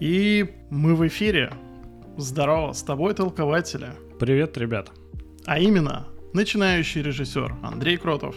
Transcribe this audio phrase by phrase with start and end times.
[0.00, 1.52] И мы в эфире.
[2.16, 3.90] Здорово, с тобой толкователи.
[4.18, 4.90] Привет, ребят.
[5.44, 8.36] А именно, начинающий режиссер Андрей Кротов.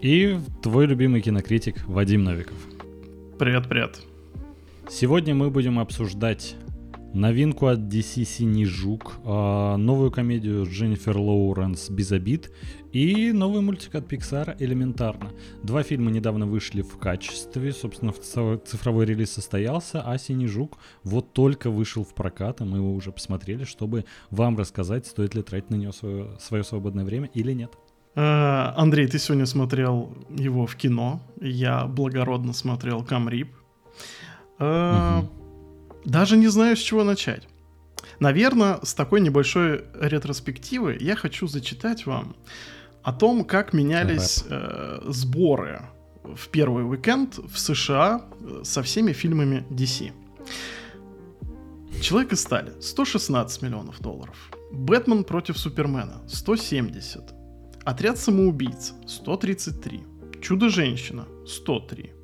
[0.00, 2.56] И твой любимый кинокритик Вадим Новиков.
[3.38, 4.00] Привет-привет.
[4.88, 6.56] Сегодня мы будем обсуждать
[7.16, 12.52] новинку от DC «Синий жук», а, новую комедию Дженнифер Лоуренс «Без обид»
[12.92, 15.32] и новый мультик от Pixar «Элементарно».
[15.62, 21.70] Два фильма недавно вышли в качестве, собственно, цифровой релиз состоялся, а «Синий жук» вот только
[21.70, 25.76] вышел в прокат, и мы его уже посмотрели, чтобы вам рассказать, стоит ли тратить на
[25.76, 27.72] него свое, свое свободное время или нет.
[28.14, 33.48] А, Андрей, ты сегодня смотрел его в кино, я благородно смотрел «Камрип».
[34.58, 35.45] Угу.
[36.06, 37.48] Даже не знаю, с чего начать.
[38.20, 42.36] Наверное, с такой небольшой ретроспективы я хочу зачитать вам
[43.02, 45.82] о том, как менялись э, сборы
[46.22, 50.12] в первый уикенд в США э, со всеми фильмами DC.
[52.00, 54.36] Человек из стали 116 миллионов долларов.
[54.70, 57.34] Бэтмен против Супермена 170.
[57.84, 60.04] Отряд самоубийц 133.
[60.40, 62.15] Чудо-женщина 103.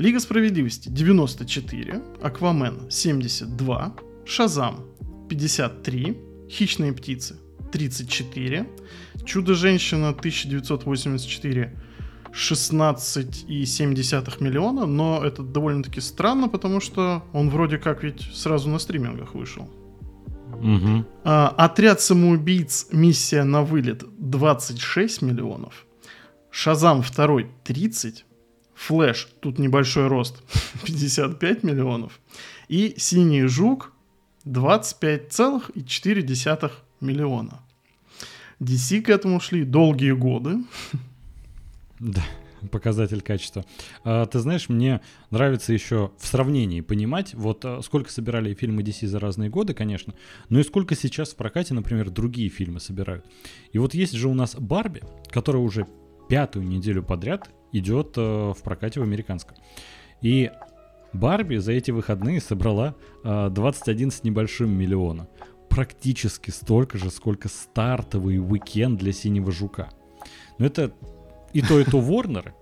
[0.00, 4.86] Лига справедливости 94, Аквамен 72, Шазам
[5.28, 6.16] 53,
[6.48, 7.36] Хищные птицы
[7.70, 8.66] 34,
[9.26, 11.78] Чудо-женщина 1984
[12.32, 19.34] 16,7 миллиона, но это довольно-таки странно, потому что он вроде как ведь сразу на стримингах
[19.34, 19.68] вышел.
[20.54, 21.04] Угу.
[21.24, 25.84] А, отряд самоубийц «Миссия на вылет» 26 миллионов.
[26.50, 28.24] Шазам второй 30.
[28.86, 30.42] Флэш, тут небольшой рост,
[30.84, 32.20] 55 миллионов.
[32.68, 33.92] И Синий Жук
[34.46, 37.60] 25,4 миллиона.
[38.58, 40.64] DC к этому шли долгие годы.
[41.98, 42.24] Да,
[42.70, 43.66] показатель качества.
[44.02, 49.06] А, ты знаешь, мне нравится еще в сравнении понимать, вот а, сколько собирали фильмы DC
[49.06, 50.14] за разные годы, конечно,
[50.48, 53.26] но и сколько сейчас в прокате, например, другие фильмы собирают.
[53.72, 55.86] И вот есть же у нас Барби, которая уже
[56.30, 59.56] пятую неделю подряд идет э, в прокате в американском.
[60.20, 60.50] И
[61.12, 62.94] Барби за эти выходные собрала
[63.24, 65.28] э, 21 с небольшим миллиона.
[65.68, 69.90] Практически столько же, сколько стартовый уикенд для Синего Жука.
[70.58, 70.92] Но это
[71.52, 72.54] и то, и то Ворнеры.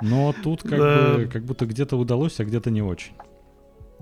[0.00, 1.14] Но тут как, да.
[1.14, 3.14] бы, как будто где-то удалось, а где-то не очень.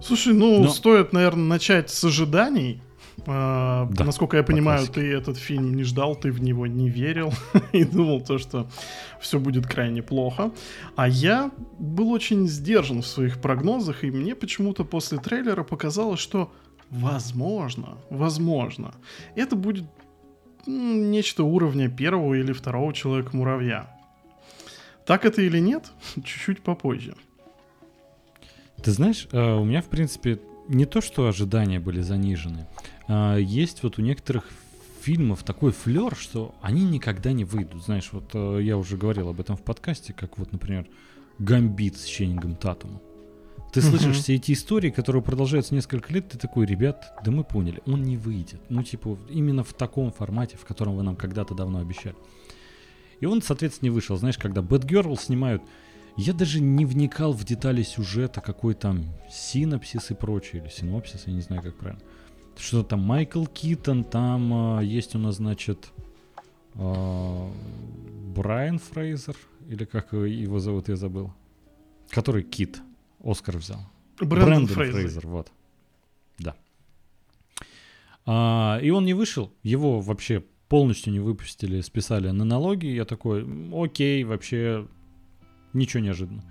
[0.01, 0.69] Слушай, ну, Но...
[0.69, 2.83] стоит, наверное, начать с ожиданий.
[3.27, 7.33] А, да, Насколько я понимаю, ты этот фильм не ждал, ты в него не верил
[7.73, 8.69] и думал то, что
[9.21, 10.53] все будет крайне плохо.
[10.97, 16.53] А я был очень сдержан в своих прогнозах, и мне почему-то после трейлера показалось, что
[16.91, 18.95] возможно, возможно,
[19.35, 19.85] это будет
[20.67, 23.91] нечто уровня первого или второго Человека-муравья.
[25.05, 27.15] Так это или нет, чуть-чуть попозже.
[28.83, 30.39] Ты знаешь, а, у меня, в принципе,
[30.69, 32.67] не то, что ожидания были занижены,
[33.09, 34.45] а, есть вот у некоторых
[35.01, 37.85] фильмов такой флер, что они никогда не выйдут.
[37.85, 40.89] Знаешь, вот э, я уже говорил об этом в подкасте, как вот, например,
[41.39, 43.01] «Гамбит» с Ченнингом Татумом.
[43.73, 47.83] Ты слышишь все эти истории, которые продолжаются несколько лет, ты такой, ребят, да мы поняли,
[47.87, 48.61] он не выйдет.
[48.69, 52.17] Ну, типа, именно в таком формате, в котором вы нам когда-то давно обещали.
[53.21, 54.17] И он, соответственно, не вышел.
[54.17, 55.63] Знаешь, когда Бэтгерл снимают,
[56.17, 61.33] я даже не вникал в детали сюжета, какой там синопсис и прочее, или синопсис, я
[61.33, 62.03] не знаю, как правильно.
[62.57, 65.93] Что там Майкл Китон, там э, есть у нас, значит,
[66.75, 67.51] э,
[68.35, 69.37] Брайан Фрейзер,
[69.69, 71.33] или как его зовут, я забыл.
[72.11, 72.81] Который Кит
[73.23, 73.81] Оскар взял.
[74.19, 75.01] Брэндон, Брэндон Фрейзер.
[75.01, 75.53] Фрейзер, вот.
[76.39, 76.57] Да.
[78.25, 82.87] А, и он не вышел, его вообще полностью не выпустили, списали на налоги.
[82.87, 84.89] Я такой, окей, вообще
[85.73, 86.45] ничего неожиданно.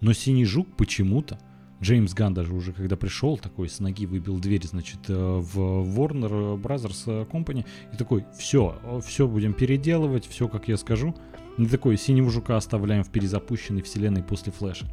[0.00, 1.38] Но «Синий жук» почему-то
[1.82, 6.60] Джеймс Ган даже уже когда пришел, такой с ноги выбил дверь, значит, э, в Warner
[6.60, 11.14] Brothers Company, и такой, все, все будем переделывать, все, как я скажу.
[11.58, 14.86] И такой, синего жука оставляем в перезапущенной вселенной после Флэша.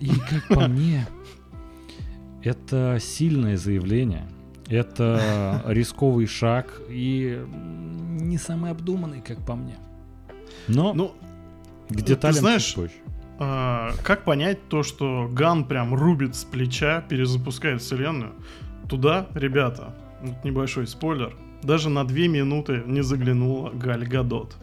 [0.00, 1.06] И как по мне,
[2.42, 4.28] это сильное заявление,
[4.68, 7.44] это рисковый шаг и
[8.20, 9.76] не самый обдуманный, как по мне.
[10.68, 11.14] Но ну,
[11.90, 12.94] где талент знаешь, позже.
[13.42, 18.34] А, как понять то, что Ган прям рубит с плеча, перезапускает вселенную?
[18.86, 24.56] Туда, ребята, вот небольшой спойлер, даже на две минуты не заглянула Галь Гадот.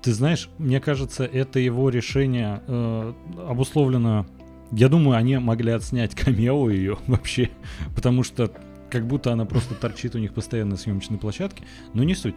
[0.00, 3.12] Ты знаешь, мне кажется, это его решение э,
[3.48, 4.26] обусловлено...
[4.70, 7.50] Я думаю, они могли отснять камео ее вообще,
[7.96, 8.52] потому что
[8.90, 11.64] как будто она просто торчит у них постоянно на съемочной площадке,
[11.94, 12.36] но не суть.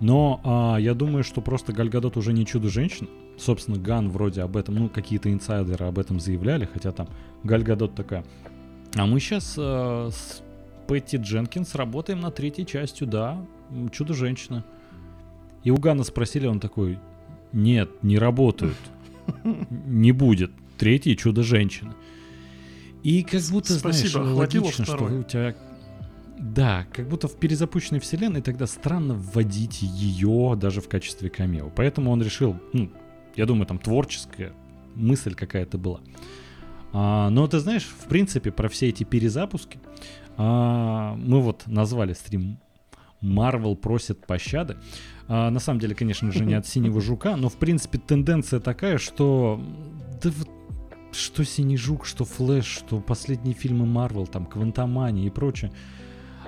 [0.00, 3.08] Но а, я думаю, что просто Гальгадот уже не чудо-женщина.
[3.38, 7.08] Собственно, Ган вроде об этом, ну, какие-то инсайдеры об этом заявляли, хотя там
[7.42, 8.24] Гальгадот такая.
[8.96, 10.42] А мы сейчас а, с
[10.86, 13.44] Пэтти Дженкинс работаем над третьей частью, да,
[13.92, 14.64] Чудо-женщина.
[15.62, 16.98] И у Гана спросили, он такой,
[17.52, 18.76] нет, не работают,
[19.44, 20.50] не будет.
[20.76, 21.94] Третье Чудо-женщина.
[23.02, 25.54] И как будто, Спасибо, знаешь, логично, что у тебя
[26.38, 31.70] да, как будто в перезапущенной вселенной тогда странно вводить ее даже в качестве камео.
[31.74, 32.90] Поэтому он решил, ну,
[33.36, 34.52] я думаю, там творческая
[34.94, 36.00] мысль какая-то была.
[36.92, 39.78] А, но ты знаешь, в принципе, про все эти перезапуски
[40.36, 42.58] а, мы вот назвали стрим
[43.22, 44.76] Marvel просит пощады.
[45.28, 48.98] А, на самом деле, конечно же, не от синего жука, но в принципе тенденция такая,
[48.98, 49.60] что
[50.22, 50.48] да вот
[51.12, 55.72] что Синий Жук, что Флэш, что последние фильмы Марвел, там, Квантомания и прочее,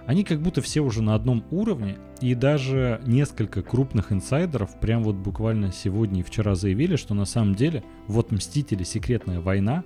[0.06, 5.16] они как будто все уже на одном уровне, и даже несколько крупных инсайдеров прям вот
[5.16, 9.84] буквально сегодня и вчера заявили, что на самом деле вот Мстители Секретная война,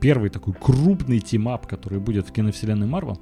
[0.00, 3.18] первый такой крупный team-up, который будет в киновселенной Марвел,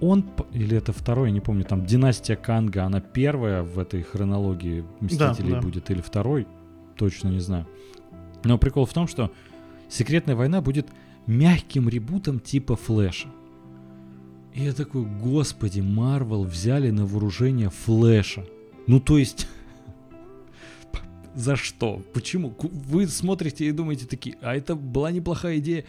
[0.00, 4.84] он, или это второй, я не помню, там Династия Канга, она первая в этой хронологии
[5.00, 5.60] Мстителей да, да.
[5.60, 6.48] будет, или второй,
[6.96, 7.68] точно не знаю.
[8.44, 9.30] Но прикол в том, что
[9.88, 10.88] Секретная война будет
[11.26, 13.28] мягким ребутом типа Флэша.
[14.54, 18.46] И я такой, господи, Марвел взяли на вооружение Флэша.
[18.86, 19.46] Ну, то есть...
[21.34, 22.02] За что?
[22.12, 22.54] Почему?
[22.60, 25.84] Вы смотрите и думаете такие, а это была неплохая идея.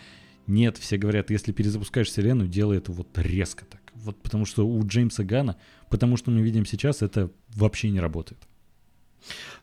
[0.48, 3.82] Нет, все говорят, если перезапускаешь вселенную, делай это вот резко так.
[3.96, 5.58] Вот потому что у Джеймса Гана,
[5.90, 8.42] потому что мы видим сейчас, это вообще не работает.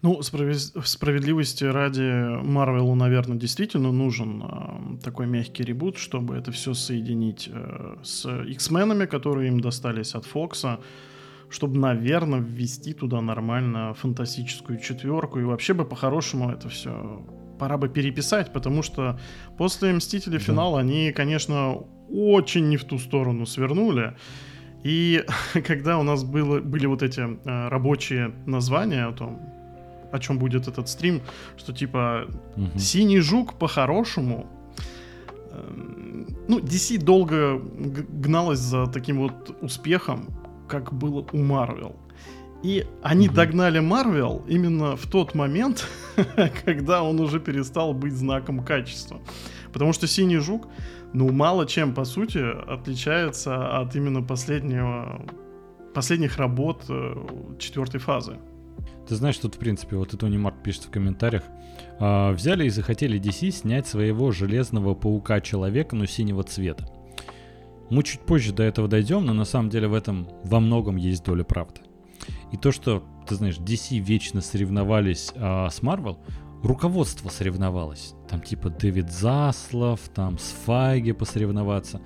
[0.03, 7.49] Ну, справедливости ради Марвелу, наверное, действительно нужен э, такой мягкий ребут, чтобы это все соединить
[7.53, 10.81] э, с X-менами, которые им достались от Фокса,
[11.51, 15.39] чтобы, наверное, ввести туда нормально фантастическую четверку.
[15.39, 17.25] И вообще бы по-хорошему это все
[17.59, 19.21] пора бы переписать, потому что
[19.59, 20.45] после Мстителей да.
[20.45, 21.75] финала они, конечно,
[22.09, 24.17] очень не в ту сторону свернули.
[24.83, 25.25] И
[25.67, 29.41] когда у нас было, были вот эти э, рабочие названия о том,
[30.13, 31.21] о чем будет этот стрим,
[31.57, 32.79] что типа угу.
[32.79, 34.47] синий жук по-хорошему.
[35.51, 37.61] Э, ну, DC долго
[38.25, 40.29] гналась за таким вот успехом,
[40.69, 41.95] как было у Marvel.
[42.63, 43.37] И они угу.
[43.37, 45.87] догнали Marvel именно в тот момент,
[46.65, 49.19] когда он уже перестал быть знаком качества.
[49.73, 50.69] Потому что синий жук
[51.13, 55.27] ну, мало чем, по сути, отличается от именно последнего,
[55.95, 57.15] последних работ э,
[57.59, 58.39] четвертой фазы.
[59.09, 61.43] Ты знаешь, тут, в принципе, вот Тони Марк пишет в комментариях,
[61.99, 66.87] э, взяли и захотели DC снять своего железного паука-человека, но синего цвета.
[67.91, 71.25] Мы чуть позже до этого дойдем, но на самом деле в этом во многом есть
[71.25, 71.81] доля правды.
[72.53, 76.19] И то, что, ты знаешь, DC вечно соревновались э, с Marvel,
[76.63, 78.15] руководство соревновалось.
[78.31, 82.01] Там типа Дэвид Заслов, там с Файги посоревноваться.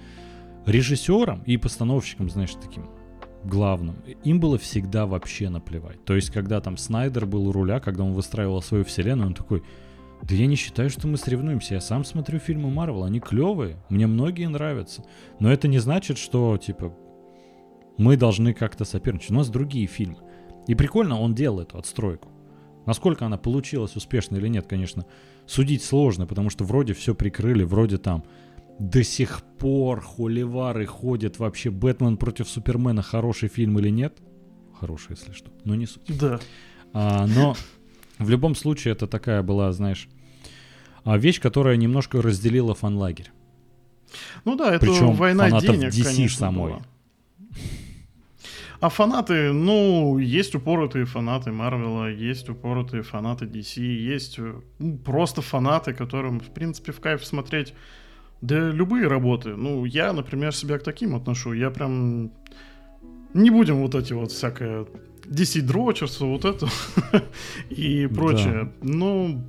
[0.64, 2.88] Режиссером и постановщиком, знаешь, таким
[3.44, 6.02] главным, им было всегда вообще наплевать.
[6.06, 9.62] То есть, когда там Снайдер был у руля, когда он выстраивал свою вселенную, он такой,
[10.22, 11.74] да я не считаю, что мы соревнуемся.
[11.74, 15.04] Я сам смотрю фильмы Марвел, они клевые, мне многие нравятся.
[15.40, 16.96] Но это не значит, что, типа,
[17.98, 19.30] мы должны как-то соперничать.
[19.30, 20.20] У нас другие фильмы.
[20.66, 22.30] И прикольно, он делал эту отстройку.
[22.86, 25.04] Насколько она получилась успешно или нет, конечно,
[25.46, 28.24] судить сложно, потому что вроде все прикрыли, вроде там
[28.78, 34.18] до сих пор холивары ходят вообще Бэтмен против Супермена хороший фильм или нет.
[34.78, 36.18] Хороший, если что, но не суть.
[36.18, 36.40] Да.
[36.92, 37.56] А, но
[38.18, 40.08] в любом случае это такая была, знаешь,
[41.04, 43.30] а, вещь, которая немножко разделила фанлагерь.
[44.44, 46.72] Ну да, это Причем война денег, DC конечно, самой.
[46.72, 46.82] Была.
[48.84, 54.38] А фанаты, ну, есть упоротые фанаты Марвела, есть упоротые фанаты DC, есть
[54.78, 57.72] ну, просто фанаты, которым, в принципе, в кайф смотреть
[58.42, 59.56] да любые работы.
[59.56, 61.54] Ну, я, например, себя к таким отношу.
[61.54, 62.30] Я прям...
[63.32, 64.84] Не будем вот эти вот всякое
[65.24, 66.68] DC дрочерство, вот это
[67.70, 68.64] и прочее.
[68.82, 68.92] Да.
[68.92, 69.44] Ну...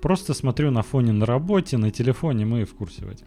[0.00, 3.26] Просто смотрю на фоне на работе, на телефоне, мы в курсе в этом.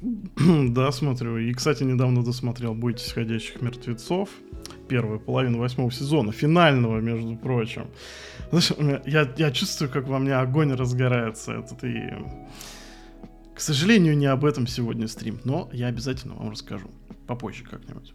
[0.70, 1.38] Да, смотрю.
[1.38, 4.30] И, кстати, недавно досмотрел «Бойтесь ходящих мертвецов».
[4.88, 7.86] Первую половину восьмого сезона, финального, между прочим.
[8.50, 8.72] Знаешь,
[9.06, 11.52] я, я чувствую, как во мне огонь разгорается.
[11.52, 12.14] Этот и...
[13.54, 16.90] К сожалению, не об этом сегодня стрим, но я обязательно вам расскажу
[17.26, 18.12] попозже как-нибудь.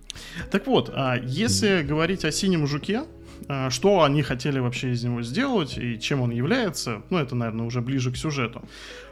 [0.51, 3.04] Так вот, а если говорить о синем жуке,
[3.48, 7.65] а, что они хотели вообще из него сделать и чем он является, ну это, наверное,
[7.65, 8.68] уже ближе к сюжету.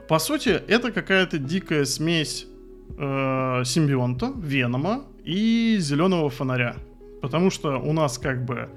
[0.10, 2.48] По сути, это какая-то дикая смесь
[2.98, 6.76] э, симбионта, Венома и зеленого фонаря.
[7.22, 8.70] Потому что у нас как бы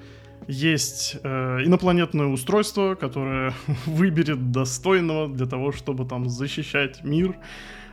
[0.48, 3.52] есть э, инопланетное устройство, которое
[3.86, 7.36] выберет достойного для того, чтобы там защищать мир.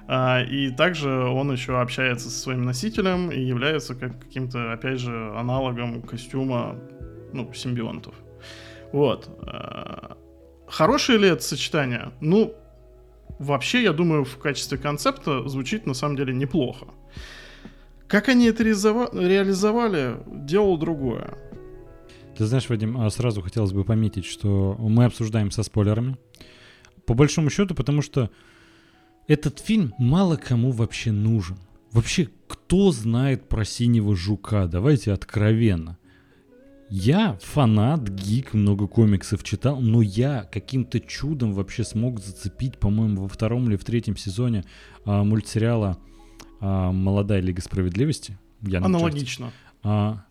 [0.07, 5.33] А, и также он еще общается со своим носителем и является как каким-то, опять же,
[5.37, 6.75] аналогом костюма
[7.31, 8.13] ну, симбионтов.
[8.91, 9.29] Вот.
[9.47, 10.17] А,
[10.67, 12.11] хорошее ли это сочетание?
[12.19, 12.53] Ну,
[13.43, 16.87] вообще, я думаю, в качестве концепта звучит на самом деле неплохо.
[18.07, 21.37] Как они это реализовали, дело другое.
[22.37, 26.17] Ты знаешь, Вадим, а сразу хотелось бы пометить, что мы обсуждаем со спойлерами.
[27.05, 28.29] По большому счету, потому что
[29.27, 31.57] этот фильм мало кому вообще нужен.
[31.91, 34.67] Вообще, кто знает про синего жука?
[34.67, 35.97] Давайте откровенно.
[36.89, 43.27] Я фанат, гик, много комиксов читал, но я каким-то чудом вообще смог зацепить, по-моему, во
[43.27, 44.63] втором или в третьем сезоне
[45.05, 45.97] а, мультсериала
[46.59, 48.37] а, «Молодая Лига Справедливости».
[48.61, 49.51] Я Аналогично.
[49.81, 50.23] А,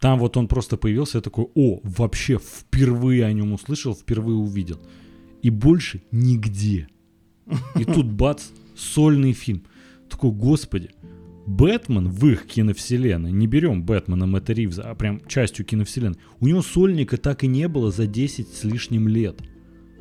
[0.00, 4.80] там вот он просто появился, я такой, о, вообще впервые о нем услышал, впервые увидел.
[5.42, 6.88] И больше нигде.
[7.76, 9.64] И тут бац, сольный фильм.
[10.08, 10.90] Такой, господи,
[11.48, 16.60] Бэтмен в их киновселенной, не берем Бэтмена Мэтта Ривза, а прям частью киновселенной, у него
[16.60, 19.40] сольника так и не было за 10 с лишним лет.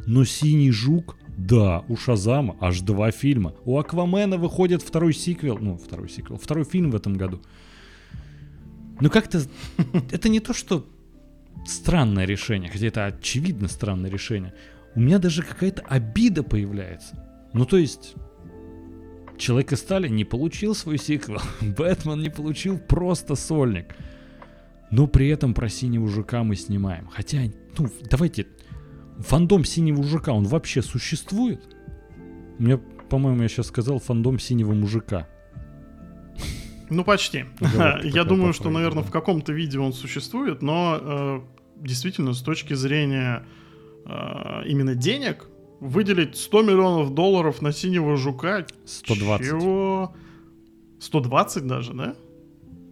[0.06, 3.54] Но «Синий жук» Да, у Шазама аж два фильма.
[3.64, 7.42] У Аквамена выходит второй сиквел, ну, второй сиквел, второй фильм в этом году.
[9.00, 9.44] Ну как-то
[10.12, 10.88] это не то, что
[11.68, 14.56] странное решение, хотя это очевидно странное решение.
[14.96, 17.24] У меня даже какая-то обида появляется.
[17.54, 18.16] Ну то есть
[19.38, 21.42] Человек из стали не получил свой сиквел.
[21.62, 23.96] Бэтмен не получил просто сольник.
[24.90, 27.08] Но при этом про синего жука мы снимаем.
[27.08, 27.40] Хотя,
[27.78, 28.48] ну, давайте,
[29.20, 31.62] фандом синего жука, он вообще существует?
[32.58, 32.80] У меня,
[33.10, 35.28] по-моему, я сейчас сказал фандом синего мужика.
[36.90, 37.46] Ну, почти.
[38.04, 41.42] Я думаю, что, наверное, в каком-то виде он существует, но э,
[41.76, 43.46] действительно, с точки зрения
[44.06, 48.66] э, именно денег, выделить 100 миллионов долларов на синего жука.
[48.86, 49.48] 120.
[49.48, 50.16] Чего?
[51.00, 52.16] 120 даже, да?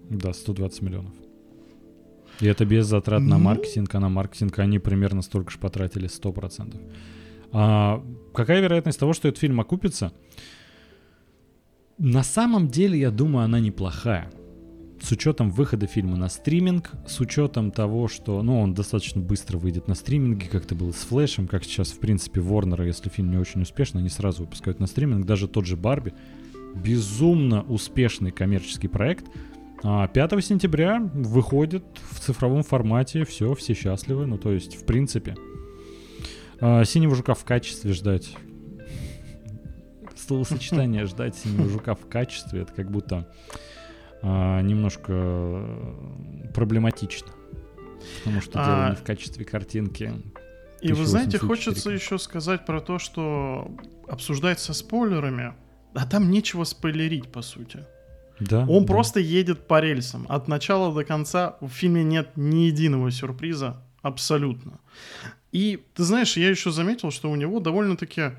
[0.10, 1.14] Да, 120 миллионов.
[2.42, 3.30] И это без затрат ну...
[3.30, 6.80] на маркетинг, а на маркетинг они примерно столько же потратили, 100%.
[7.52, 10.12] А какая вероятность того, что этот фильм окупится?
[11.98, 14.30] На самом деле, я думаю, она неплохая.
[15.06, 19.88] С учетом выхода фильма на стриминг, с учетом того, что, ну, он достаточно быстро выйдет
[19.88, 23.38] на стриминге, как это было с Флэшем, как сейчас, в принципе, Warner, если фильм не
[23.38, 26.16] очень успешный, они сразу выпускают на стриминг, даже тот же Барби.
[26.74, 29.28] Безумно успешный коммерческий проект.
[29.84, 35.36] А 5 сентября выходит в цифровом формате, все, все счастливы, ну, то есть, в принципе,
[36.60, 38.36] а, Синего жука в качестве ждать
[40.16, 43.75] словосочетание ждать синего жука в качестве, это как будто а,
[44.22, 47.32] немножко э, проблематично.
[48.20, 48.66] Потому что а...
[48.66, 50.14] дело не в качестве картинки.
[50.82, 53.72] И вы знаете, хочется еще сказать про то, что
[54.08, 55.54] обсуждать со спойлерами,
[55.94, 57.80] а там нечего спойлерить, по сути.
[58.40, 58.66] Да.
[58.68, 58.94] Он да.
[58.94, 60.26] просто едет по рельсам.
[60.30, 63.82] От начала до конца в фильме нет ни единого сюрприза.
[64.02, 64.80] Абсолютно.
[65.52, 68.34] И ты знаешь, я еще заметил, что у него довольно-таки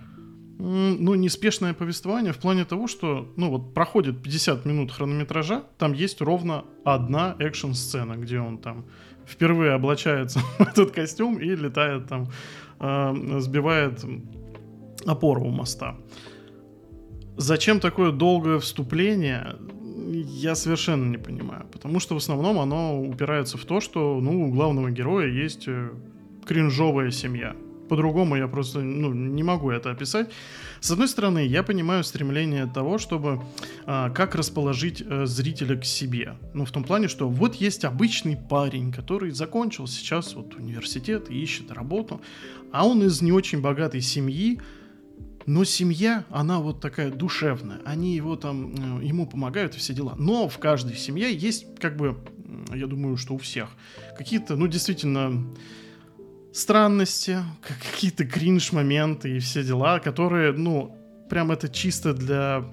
[0.58, 6.20] ну, неспешное повествование в плане того, что, ну, вот проходит 50 минут хронометража, там есть
[6.20, 8.86] ровно одна экшн-сцена, где он там
[9.26, 12.28] впервые облачается в этот костюм и летает там,
[12.80, 14.04] э, сбивает
[15.04, 15.96] опору у моста.
[17.36, 19.56] Зачем такое долгое вступление,
[20.08, 21.66] я совершенно не понимаю.
[21.70, 25.90] Потому что в основном оно упирается в то, что ну, у главного героя есть э,
[26.46, 27.54] кринжовая семья.
[27.88, 30.30] По-другому я просто ну, не могу это описать.
[30.80, 33.42] С одной стороны, я понимаю стремление того, чтобы
[33.84, 36.36] а, как расположить а, зрителя к себе.
[36.54, 41.40] Ну, в том плане, что вот есть обычный парень, который закончил сейчас вот университет и
[41.40, 42.20] ищет работу,
[42.72, 44.60] а он из не очень богатой семьи,
[45.46, 47.80] но семья, она вот такая душевная.
[47.84, 50.14] Они его там, э, ему помогают и все дела.
[50.18, 52.18] Но в каждой семье есть, как бы,
[52.74, 53.68] я думаю, что у всех,
[54.18, 55.46] какие-то, ну, действительно,
[56.56, 60.96] странности, какие-то кринж-моменты и все дела, которые, ну,
[61.28, 62.64] прям это чисто для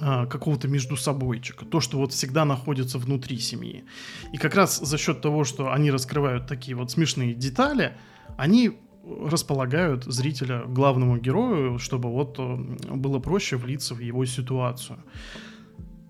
[0.00, 3.84] а, какого-то между собойчика, то, что вот всегда находится внутри семьи.
[4.32, 7.96] И как раз за счет того, что они раскрывают такие вот смешные детали,
[8.38, 12.56] они располагают зрителя главному герою, чтобы вот э,
[12.94, 15.02] было проще влиться в его ситуацию.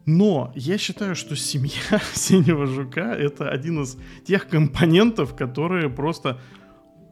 [0.05, 6.41] Но я считаю, что семья синего жука это один из тех компонентов, которые просто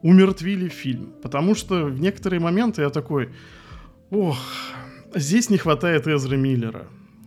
[0.02, 1.12] умертвили фильм.
[1.22, 3.30] Потому что в некоторые моменты я такой,
[4.10, 4.38] ох,
[5.14, 6.86] здесь не хватает Эзры Миллера.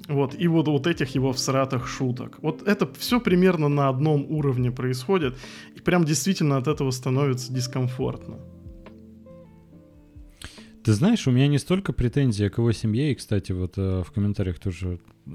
[0.09, 2.39] Вот, и вот, вот этих его всратых шуток.
[2.41, 5.37] Вот это все примерно на одном уровне происходит,
[5.75, 8.39] и прям действительно от этого становится дискомфортно.
[10.83, 14.11] Ты знаешь, у меня не столько претензий к его семье, и, кстати, вот э, в
[14.11, 15.31] комментариях тоже э,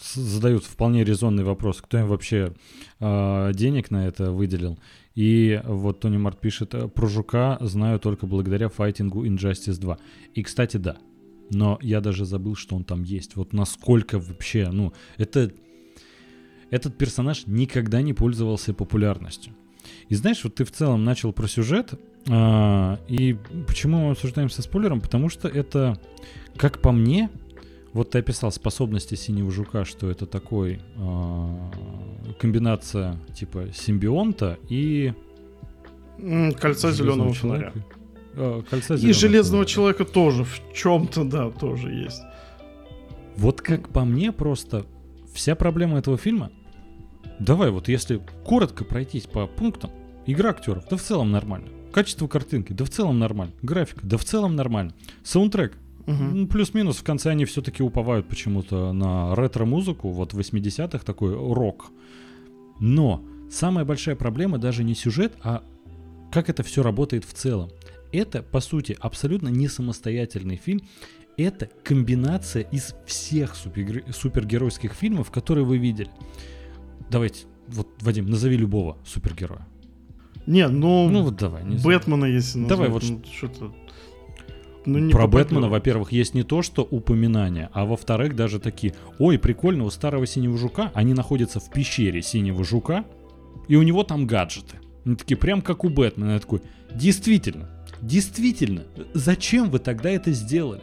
[0.00, 2.54] задают вполне резонный вопрос, кто им вообще
[2.98, 4.78] э, денег на это выделил.
[5.14, 9.98] И вот Тони Март пишет, «Э, про Жука знаю только благодаря файтингу Injustice 2.
[10.34, 10.96] И, кстати, да,
[11.50, 13.36] но я даже забыл, что он там есть.
[13.36, 15.52] Вот насколько вообще, ну, это...
[16.70, 19.54] Этот персонаж никогда не пользовался популярностью.
[20.10, 21.94] И знаешь, вот ты в целом начал про сюжет,
[22.30, 25.00] а, и почему мы обсуждаем со спойлером?
[25.00, 25.98] Потому что это,
[26.56, 27.30] как по мне,
[27.92, 31.70] вот ты описал способности синего жука, что это такой а,
[32.38, 35.14] комбинация типа симбионта и
[36.60, 37.72] кольца зеленого фонаря.
[38.34, 39.66] А, кольца и железного фонаря.
[39.66, 42.22] человека тоже в чем-то, да, тоже есть.
[43.36, 44.84] Вот как по мне просто
[45.32, 46.50] вся проблема этого фильма.
[47.38, 49.90] Давай вот если коротко пройтись по пунктам,
[50.26, 51.68] игра актеров, да в целом нормально.
[51.92, 53.54] Качество картинки, да в целом нормально.
[53.62, 54.94] Графика, да в целом нормально.
[55.24, 55.76] Саундтрек,
[56.08, 56.46] Угу.
[56.46, 61.90] Плюс-минус в конце они все-таки уповают почему-то на ретро-музыку, вот 80-х такой рок.
[62.80, 65.62] Но самая большая проблема даже не сюжет, а
[66.32, 67.70] как это все работает в целом.
[68.10, 70.80] Это, по сути, абсолютно не самостоятельный фильм.
[71.36, 76.10] Это комбинация из всех супер супергеройских фильмов, которые вы видели.
[77.10, 79.66] Давайте, вот, Вадим, назови любого супергероя.
[80.48, 81.10] Не, ну...
[81.10, 81.62] Ну вот давай.
[81.62, 82.78] Не Бэтмена, если назвать.
[82.78, 83.74] Давай вот ну, что-то...
[84.86, 85.26] Ну, не Про.
[85.26, 90.26] Бэтмена, во-первых, есть не то, что упоминания, а во-вторых, даже такие, ой, прикольно, у старого
[90.26, 93.04] синего жука, они находятся в пещере синего жука,
[93.68, 94.76] и у него там гаджеты.
[95.04, 96.32] Они такие, прям как у Бэтмена.
[96.32, 96.62] Я такой,
[96.94, 97.68] действительно,
[98.00, 100.80] действительно, зачем вы тогда это сделали?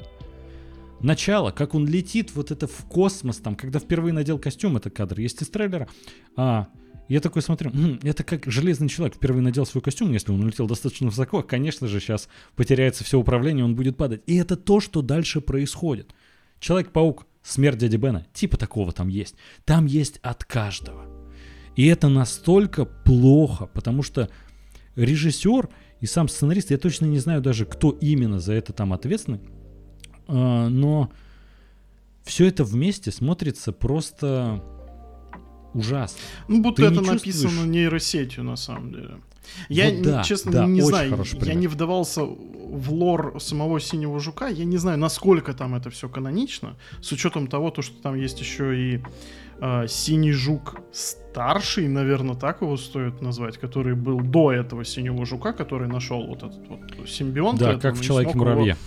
[1.01, 5.19] Начало, как он летит вот это в космос, там, когда впервые надел костюм, это кадр
[5.19, 5.88] есть из трейлера,
[6.36, 6.67] а,
[7.07, 10.67] я такой смотрю, М, это как железный человек впервые надел свой костюм, если он улетел
[10.67, 14.22] достаточно высоко, конечно же, сейчас потеряется все управление, он будет падать.
[14.25, 16.13] И это то, что дальше происходит.
[16.59, 19.35] Человек-паук, смерть дяди Бена, типа такого там есть.
[19.65, 21.05] Там есть от каждого.
[21.75, 24.29] И это настолько плохо, потому что
[24.96, 29.41] режиссер и сам сценарист, я точно не знаю даже, кто именно за это там ответственный,
[30.27, 31.11] а, но
[32.24, 34.63] все это вместе смотрится просто
[35.75, 36.20] ужасно.
[36.48, 39.18] Ну, будто Ты это не написано нейросетью, на самом деле.
[39.70, 44.48] Я, вот да, честно, да, не знаю, я не вдавался в лор самого Синего Жука,
[44.48, 48.40] я не знаю, насколько там это все канонично, с учетом того, то, что там есть
[48.40, 49.03] еще и
[49.61, 55.53] э, Синий Жук старший, наверное, так его стоит назвать, который был до этого Синего Жука,
[55.53, 57.59] который нашел вот этот вот симбионт.
[57.59, 58.77] Да, как в Человеке-муравье.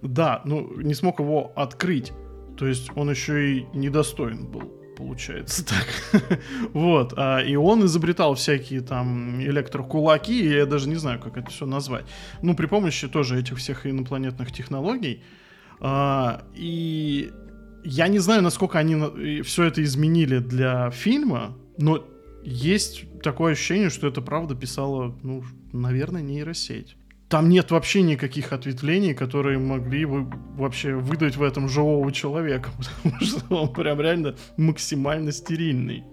[0.00, 2.12] Да, ну, не смог его открыть.
[2.56, 6.40] То есть он еще и недостоин был получается так.
[6.72, 7.14] вот.
[7.16, 12.04] А, и он изобретал всякие там электрокулаки, я даже не знаю, как это все назвать.
[12.42, 15.22] Ну, при помощи тоже этих всех инопланетных технологий.
[15.80, 17.30] А, и
[17.84, 22.04] я не знаю, насколько они все это изменили для фильма, но
[22.42, 26.96] есть такое ощущение, что это правда писала, ну, наверное, нейросеть
[27.28, 32.70] там нет вообще никаких ответвлений, которые могли бы вообще выдать в этом живого человека,
[33.02, 36.04] потому что он прям реально максимально стерильный.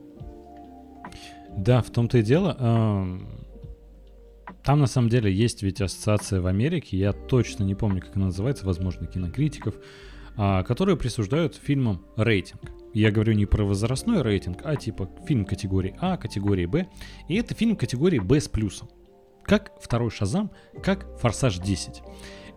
[1.57, 2.53] Да, в том-то и дело.
[4.63, 8.25] Там на самом деле есть ведь ассоциация в Америке, я точно не помню, как она
[8.25, 9.75] называется, возможно, кинокритиков,
[10.37, 12.61] а, которые присуждают фильмам рейтинг.
[12.93, 16.87] Я говорю не про возрастной рейтинг, а типа фильм категории А, категории Б.
[17.27, 18.89] И это фильм категории Б с плюсом.
[19.45, 22.01] Как второй Шазам, как Форсаж 10.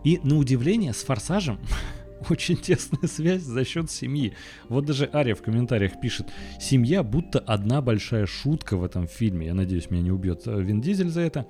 [0.05, 1.61] И на удивление с Форсажем
[2.31, 4.35] очень тесная связь за счет семьи.
[4.69, 6.29] Вот даже Ария в комментариях пишет,
[6.61, 9.49] семья будто одна большая шутка в этом фильме.
[9.49, 11.47] Я надеюсь, меня не убьет э, Вин Дизель за это.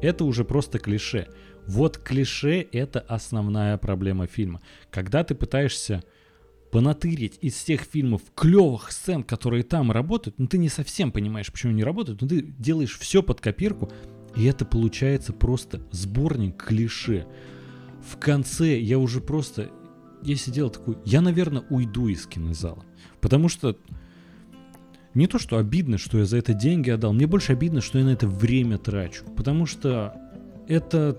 [0.00, 1.26] Это уже просто клише.
[1.66, 4.60] Вот клише— это основная проблема фильма.
[4.90, 6.04] Когда ты пытаешься
[6.70, 11.72] понатырить из всех фильмов клевых сцен, которые там работают, ну ты не совсем понимаешь, почему
[11.72, 13.90] они работают, но ты делаешь все под копирку,
[14.36, 17.26] и это получается просто сборник клише.
[18.02, 19.70] В конце я уже просто...
[20.22, 20.98] Я сидел такой...
[21.04, 22.84] Я, наверное, уйду из кинозала.
[23.20, 23.76] Потому что
[25.14, 28.04] не то, что обидно, что я за это деньги отдал, мне больше обидно, что я
[28.04, 29.24] на это время трачу.
[29.36, 30.14] Потому что
[30.68, 31.18] это...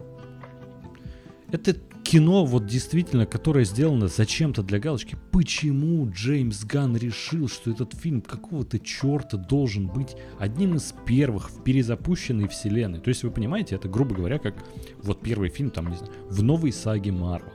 [1.52, 1.74] Это
[2.08, 5.18] кино, вот действительно, которое сделано зачем-то для галочки.
[5.32, 11.64] Почему Джеймс Ган решил, что этот фильм какого-то черта должен быть одним из первых в
[11.64, 13.00] перезапущенной вселенной?
[13.00, 14.56] То есть вы понимаете, это, грубо говоря, как
[15.04, 17.52] вот первый фильм, там, не знаю, в новой саге Марвел.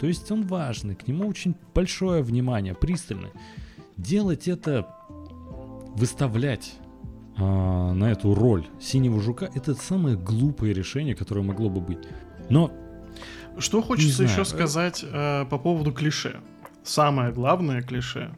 [0.00, 3.32] То есть он важный, к нему очень большое внимание, пристальное.
[3.98, 4.88] Делать это,
[5.94, 6.72] выставлять
[7.36, 11.98] а, на эту роль синего жука, это самое глупое решение, которое могло бы быть.
[12.48, 12.72] Но
[13.60, 16.40] что хочется еще сказать э, по поводу клише.
[16.82, 18.30] Самое главное клише.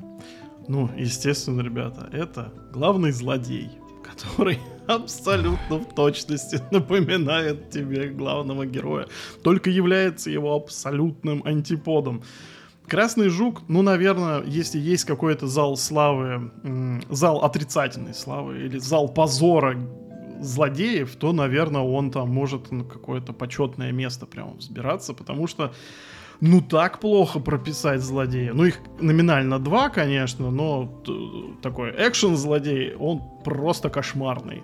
[0.69, 3.71] Ну, естественно, ребята, это главный злодей,
[4.05, 9.07] который абсолютно в точности напоминает тебе главного героя,
[9.43, 12.23] только является его абсолютным антиподом.
[12.87, 16.53] Красный жук, ну, наверное, если есть какой-то зал славы,
[17.09, 19.77] зал отрицательной славы или зал позора
[20.42, 25.72] злодеев, то, наверное, он там может на какое-то почетное место прямо взбираться, потому что
[26.40, 28.52] ну так плохо прописать злодея.
[28.52, 31.02] Ну их номинально два, конечно, но
[31.62, 34.62] такой экшен злодей, он просто кошмарный.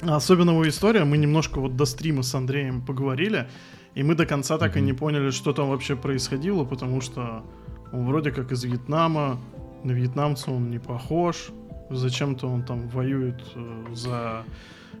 [0.00, 3.48] Особенно его история, мы немножко вот до стрима с Андреем поговорили,
[3.94, 7.42] и мы до конца так и не поняли, что там вообще происходило, потому что
[7.92, 9.38] он вроде как из Вьетнама,
[9.84, 11.50] на вьетнамца он не похож,
[11.90, 14.44] зачем-то он там воюет э, за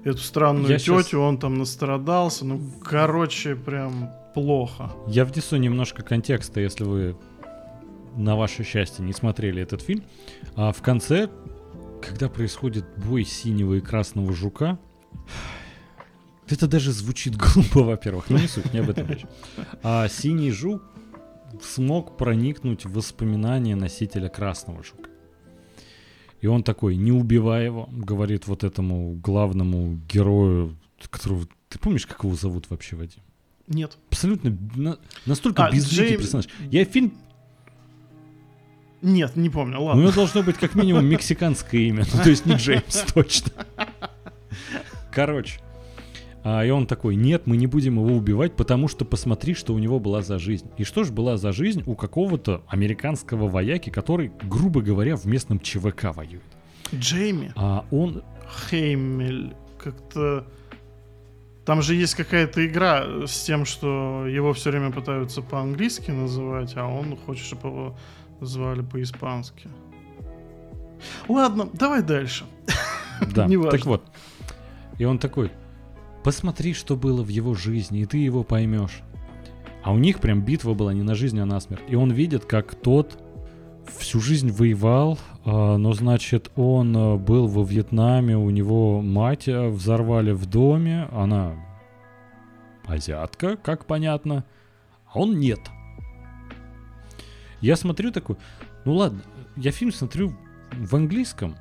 [0.04, 1.14] эту странную Я тетю, сейчас...
[1.14, 4.92] он там настрадался, ну, короче, прям плохо.
[5.06, 7.16] Я внесу немножко контекста, если вы
[8.16, 10.04] на ваше счастье не смотрели этот фильм.
[10.56, 11.28] А в конце,
[12.02, 14.78] когда происходит бой синего и красного жука,
[16.48, 19.24] это даже звучит глупо, во-первых, но не суть, не об этом речь.
[19.82, 20.82] А синий жук
[21.62, 25.07] смог проникнуть в воспоминания носителя красного жука.
[26.40, 30.76] И он такой, не убивай его, говорит вот этому главному герою,
[31.10, 31.46] которого...
[31.68, 33.22] Ты помнишь, как его зовут вообще, Вадим?
[33.66, 33.98] Нет.
[34.10, 36.20] Абсолютно на, настолько а, безликий Джейм...
[36.20, 36.48] персонаж.
[36.70, 37.12] Я фильм...
[39.02, 40.00] Нет, не помню, ладно.
[40.00, 43.52] У него должно быть как минимум мексиканское имя, ну, то есть не Джеймс, точно.
[45.12, 45.60] Короче.
[46.44, 49.78] А, и он такой, нет, мы не будем его убивать, потому что посмотри, что у
[49.78, 50.70] него была за жизнь.
[50.76, 55.60] И что ж была за жизнь у какого-то американского вояки, который, грубо говоря, в местном
[55.60, 56.42] ЧВК воюет.
[56.94, 57.52] Джейми.
[57.56, 58.22] А он...
[58.70, 59.54] Хеймель.
[59.78, 60.46] Как-то...
[61.64, 66.86] Там же есть какая-то игра с тем, что его все время пытаются по-английски называть, а
[66.86, 67.96] он хочет, чтобы его
[68.40, 69.68] звали по-испански.
[71.28, 72.44] Ладно, давай дальше.
[73.34, 74.02] Да, так вот.
[74.98, 75.52] И он такой,
[76.28, 79.00] посмотри, что было в его жизни, и ты его поймешь.
[79.82, 81.84] А у них прям битва была не на жизнь, а на смерть.
[81.88, 83.18] И он видит, как тот
[83.96, 89.70] всю жизнь воевал, а, но, значит, он а, был во Вьетнаме, у него мать а,
[89.70, 91.54] взорвали в доме, она
[92.84, 94.44] азиатка, как понятно,
[95.06, 95.60] а он нет.
[97.62, 98.36] Я смотрю такой,
[98.84, 99.22] ну ладно,
[99.56, 100.34] я фильм смотрю
[100.72, 101.56] в английском,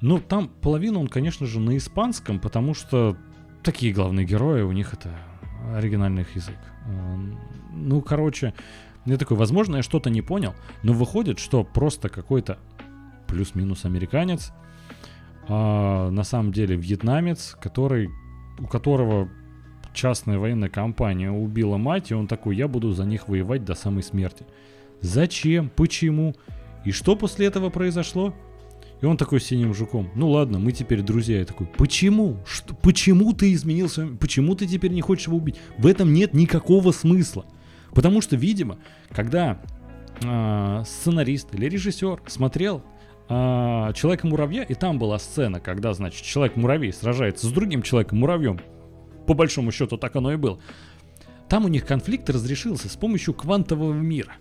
[0.00, 3.16] но там половину он, конечно же, на испанском, потому что
[3.62, 5.10] такие главные герои, у них это
[5.74, 6.58] оригинальный их язык.
[7.72, 8.54] Ну, короче,
[9.04, 12.58] я такой, возможно, я что-то не понял, но выходит, что просто какой-то
[13.26, 14.52] плюс-минус американец,
[15.48, 18.10] а на самом деле вьетнамец, который,
[18.58, 19.28] у которого
[19.94, 24.02] частная военная компания убила мать, и он такой, я буду за них воевать до самой
[24.02, 24.46] смерти.
[25.00, 25.68] Зачем?
[25.68, 26.34] Почему?
[26.84, 28.34] И что после этого произошло?
[29.02, 30.08] И он такой синим жуком.
[30.14, 31.40] Ну ладно, мы теперь друзья.
[31.40, 32.38] Я такой, почему?
[32.46, 34.06] Что, почему ты изменился?
[34.20, 35.56] Почему ты теперь не хочешь его убить?
[35.76, 37.44] В этом нет никакого смысла.
[37.90, 38.78] Потому что, видимо,
[39.10, 39.60] когда
[40.22, 42.84] э, сценарист или режиссер смотрел
[43.28, 43.32] э,
[43.94, 48.60] Человека-муравья, и там была сцена, когда, значит, Человек-муравей сражается с другим Человеком-муравьем,
[49.26, 50.60] по большому счету так оно и было,
[51.48, 54.34] там у них конфликт разрешился с помощью квантового мира.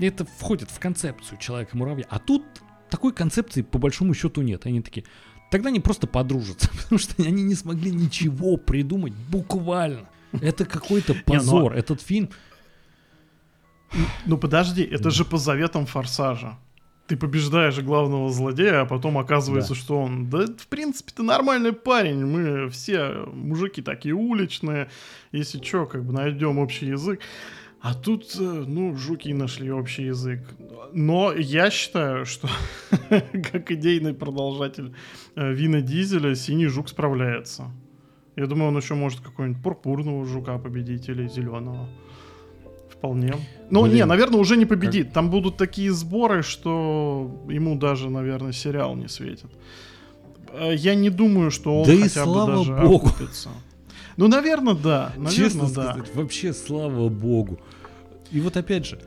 [0.00, 2.06] Это входит в концепцию Человека-муравья.
[2.08, 2.42] А тут
[2.90, 4.66] такой концепции по большому счету нет.
[4.66, 5.04] Они такие,
[5.50, 10.08] тогда они просто подружатся, потому что они не смогли ничего придумать буквально.
[10.32, 11.74] Это какой-то ну позор.
[11.74, 12.30] Этот фильм
[14.26, 16.58] ну подожди, это же по заветам Форсажа.
[17.06, 19.80] Ты побеждаешь главного злодея, а потом оказывается, да.
[19.80, 24.90] что он, да, в принципе, ты нормальный парень, мы все мужики такие уличные,
[25.32, 27.20] если что, как бы найдем общий язык.
[27.88, 30.40] А тут, э, ну, жуки нашли общий язык.
[30.92, 32.46] Но я считаю, что
[33.50, 34.92] как идейный продолжатель
[35.36, 37.70] э, Вина Дизеля Синий Жук справляется.
[38.36, 41.88] Я думаю, он еще может какого-нибудь пурпурного жука победить или зеленого.
[42.90, 43.34] Вполне.
[43.70, 45.06] Ну, Блин, не, наверное, уже не победит.
[45.06, 45.14] Как...
[45.14, 49.50] Там будут такие сборы, что ему даже, наверное, сериал не светит.
[50.52, 53.06] Э, я не думаю, что он да хотя бы даже богу.
[53.06, 53.48] окупится.
[54.18, 55.12] Ну, наверное, да.
[55.16, 55.92] Наверное, Честно да.
[55.92, 57.58] сказать, вообще слава богу.
[58.32, 58.98] И вот опять же,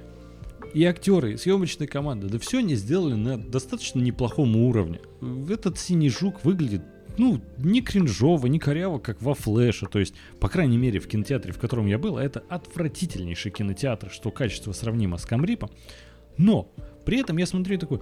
[0.74, 5.02] и актеры, и съемочная команда, да все они сделали на достаточно неплохом уровне.
[5.50, 6.82] Этот синий жук выглядит
[7.18, 9.86] ну, не кринжово, не коряво, как во Флэше.
[9.88, 14.32] То есть, по крайней мере, в кинотеатре, в котором я был, это отвратительнейший кинотеатр, что
[14.32, 15.70] качество сравнимо с Камрипом.
[16.38, 16.72] Но
[17.06, 18.00] при этом я смотрю такой,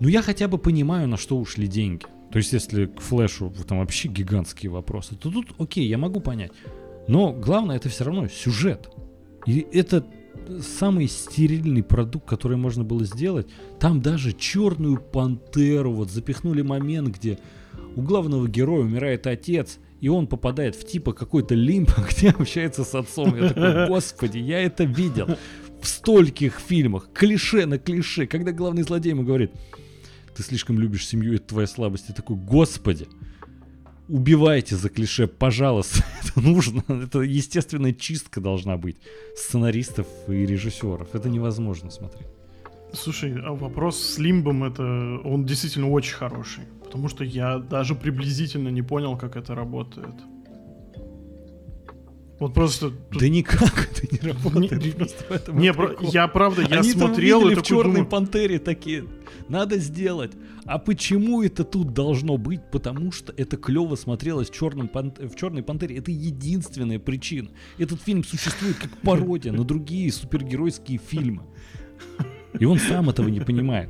[0.00, 2.06] ну я хотя бы понимаю, на что ушли деньги.
[2.30, 6.52] То есть, если к флешу там вообще гигантские вопросы, то тут окей, я могу понять.
[7.08, 8.88] Но главное это все равно сюжет.
[9.46, 10.06] И это
[10.60, 13.48] самый стерильный продукт, который можно было сделать.
[13.78, 17.38] Там даже черную пантеру вот запихнули момент, где
[17.96, 22.94] у главного героя умирает отец, и он попадает в типа какой-то лимб, где общается с
[22.94, 23.36] отцом.
[23.36, 25.36] Я такой, господи, я это видел
[25.80, 27.08] в стольких фильмах.
[27.12, 28.26] Клише на клише.
[28.26, 29.50] Когда главный злодей ему говорит,
[30.34, 32.06] ты слишком любишь семью, это твоя слабость.
[32.08, 33.08] Я такой, господи,
[34.08, 36.04] убивайте за клише, пожалуйста.
[36.22, 36.82] это нужно.
[36.88, 38.96] Это естественная чистка должна быть
[39.36, 41.14] сценаристов и режиссеров.
[41.14, 42.28] Это невозможно смотреть.
[42.92, 44.82] Слушай, а вопрос с Лимбом, это
[45.24, 46.64] он действительно очень хороший.
[46.84, 50.14] Потому что я даже приблизительно не понял, как это работает.
[52.42, 52.90] Вот просто...
[53.12, 54.84] Да никак это не работает.
[54.84, 55.94] Не, просто не про...
[56.00, 58.06] я правда, я Они смотрел и в «Черной думаю...
[58.06, 59.04] пантере» такие,
[59.48, 60.32] надо сделать.
[60.64, 62.60] А почему это тут должно быть?
[62.72, 65.12] Потому что это клево смотрелось в, черном пан...
[65.16, 65.98] в «Черной пантере».
[65.98, 67.48] Это единственная причина.
[67.78, 71.44] Этот фильм существует как пародия на другие супергеройские фильмы.
[72.58, 73.88] И он сам этого не понимает.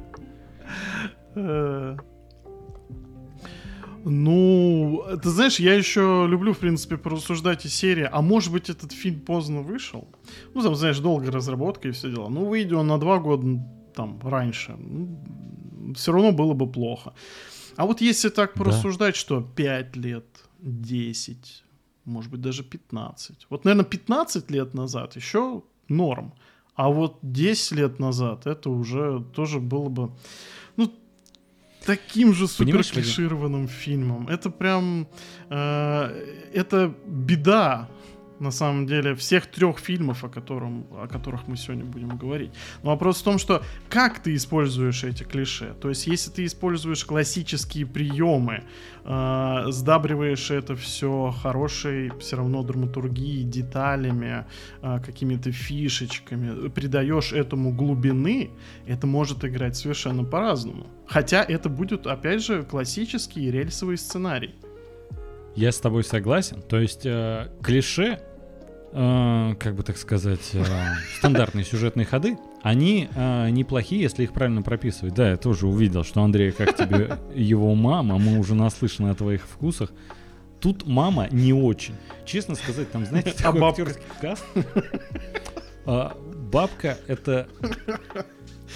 [4.05, 8.93] Ну, ты знаешь, я еще люблю, в принципе, порассуждать из серии, а может быть этот
[8.93, 10.09] фильм поздно вышел?
[10.55, 12.29] Ну, там, знаешь, долгая разработка и все дела.
[12.29, 13.61] Ну, выйдет он на два года
[13.95, 14.77] там раньше.
[14.79, 17.15] Ну, все равно было бы плохо.
[17.77, 19.21] А вот если так порассуждать, да.
[19.21, 20.27] что 5 лет,
[20.61, 21.65] 10,
[22.05, 23.47] может быть, даже 15.
[23.51, 26.35] Вот, наверное, 15 лет назад еще норм.
[26.75, 30.11] А вот 10 лет назад это уже тоже было бы
[31.85, 34.29] таким же супер клишированным фильмом.
[34.29, 35.07] Это прям...
[35.51, 36.11] Э,
[36.55, 37.89] это беда
[38.39, 42.51] на самом деле, всех трех фильмов, о, котором, о которых мы сегодня будем говорить.
[42.83, 45.75] Но вопрос в том, что как ты используешь эти клише.
[45.81, 48.65] То есть, если ты используешь классические приемы,
[49.05, 54.47] э, сдабриваешь это все хорошей все равно драматургией, деталями,
[54.83, 58.51] э, какими-то фишечками, придаешь этому глубины,
[58.87, 60.87] это может играть совершенно по-разному.
[61.07, 64.55] Хотя это будет, опять же, классический рельсовый сценарий.
[65.55, 66.63] Я с тобой согласен.
[66.63, 68.21] То есть э, клише
[68.93, 70.65] э, как бы так сказать, э,
[71.19, 75.15] стандартные сюжетные ходы, они э, неплохие, если их правильно прописывать.
[75.15, 79.43] Да, я тоже увидел, что Андрей, как тебе его мама, мы уже наслышаны о твоих
[79.43, 79.93] вкусах.
[80.61, 81.95] Тут мама не очень.
[82.25, 84.45] Честно сказать, там, знаете, а такой а актерский каст.
[85.85, 86.17] А,
[86.53, 87.49] бабка это...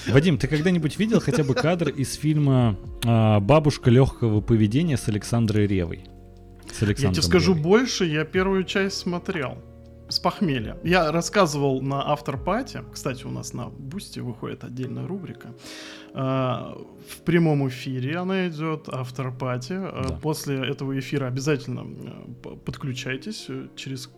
[0.08, 5.68] Вадим, ты когда-нибудь видел хотя бы кадр из фильма а, «Бабушка легкого поведения» с Александром
[5.68, 6.04] Ревой?
[6.76, 7.62] С я тебе скажу Ревой.
[7.62, 9.56] больше, я первую часть смотрел
[10.08, 10.76] с похмелья.
[10.84, 15.54] Я рассказывал на afterparty, кстати, у нас на Boosty выходит отдельная рубрика.
[16.12, 16.76] А,
[17.10, 19.72] в прямом эфире она идет, автор-пати.
[19.72, 20.14] А, да.
[20.16, 21.86] После этого эфира обязательно
[22.44, 24.10] э, подключайтесь э, через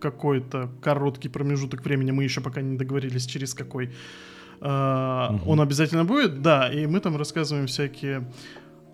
[0.00, 2.12] какой-то короткий промежуток времени.
[2.12, 3.90] Мы еще пока не договорились, через какой.
[4.60, 4.66] Угу.
[4.66, 8.28] Он обязательно будет, да, и мы там рассказываем всякие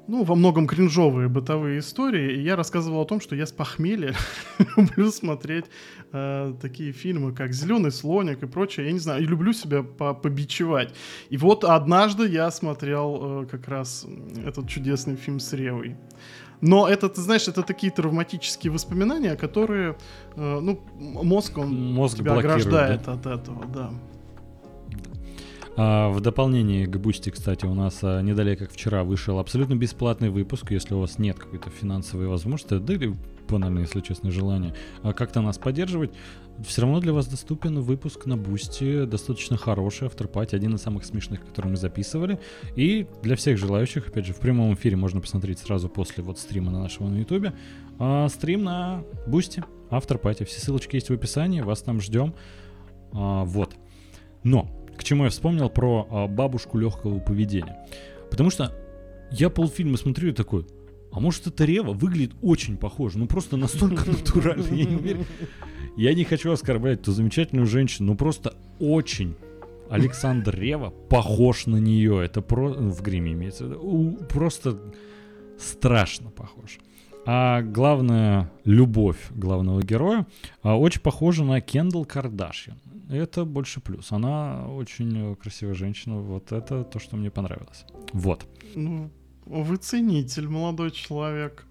[0.07, 2.37] ну, во многом кринжовые бытовые истории.
[2.37, 4.15] И я рассказывал о том, что я с похмелья
[4.77, 5.65] люблю смотреть
[6.13, 8.87] э, такие фильмы, как «Зеленый слоник» и прочее.
[8.87, 10.95] Я не знаю, и люблю себя по побичевать.
[11.31, 14.07] И вот однажды я смотрел э, как раз
[14.45, 15.97] этот чудесный фильм с Ревой.
[16.61, 19.97] Но это, ты знаешь, это такие травматические воспоминания, которые,
[20.37, 23.13] э, ну, мозг, он мозг тебя ограждает да?
[23.13, 23.91] от этого, да.
[25.77, 29.75] А, в дополнение к Boosty, кстати, у нас а, не далее как вчера вышел абсолютно
[29.75, 33.17] бесплатный выпуск, если у вас нет какой-то финансовой возможности, да или
[33.49, 36.13] банально, если честно, желание а как-то нас поддерживать,
[36.65, 41.45] все равно для вас доступен выпуск на Boosty, достаточно хороший, afterparty, один из самых смешных,
[41.45, 42.39] который мы записывали.
[42.77, 46.71] И для всех желающих, опять же, в прямом эфире можно посмотреть сразу после вот стрима
[46.71, 47.53] на нашего на ютубе.
[48.29, 50.45] Стрим на Boosty, afterparty.
[50.45, 52.35] Все ссылочки есть в описании, вас там ждем.
[53.11, 53.75] Вот.
[54.45, 57.77] Но к чему я вспомнил про а, бабушку легкого поведения.
[58.31, 58.73] Потому что
[59.31, 60.67] я полфильма смотрю и такой,
[61.13, 65.25] а может это Рева выглядит очень похоже, ну просто настолько натурально, я не уверен.
[65.97, 69.37] Я не хочу оскорблять ту замечательную женщину, но просто очень
[69.89, 72.25] Александр Рева похож на нее.
[72.25, 72.71] Это про...
[72.71, 74.19] в гриме имеется в виду.
[74.29, 74.81] Просто
[75.59, 76.79] страшно похож.
[77.27, 80.27] А главная любовь главного героя
[80.63, 82.79] а, очень похожа на Кендалл Кардашьян
[83.11, 84.13] это больше плюс.
[84.13, 86.17] Она очень красивая женщина.
[86.17, 87.85] Вот это то, что мне понравилось.
[88.13, 88.47] Вот.
[88.75, 89.11] Ну,
[89.47, 91.67] вы ценитель, молодой человек.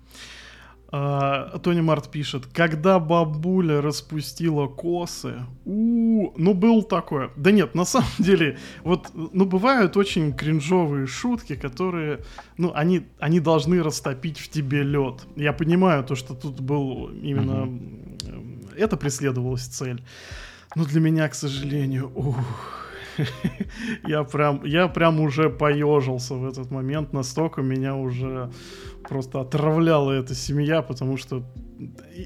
[0.95, 7.31] А, Тони Март пишет, когда бабуля распустила косы, у, ну был такое.
[7.35, 12.19] Да нет, на самом деле, вот, ну бывают очень кринжовые шутки, которые,
[12.57, 15.25] ну они, они должны растопить в тебе лед.
[15.35, 18.77] Я понимаю то, что тут был именно, mm-hmm.
[18.77, 20.03] это преследовалась цель,
[20.75, 22.37] но для меня, к сожалению, ух,
[24.07, 28.51] я прям, я прям уже поежился в этот момент, настолько меня уже
[29.07, 31.43] просто отравляла эта семья, потому что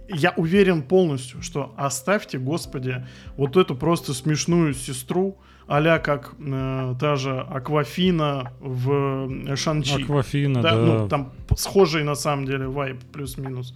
[0.10, 3.06] я уверен полностью, что оставьте, господи,
[3.36, 10.04] вот эту просто смешную сестру, а как э, та же Аквафина в Шанчи.
[10.04, 10.72] Аквафина, да.
[10.72, 10.78] да.
[10.78, 13.76] Ну, там схожий на самом деле вайп плюс-минус.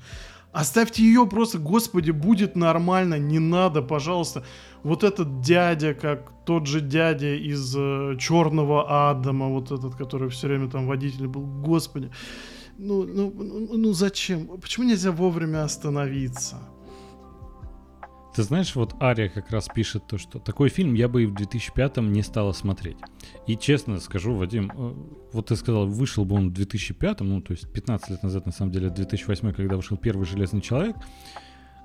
[0.51, 4.43] Оставьте ее просто, господи, будет нормально, не надо, пожалуйста.
[4.83, 10.47] Вот этот дядя, как тот же дядя из э, Черного Адама, вот этот, который все
[10.47, 12.11] время там водитель был, господи.
[12.77, 14.47] Ну, ну, ну, ну зачем?
[14.59, 16.57] Почему нельзя вовремя остановиться?
[18.33, 21.33] Ты знаешь, вот Ария как раз пишет то, что такой фильм я бы и в
[21.33, 22.97] 2005-м не стала смотреть.
[23.45, 24.93] И честно скажу, Вадим, э,
[25.33, 28.53] вот ты сказал, вышел бы он в 2005-м, ну, то есть 15 лет назад, на
[28.53, 30.95] самом деле, 2008 когда вышел первый «Железный человек»,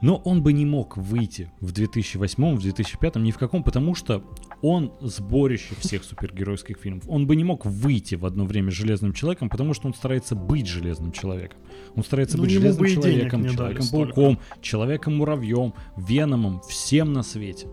[0.01, 4.23] но он бы не мог выйти в 2008, в 2005 ни в каком, потому что
[4.63, 7.05] он сборище всех супергеройских фильмов.
[7.09, 10.67] Он бы не мог выйти в одно время Железным Человеком, потому что он старается быть
[10.67, 11.61] Железным Человеком.
[11.95, 17.69] Он старается ну, быть Железным Человеком, Человеком-пауком, Человеком-муравьем, Веномом, всем на свете.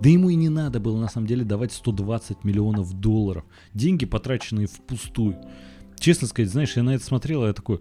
[0.00, 3.44] Да ему и не надо было на самом деле давать 120 миллионов долларов.
[3.72, 5.38] Деньги, потраченные впустую.
[5.98, 7.78] Честно сказать, знаешь, я на это смотрел, я такой,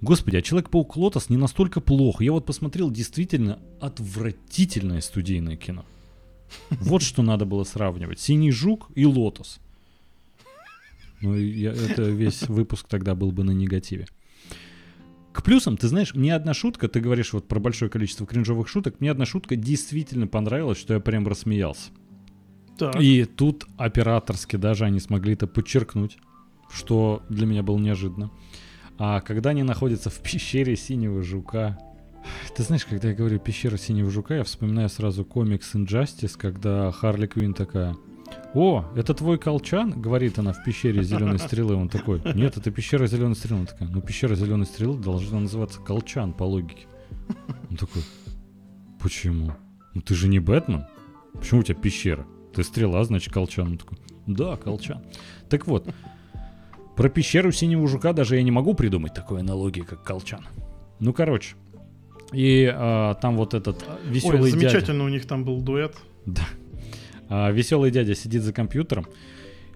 [0.00, 2.22] Господи, а Человек-паук Лотос не настолько плохо.
[2.22, 5.84] Я вот посмотрел действительно отвратительное студийное кино.
[6.70, 8.20] Вот что надо было сравнивать.
[8.20, 9.58] Синий жук и Лотос.
[11.20, 14.06] Ну, я, это весь выпуск тогда был бы на негативе.
[15.32, 19.00] К плюсам, ты знаешь, мне одна шутка, ты говоришь вот про большое количество кринжовых шуток,
[19.00, 21.90] мне одна шутка действительно понравилась, что я прям рассмеялся.
[22.78, 23.00] Так.
[23.00, 26.18] И тут операторски даже они смогли это подчеркнуть,
[26.70, 28.30] что для меня было неожиданно.
[28.98, 31.78] А когда они находятся в пещере синего жука,
[32.56, 37.26] ты знаешь, когда я говорю пещера синего жука, я вспоминаю сразу комикс Injustice, когда Харли
[37.26, 37.96] Квин такая,
[38.54, 40.00] о, это твой колчан?
[40.00, 41.76] Говорит она в пещере зеленой стрелы.
[41.76, 43.60] Он такой, нет, это пещера зеленой стрелы.
[43.60, 46.86] Он такая, ну пещера зеленой стрелы должна называться колчан по логике.
[47.70, 48.02] Он такой,
[49.00, 49.52] почему?
[49.94, 50.86] Ну ты же не Бэтмен.
[51.34, 52.26] Почему у тебя пещера?
[52.54, 53.72] Ты стрела, значит колчан.
[53.72, 55.04] Он такой, да, колчан.
[55.48, 55.86] Так вот,
[56.98, 60.44] про пещеру синего жука даже я не могу придумать такой аналогии, как колчан.
[60.98, 61.54] Ну, короче.
[62.32, 65.04] И а, там вот этот веселый Ой, замечательно дядя.
[65.04, 65.96] у них там был дуэт.
[66.26, 66.42] Да.
[67.28, 69.06] А, веселый дядя сидит за компьютером.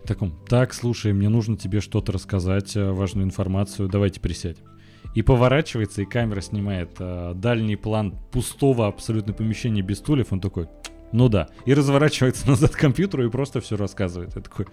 [0.05, 4.65] Таком, так, слушай, мне нужно тебе что-то рассказать, э, важную информацию, давайте присядем.
[5.15, 10.33] И поворачивается, и камера снимает а, дальний план пустого абсолютно помещения без стульев.
[10.33, 10.67] Он такой,
[11.13, 11.51] ну да.
[11.67, 14.35] И разворачивается назад к компьютеру и просто все рассказывает.
[14.35, 14.67] Я такой,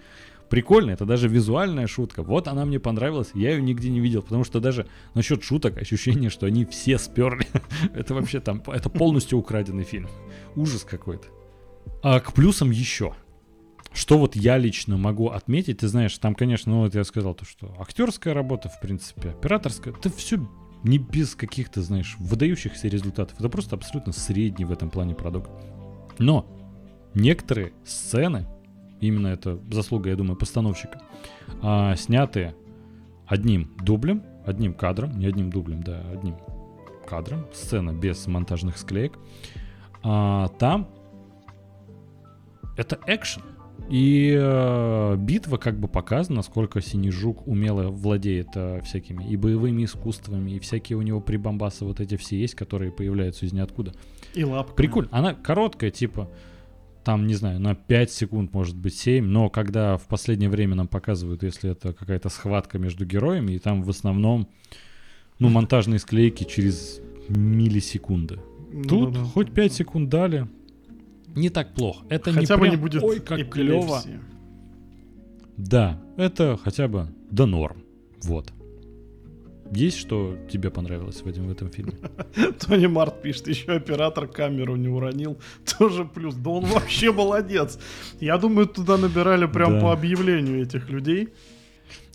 [0.50, 2.22] прикольно, это даже визуальная шутка.
[2.22, 6.28] Вот она мне понравилась, я ее нигде не видел, потому что даже насчет шуток ощущение,
[6.28, 7.46] что они все сперли.
[7.94, 10.08] это вообще там, это полностью украденный фильм.
[10.56, 11.28] Ужас какой-то.
[12.02, 13.14] А к плюсам еще.
[13.92, 17.44] Что вот я лично могу отметить, ты знаешь, там, конечно, ну вот я сказал то,
[17.44, 20.48] что актерская работа, в принципе, операторская, это все
[20.84, 23.38] не без каких-то, знаешь, выдающихся результатов.
[23.38, 25.50] Это просто абсолютно средний в этом плане продукт.
[26.18, 26.46] Но
[27.14, 28.46] некоторые сцены
[29.00, 31.00] именно это заслуга, я думаю, постановщика,
[31.62, 32.54] а, снятые
[33.26, 36.36] одним дублем, одним кадром, не одним дублем, да, одним
[37.06, 39.18] кадром, сцена без монтажных склеек,
[40.02, 40.88] а, там
[42.76, 43.42] это экшен.
[43.88, 49.84] И э, битва как бы показана, насколько Синий Жук умело владеет э, всякими и боевыми
[49.84, 53.92] искусствами, и всякие у него прибамбасы вот эти все есть, которые появляются из ниоткуда.
[54.34, 54.74] И лапка.
[54.74, 55.08] Прикольно.
[55.10, 56.28] Она короткая, типа
[57.04, 60.88] там, не знаю, на 5 секунд, может быть, 7, но когда в последнее время нам
[60.88, 64.48] показывают, если это какая-то схватка между героями, и там в основном,
[65.38, 68.38] ну, монтажные склейки через миллисекунды.
[68.72, 69.24] Ну, Тут да, да.
[69.26, 70.46] хоть 5 секунд дали,
[71.34, 72.04] не так плохо.
[72.08, 74.02] Это хотя не бы прям, не будет ой, как клево.
[75.56, 77.82] Да, это хотя бы до норм.
[78.22, 78.52] Вот.
[79.70, 81.94] Есть что тебе понравилось в этом, в этом фильме?
[82.58, 85.38] Тони Март пишет, еще оператор камеру не уронил.
[85.78, 86.34] Тоже плюс.
[86.34, 87.78] Да он вообще молодец.
[88.18, 89.80] Я думаю, туда набирали прям да.
[89.80, 91.28] по объявлению этих людей.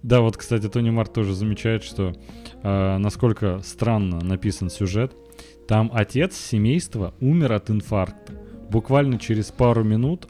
[0.03, 2.13] Да, вот, кстати, Тони Март тоже замечает, что
[2.61, 5.13] э, насколько странно написан сюжет.
[5.67, 8.33] Там отец семейства умер от инфаркта.
[8.69, 10.27] Буквально через пару минут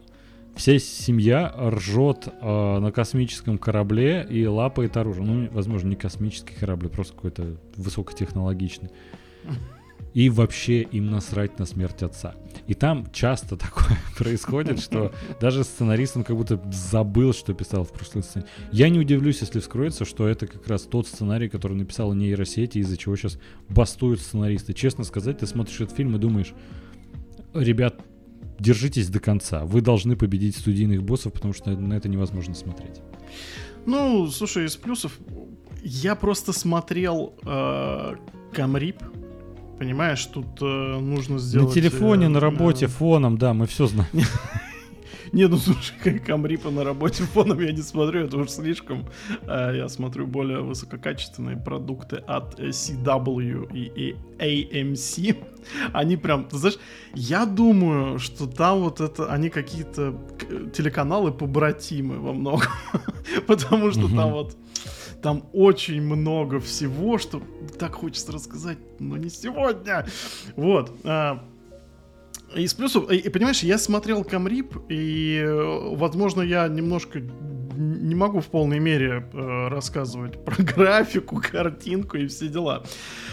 [0.55, 5.25] вся семья ржет э, на космическом корабле и лапает оружие.
[5.25, 8.89] Ну, возможно, не космический корабль, просто какой-то высокотехнологичный.
[10.13, 12.35] И вообще им насрать на смерть отца.
[12.67, 17.91] И там часто такое происходит, что даже сценарист, он как будто забыл, что писал в
[17.91, 18.45] прошлой сцене.
[18.71, 22.95] Я не удивлюсь, если вскроется, что это как раз тот сценарий, который написала нейросети, из-за
[22.95, 24.73] чего сейчас бастуют сценаристы.
[24.73, 26.53] Честно сказать, ты смотришь этот фильм и думаешь,
[27.53, 27.99] ребят,
[28.59, 29.65] держитесь до конца.
[29.65, 33.01] Вы должны победить студийных боссов, потому что на это невозможно смотреть.
[33.85, 35.19] Ну, слушай, из плюсов
[35.83, 38.15] я просто смотрел э,
[38.53, 38.97] Камрип.
[39.77, 41.69] Понимаешь, тут э, нужно сделать...
[41.69, 44.09] На телефоне, э, на работе, э, фоном, да, мы все знаем.
[45.35, 49.05] Не, ну слушай, Камрипа на работе фоном я не смотрю, это уж слишком.
[49.41, 55.35] А, я смотрю более высококачественные продукты от CW и AMC.
[55.91, 56.77] Они прям, ты знаешь,
[57.13, 60.17] я думаю, что там вот это, они какие-то
[60.73, 62.69] телеканалы побратимы во многом.
[63.45, 64.55] Потому что там вот
[65.21, 67.41] там очень много всего, что
[67.77, 70.05] так хочется рассказать, но не сегодня.
[70.55, 70.93] Вот.
[72.55, 77.19] А, из плюсов, и, понимаешь, я смотрел Камрип, и, э, возможно, я немножко
[77.77, 82.83] не могу в полной мере э, рассказывать про графику, картинку и все дела.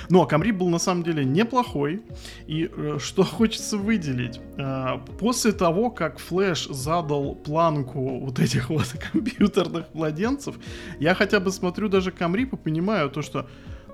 [0.09, 2.03] Но Камрип был на самом деле неплохой.
[2.47, 4.41] И э, что хочется выделить.
[4.57, 10.57] Э, после того, как Флэш задал планку вот этих вот компьютерных младенцев,
[10.99, 13.47] я хотя бы смотрю даже Камрип и понимаю то, что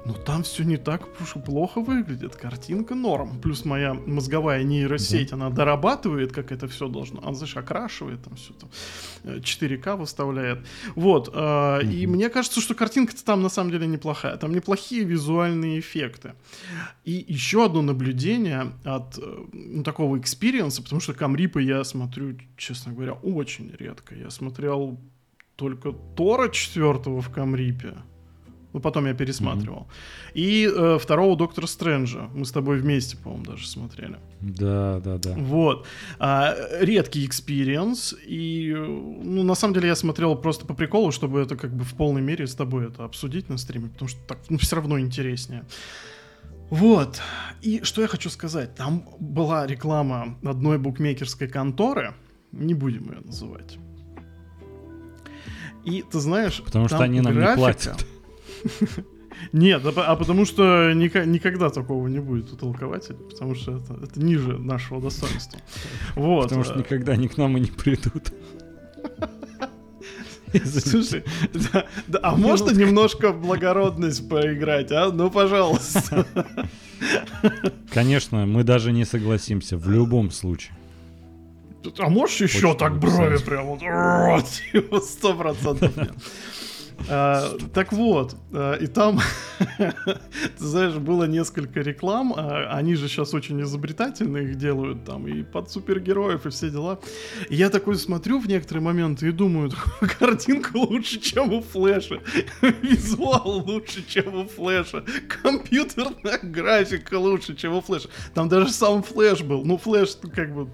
[0.09, 2.35] но там все не так уж плохо выглядит.
[2.35, 3.39] Картинка норм.
[3.43, 5.37] Плюс моя мозговая нейросеть, да.
[5.37, 7.21] она дорабатывает, как это все должно.
[7.21, 8.71] Она, знаешь, окрашивает там все там.
[9.25, 10.67] 4К выставляет.
[10.95, 11.31] Вот.
[11.35, 14.39] Э, И мне кажется, что картинка-то там на самом деле неплохая.
[14.39, 16.33] Там неплохие визуальные эффекты.
[17.05, 21.85] И еще одно наблюдение от э, ну, такого experience а, потому что camrip ы я
[21.85, 24.15] смотрю, честно говоря, очень редко.
[24.15, 24.99] Я смотрел
[25.57, 27.99] только Тора четвертого в camrip е.
[28.79, 29.89] Ну, потом я пересматривал.
[29.89, 30.33] Mm-hmm.
[30.35, 32.29] И э, второго Доктора Стрэнджа.
[32.33, 34.19] Мы с тобой вместе, по-моему, даже смотрели.
[34.41, 35.35] Да, да, да.
[35.37, 35.85] Вот.
[36.21, 38.15] А, редкий experience.
[38.25, 41.95] И, ну, на самом деле, я смотрел просто по приколу, чтобы это как бы в
[41.95, 45.65] полной мере с тобой это обсудить на стриме, потому что так ну, все равно интереснее.
[46.71, 47.21] Вот.
[47.63, 48.77] И что я хочу сказать.
[48.77, 52.15] Там была реклама одной букмекерской конторы.
[52.53, 53.77] Не будем ее называть.
[55.85, 58.07] И ты знаешь, потому что они нам графика, не платят.
[59.53, 64.59] Нет, а, потому что никогда такого не будет у толкователя, потому что это, это ниже
[64.59, 65.61] нашего достоинства.
[66.15, 66.45] Вот.
[66.45, 68.33] Потому что никогда они к нам и не придут.
[70.65, 75.11] Слушай, да, да, а можно немножко благородность поиграть, а?
[75.13, 76.27] Ну, пожалуйста.
[77.93, 80.75] Конечно, мы даже не согласимся в любом случае.
[81.99, 85.93] А можешь еще Очень так брови прям вот сто процентов
[87.09, 89.21] а, так вот, а, и там,
[89.79, 89.95] ты
[90.57, 95.71] знаешь, было несколько реклам, а, они же сейчас очень изобретательно их делают там и под
[95.71, 96.99] супергероев и все дела.
[97.49, 99.71] И я такой смотрю в некоторые моменты и думаю,
[100.19, 102.21] картинка лучше, чем у Флэша,
[102.83, 105.05] визуал лучше, чем у Флэша,
[105.43, 108.09] компьютерная графика лучше, чем у Флэша.
[108.35, 110.69] Там даже сам Флэш был, ну Флэш как бы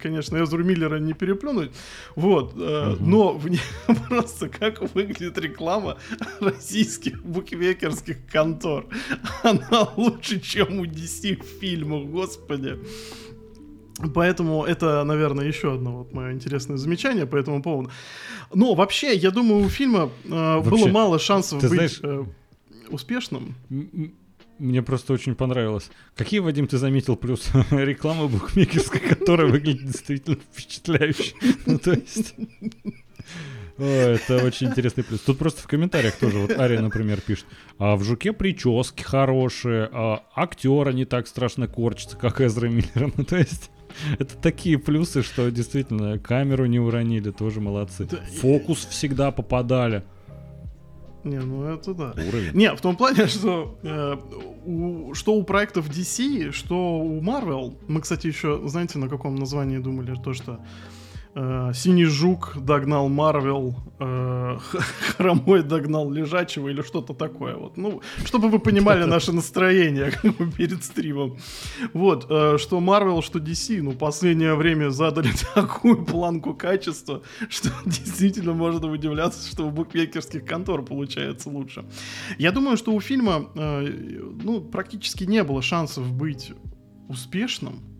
[0.00, 1.70] конечно, Эзру Миллера не переплюнуть.
[2.16, 2.54] Вот.
[2.56, 3.60] Э, Но в ней
[4.08, 5.98] просто как выглядит реклама
[6.40, 8.86] российских букмекерских контор.
[9.42, 12.78] Она лучше, чем у DC в фильмах, господи.
[14.12, 17.90] Поэтому это, наверное, еще одно вот мое интересное замечание по этому поводу.
[18.52, 22.24] Но вообще, я думаю, у фильма э, вообще, было мало шансов быть знаешь, э,
[22.88, 23.54] успешным.
[24.58, 25.90] Мне просто очень понравилось.
[26.16, 31.34] Какие, Вадим, ты заметил плюс рекламы букмекерской, которая выглядит действительно впечатляюще?
[31.66, 32.34] Ну, то есть...
[33.78, 35.20] О, это очень интересный плюс.
[35.20, 37.46] Тут просто в комментариях тоже, вот Ария, например, пишет,
[37.78, 43.12] а в «Жуке» прически хорошие, а актера не так страшно корчится, как Эзра Миллер.
[43.16, 43.70] Ну, то есть...
[44.18, 48.08] Это такие плюсы, что действительно камеру не уронили, тоже молодцы.
[48.40, 50.02] Фокус всегда попадали.
[51.24, 52.14] Не, ну это да.
[52.16, 52.52] Уровень.
[52.54, 54.16] Не, в том плане, что, э,
[54.66, 59.78] у, что у проектов DC, что у Marvel, мы, кстати, еще, знаете, на каком названии
[59.78, 60.60] думали, то, что
[61.34, 64.58] Синий Жук догнал Марвел, э,
[65.16, 67.56] Хромой догнал Лежачего или что-то такое.
[67.56, 67.76] Вот.
[67.76, 70.12] Ну, чтобы вы понимали наше настроение
[70.56, 71.36] перед стримом.
[71.92, 78.52] Вот, э, что Марвел, что DC, ну, последнее время задали такую планку качества, что действительно
[78.52, 81.84] можно удивляться, что у букмекерских контор получается лучше.
[82.38, 83.86] Я думаю, что у фильма, э,
[84.42, 86.52] ну, практически не было шансов быть
[87.08, 87.93] успешным,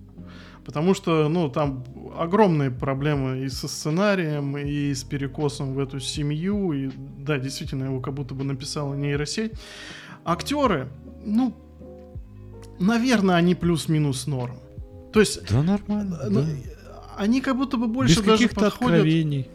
[0.64, 1.84] Потому что, ну, там
[2.16, 6.72] огромные проблемы и со сценарием, и с перекосом в эту семью.
[6.72, 9.52] И, да, действительно, его как будто бы написала нейросеть.
[10.24, 10.88] Актеры,
[11.24, 11.54] ну,
[12.78, 14.56] наверное, они плюс-минус норм.
[15.12, 15.48] То есть...
[15.50, 16.18] Да, нормально.
[16.28, 16.48] Ну, да.
[17.16, 18.74] Они как будто бы больше Без даже подходят...
[18.74, 19.48] Откровений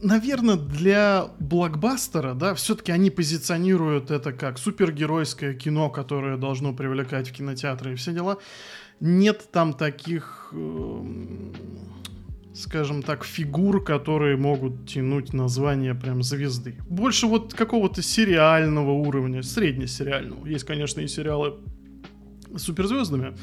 [0.00, 7.32] наверное, для блокбастера, да, все-таки они позиционируют это как супергеройское кино, которое должно привлекать в
[7.32, 8.38] кинотеатры и все дела.
[9.00, 11.04] Нет там таких, э,
[12.54, 16.76] скажем так, фигур, которые могут тянуть название прям звезды.
[16.88, 20.46] Больше вот какого-то сериального уровня, среднесериального.
[20.46, 21.54] Есть, конечно, и сериалы
[22.54, 23.36] с суперзвездами,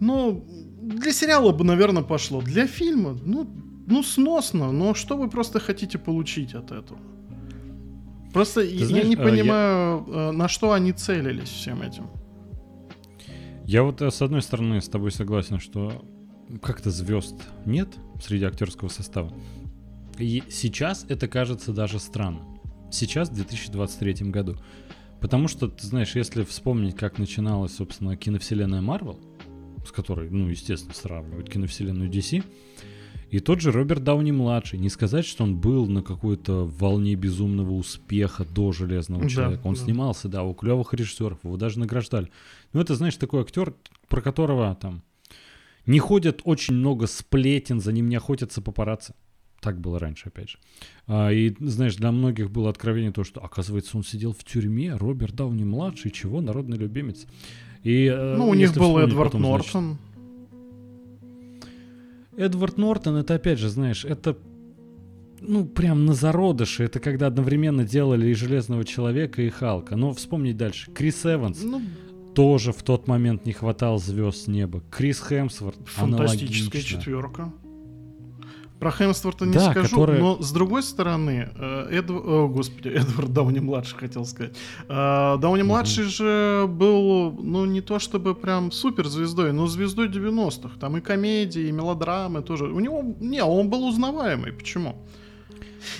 [0.00, 0.44] но
[0.82, 2.42] для сериала бы, наверное, пошло.
[2.42, 3.48] Для фильма, ну,
[3.86, 6.98] ну, сносно, но что вы просто хотите получить от этого?
[8.34, 10.32] Просто я знаешь, не а, понимаю, я...
[10.32, 12.08] на что они целились всем этим.
[13.64, 16.04] Я вот, э, с одной стороны, с тобой согласен, что
[16.62, 17.34] как-то звезд
[17.64, 17.88] нет
[18.22, 19.32] среди актерского состава.
[20.18, 22.40] И сейчас это кажется даже странно.
[22.90, 24.56] Сейчас, в 2023 году.
[25.20, 29.18] Потому что, ты знаешь, если вспомнить, как начиналась, собственно, киновселенная Марвел,
[29.86, 32.44] с которой, ну, естественно, сравнивают киновселенную DC,
[33.30, 38.44] и тот же Роберт Дауни-младший, не сказать, что он был на какой-то волне безумного успеха
[38.44, 39.62] до «Железного человека».
[39.64, 39.80] Да, он да.
[39.80, 42.30] снимался, да, у клевых режиссеров, его даже награждали.
[42.74, 43.74] Ну, это, знаешь, такой актер,
[44.08, 45.02] про которого там
[45.86, 49.14] не ходят очень много сплетен, за ним не охотятся папарацци.
[49.60, 50.58] Так было раньше, опять же.
[51.06, 55.34] А, и, знаешь, для многих было откровение то, что, оказывается, он сидел в тюрьме, Роберт
[55.34, 57.26] Дауни-младший, чего, народный любимец.
[57.82, 59.84] И, э, ну, у них был Эдвард потом, Нортон.
[59.84, 60.00] Значит,
[62.36, 64.36] Эдвард Нортон, это опять же, знаешь, это
[65.40, 66.84] ну, прям на зародыше.
[66.84, 69.96] Это когда одновременно делали и Железного Человека, и Халка.
[69.96, 70.90] Но вспомнить дальше.
[70.92, 71.82] Крис Эванс ну,
[72.34, 74.82] тоже в тот момент не хватало звезд с неба.
[74.90, 77.52] Крис Хемсворт Фантастическая четверка.
[78.80, 80.20] Про Хемсворта не да, скажу, которые...
[80.20, 82.10] но с другой стороны, э, Эд...
[82.10, 84.54] О, господи, Эдвард Дауни младший хотел сказать.
[84.88, 86.10] Э, Дауни младший угу.
[86.10, 90.78] же был, ну не то чтобы прям суперзвездой, но звездой 90-х.
[90.78, 92.64] Там и комедии, и мелодрамы тоже.
[92.64, 94.52] У него, не, он был узнаваемый.
[94.52, 94.96] Почему?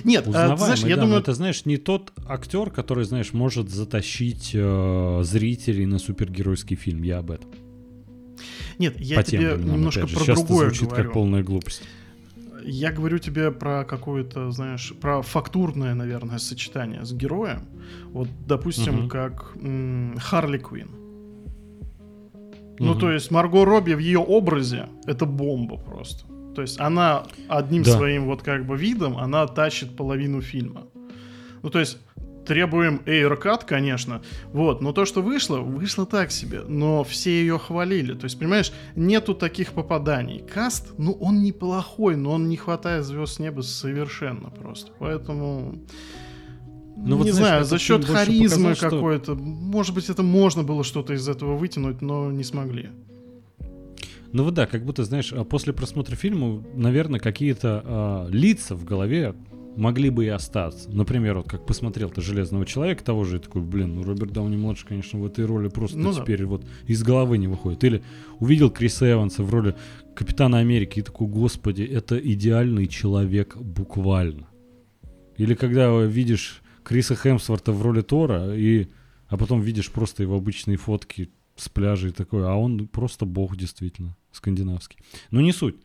[0.04, 4.50] Нет, а, знаешь, я да, думаю, это знаешь не тот актер, который знаешь может затащить
[4.54, 7.02] э, зрителей на супергеройский фильм.
[7.02, 7.50] Я об этом.
[8.78, 11.04] Нет, я По тебе немножко про Сейчас другое звучит говорю.
[11.04, 11.82] как полная глупость
[12.64, 17.66] я говорю тебе про какое-то, знаешь, про фактурное, наверное, сочетание с героем.
[18.06, 19.08] Вот, допустим, угу.
[19.08, 20.88] как м- Харли Квин.
[20.88, 22.84] Угу.
[22.84, 26.24] Ну, то есть Марго Робби в ее образе это бомба просто.
[26.54, 27.92] То есть она одним да.
[27.92, 30.86] своим вот как бы видом, она тащит половину фильма.
[31.62, 31.98] Ну, то есть
[32.44, 38.14] требуем AirCut, конечно, вот, но то, что вышло, вышло так себе, но все ее хвалили,
[38.14, 40.40] то есть, понимаешь, нету таких попаданий.
[40.40, 45.78] Каст, ну, он неплохой, но он не хватает звезд с неба совершенно просто, поэтому...
[46.96, 49.36] Ну, не вот, знаю, знаешь, за счет харизмы показал, какой-то, что...
[49.36, 52.90] может быть, это можно было что-то из этого вытянуть, но не смогли.
[54.34, 58.84] Ну вот да, как будто, знаешь, а после просмотра фильма, наверное, какие-то э, лица в
[58.84, 59.36] голове
[59.76, 60.90] могли бы и остаться.
[60.90, 64.88] Например, вот как посмотрел ты «Железного человека» того же, и такой, блин, ну Роберт Дауни-младший,
[64.88, 66.46] конечно, в этой роли просто ну, теперь да.
[66.46, 67.84] вот из головы не выходит.
[67.84, 68.02] Или
[68.40, 69.76] увидел Криса Эванса в роли
[70.16, 74.48] Капитана Америки и такой, господи, это идеальный человек буквально.
[75.36, 78.88] Или когда видишь Криса Хемсворта в роли Тора, и,
[79.28, 83.56] а потом видишь просто его обычные фотки с пляжа и такой, а он просто бог
[83.56, 84.98] действительно, скандинавский.
[85.30, 85.76] Но не суть.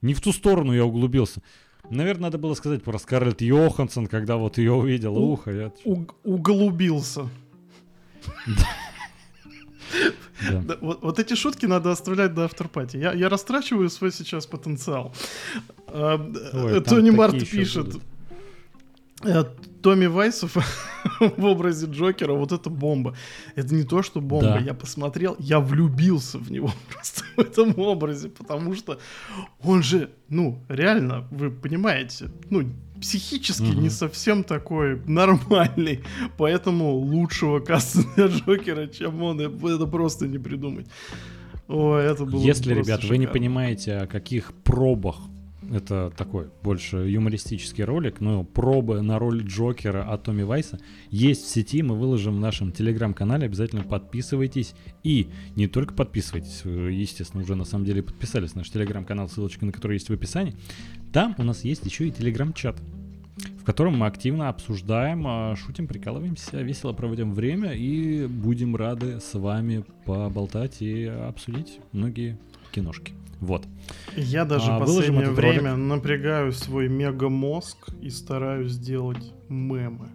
[0.00, 1.42] Не в ту сторону я углубился.
[1.90, 5.16] Наверное, надо было сказать про Скарлетт Йоханссон, когда вот ее увидел.
[5.16, 5.72] У, Ух, я...
[5.84, 7.28] У, уголубился.
[10.50, 10.76] Да.
[10.80, 12.96] Вот, вот эти шутки надо оставлять до авторпати.
[12.96, 15.14] Я, я растрачиваю свой сейчас потенциал.
[15.86, 16.16] А,
[16.52, 17.94] Ой, Тони Март пишет.
[17.94, 17.98] Э,
[19.82, 20.56] Томми Вайсов
[21.20, 23.16] в образе Джокера, вот это бомба.
[23.56, 24.54] Это не то, что бомба.
[24.54, 24.58] Да.
[24.58, 28.98] Я посмотрел, я влюбился в него просто в этом образе, потому что
[29.62, 32.70] он же, ну, реально, вы понимаете, ну,
[33.00, 33.80] психически угу.
[33.80, 36.04] не совсем такой нормальный.
[36.38, 40.86] Поэтому лучшего каста для Джокера, чем он, это просто не придумать.
[41.68, 43.08] О, это было Если, ребят, шикарно.
[43.08, 45.16] вы не понимаете, о каких пробах
[45.70, 51.48] это такой больше юмористический ролик, но пробы на роль Джокера от Томми Вайса есть в
[51.48, 54.74] сети, мы выложим в нашем телеграм-канале, обязательно подписывайтесь.
[55.02, 59.66] И не только подписывайтесь, вы, естественно, уже на самом деле подписались на наш телеграм-канал, ссылочка
[59.66, 60.54] на который есть в описании.
[61.12, 62.80] Там у нас есть еще и телеграм-чат,
[63.60, 69.34] в котором мы активно обсуждаем, а, шутим, прикалываемся, весело проводим время и будем рады с
[69.34, 72.38] вами поболтать и обсудить многие
[72.72, 73.12] киношки.
[73.40, 73.66] Вот.
[74.16, 75.86] Я даже а, последнее время ролик.
[75.88, 80.08] напрягаю свой мега-мозг и стараюсь сделать мемы.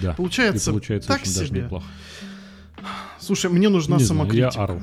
[0.00, 0.14] Да.
[0.14, 1.40] Получается, и получается так очень себе.
[1.40, 1.86] даже неплохо.
[3.18, 4.50] Слушай, мне нужна Не самокритика.
[4.52, 4.82] Знаю, я ору.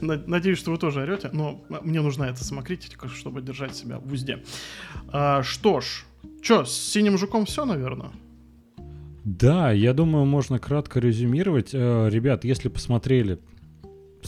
[0.00, 4.42] Надеюсь, что вы тоже орете, но мне нужна эта самокритика, чтобы держать себя в узде.
[5.08, 6.04] А, что ж,
[6.42, 8.10] что, с синим жуком все, наверное?
[9.24, 11.70] Да, я думаю, можно кратко резюмировать.
[11.74, 13.38] Э, ребят, если посмотрели,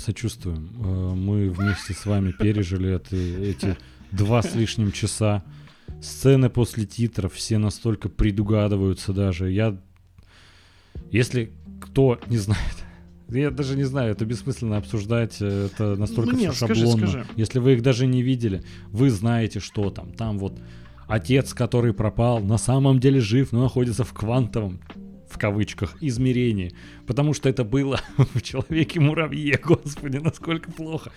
[0.01, 0.71] сочувствуем.
[0.79, 3.77] Э, мы вместе с вами пережили это, эти
[4.11, 5.45] два с лишним часа.
[6.03, 9.51] Сцены после титров все настолько предугадываются даже.
[9.51, 9.77] Я,
[11.11, 12.85] если кто не знает,
[13.29, 17.07] я даже не знаю, это бессмысленно обсуждать, э, это настолько ну, нет, все шаблонно.
[17.07, 17.27] Скажи, скажи.
[17.37, 20.13] Если вы их даже не видели, вы знаете, что там.
[20.13, 20.59] Там вот
[21.07, 24.81] отец, который пропал, на самом деле жив, но находится в квантовом
[25.31, 26.73] в кавычках, измерении.
[27.07, 28.01] Потому что это было
[28.35, 31.13] в Человеке-муравье, господи, насколько плохо.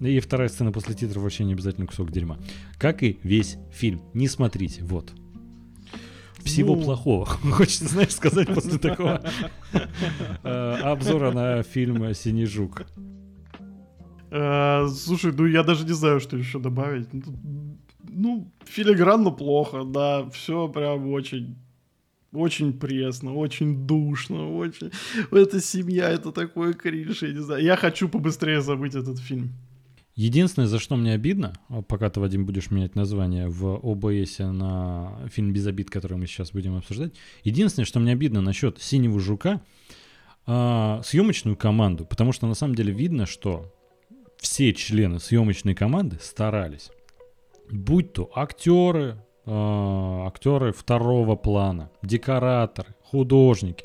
[0.00, 2.38] И вторая сцена после титров вообще не обязательно кусок дерьма.
[2.78, 4.02] Как и весь фильм.
[4.14, 5.12] Не смотрите, вот
[6.44, 6.82] всего ну...
[6.82, 7.26] плохого.
[7.52, 9.20] Хочется, знаешь, сказать после такого
[10.42, 12.82] э, обзора на фильм «Синий жук».
[14.30, 17.08] Э, слушай, ну я даже не знаю, что еще добавить.
[17.12, 21.56] Ну, ну, филигранно плохо, да, все прям очень
[22.36, 24.90] очень пресно, очень душно, очень...
[25.30, 27.62] Эта семья, это такое кринж, я не знаю.
[27.62, 29.52] Я хочу побыстрее забыть этот фильм.
[30.14, 35.28] Единственное, за что мне обидно, а пока ты, Вадим, будешь менять название в ОБС на
[35.30, 37.12] фильм «Без обид», который мы сейчас будем обсуждать,
[37.44, 39.60] единственное, что мне обидно насчет «Синего жука»,
[40.46, 43.74] а, съемочную команду, потому что на самом деле видно, что
[44.38, 46.90] все члены съемочной команды старались.
[47.70, 53.84] Будь то актеры, а, актеры второго плана, декораторы, художники.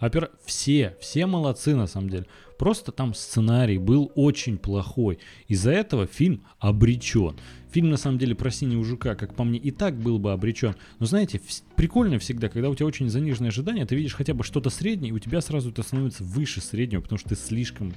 [0.00, 0.30] Опера...
[0.44, 2.26] Все, все молодцы на самом деле.
[2.58, 5.18] Просто там сценарий был очень плохой.
[5.46, 7.36] Из-за этого фильм обречен.
[7.70, 10.74] Фильм, на самом деле, про синего жука, как по мне, и так был бы обречен.
[10.98, 11.40] Но знаете,
[11.76, 15.12] прикольно всегда, когда у тебя очень заниженные ожидания, ты видишь хотя бы что-то среднее, и
[15.12, 17.92] у тебя сразу это становится выше среднего, потому что ты слишком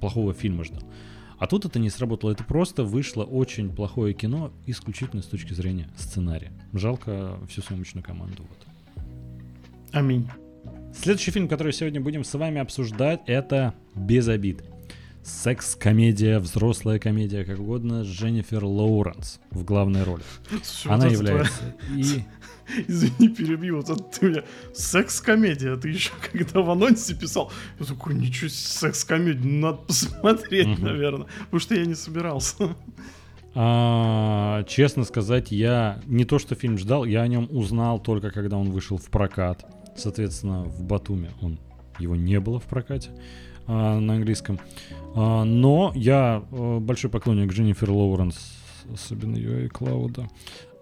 [0.00, 0.82] плохого фильма ждал.
[1.38, 2.30] А тут это не сработало.
[2.30, 6.52] Это просто вышло очень плохое кино исключительно с точки зрения сценария.
[6.72, 8.44] Жалко всю съемочную команду.
[8.48, 9.04] Вот.
[9.92, 10.28] Аминь.
[10.96, 14.62] Следующий фильм, который сегодня будем с вами обсуждать, это «Без обид».
[15.24, 20.22] Секс-комедия, взрослая комедия, как угодно, Дженнифер Лоуренс в главной роли.
[20.84, 22.22] Она является и...
[22.88, 24.42] Извини, перебью, вот это ты меня...
[24.72, 30.82] Секс-комедия, ты еще когда в анонсе писал, я такой, ничего секс-комедию, надо посмотреть, угу.
[30.82, 32.74] наверное, потому что я не собирался.
[33.56, 38.56] А, честно сказать, я не то, что фильм ждал, я о нем узнал только когда
[38.56, 39.64] он вышел в прокат.
[39.96, 41.58] Соответственно, в Батуме он
[42.00, 43.10] его не было в прокате
[43.66, 44.58] а, на английском.
[45.14, 48.36] А, но я а, большой поклонник Дженнифер Лоуренс,
[48.92, 50.28] особенно ее и Клауда.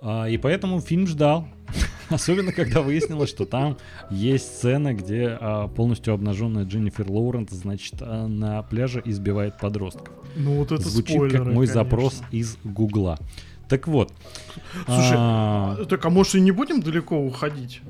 [0.03, 1.47] А, и поэтому фильм ждал.
[2.11, 3.79] Особенно, когда выяснилось, что там
[4.11, 10.11] есть сцена, где а, полностью обнаженная Дженнифер Лоуренс, значит, а, на пляже избивает подростков.
[10.37, 11.75] Ну вот это Звучит спойлеры, как мой конечно.
[11.75, 13.19] запрос из Гугла.
[13.69, 14.13] Так вот.
[14.85, 15.85] Слушай, а...
[15.89, 17.81] так а может и не будем далеко уходить?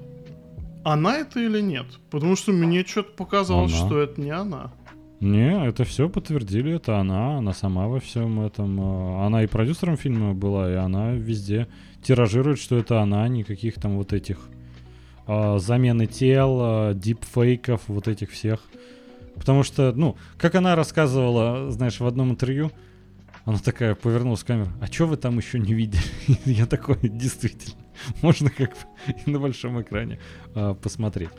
[0.84, 1.86] Она это или нет?
[2.10, 3.86] Потому что мне что-то показалось, она.
[3.86, 4.72] что это не она.
[5.20, 8.80] Не, это все подтвердили, это она, она сама во всем этом.
[9.20, 11.68] Она и продюсером фильма была, и она везде
[12.02, 14.38] тиражирует, что это она, никаких там вот этих
[15.26, 18.60] а, замены тел, а, дипфейков, вот этих всех.
[19.34, 22.70] Потому что, ну, как она рассказывала, знаешь, в одном интервью,
[23.44, 24.70] она такая повернулась к камеру.
[24.80, 26.02] А что вы там еще не видели?
[26.44, 27.76] Я такой, действительно.
[28.22, 30.18] Можно как бы на большом экране
[30.54, 31.30] а, посмотреть.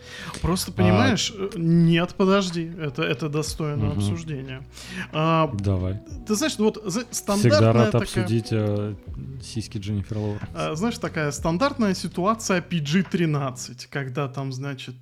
[0.42, 1.50] Просто понимаешь, а...
[1.56, 3.98] нет, подожди, это, это достойно угу.
[3.98, 4.66] обсуждения.
[5.12, 6.02] А, Давай.
[6.28, 6.78] Ты знаешь, вот
[7.12, 8.02] стандартная Всегда рад такая...
[8.04, 8.96] обсудить а,
[9.42, 10.44] сиськи Дженнифер Лоуренс.
[10.54, 14.96] А, знаешь, такая стандартная ситуация PG-13, когда там, значит,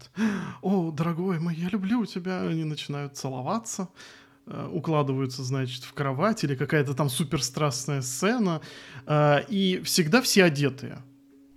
[0.61, 6.55] о, дорогой мой, я люблю тебя, они начинают целоваться, Э, укладываются, значит, в кровать или
[6.55, 8.61] какая-то там суперстрастная сцена,
[9.05, 11.03] э, и всегда все одетые.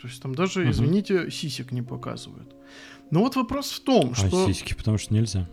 [0.01, 0.70] То есть там даже, угу.
[0.70, 2.55] извините, сисек не показывают.
[3.11, 4.47] Но вот вопрос в том, а что...
[4.47, 5.49] сиськи, потому что нельзя.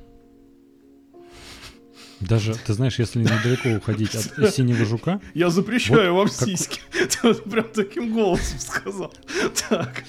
[2.20, 5.20] Даже, ты знаешь, если недалеко уходить от синего жука...
[5.34, 6.48] Я запрещаю вот вам как...
[6.48, 6.80] сиськи.
[7.22, 9.14] Ты прям таким голосом сказал.
[9.70, 10.04] Так.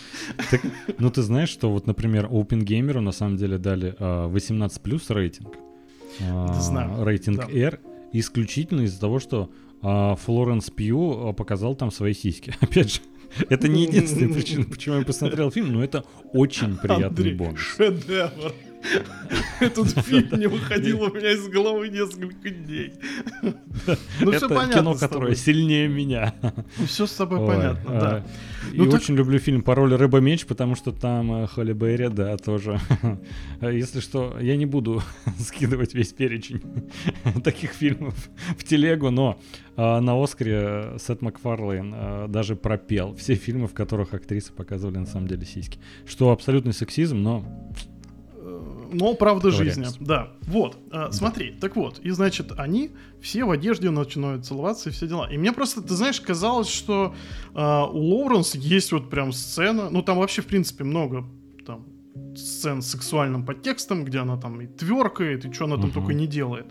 [0.50, 0.60] так.
[0.98, 5.56] Ну, ты знаешь, что вот, например, OpenGamer на самом деле дали 18 а, плюс рейтинг.
[6.18, 7.04] Знаю.
[7.04, 7.46] рейтинг да.
[7.52, 7.80] R
[8.12, 9.50] исключительно из-за того, что
[9.82, 12.54] а Флоренс Пью а, показал там свои сиськи.
[12.60, 13.00] Опять же,
[13.48, 17.58] это не единственная причина, почему я посмотрел фильм, но это очень приятный Андрей, бонус.
[17.58, 18.52] Шедевр.
[19.60, 22.94] Этот фильм не выходил у меня из головы несколько дней.
[24.20, 24.80] Ну, все понятно.
[24.80, 26.34] кино, которое сильнее меня.
[26.78, 28.26] Ну, все с тобой понятно, а, да.
[28.72, 32.78] И ну, очень люблю фильм «Пароль рыба-меч», потому что там э, Холли Берри, да, тоже.
[33.60, 35.02] Если что, я не буду
[35.38, 36.62] скидывать весь перечень
[37.44, 38.14] таких фильмов
[38.58, 39.38] в телегу, но
[39.76, 45.06] а, на Оскаре Сет Макфарлейн а, даже пропел все фильмы, в которых актрисы показывали на
[45.06, 45.78] самом деле сиськи.
[46.06, 47.44] Что абсолютный сексизм, но
[48.92, 49.86] но правда жизни.
[50.00, 50.32] Да.
[50.42, 50.76] Вот.
[50.90, 51.12] А, да.
[51.12, 51.98] Смотри, так вот.
[52.00, 52.90] И значит, они
[53.20, 55.28] все в одежде начинают целоваться и все дела.
[55.30, 57.14] И мне просто, ты знаешь, казалось, что
[57.54, 59.90] а, у Лоуренс есть вот прям сцена.
[59.90, 61.24] Ну, там вообще, в принципе, много
[61.66, 61.86] там
[62.36, 65.94] сцен с сексуальным подтекстом, где она там и тверкает, и что она там угу.
[65.94, 66.66] только не делает.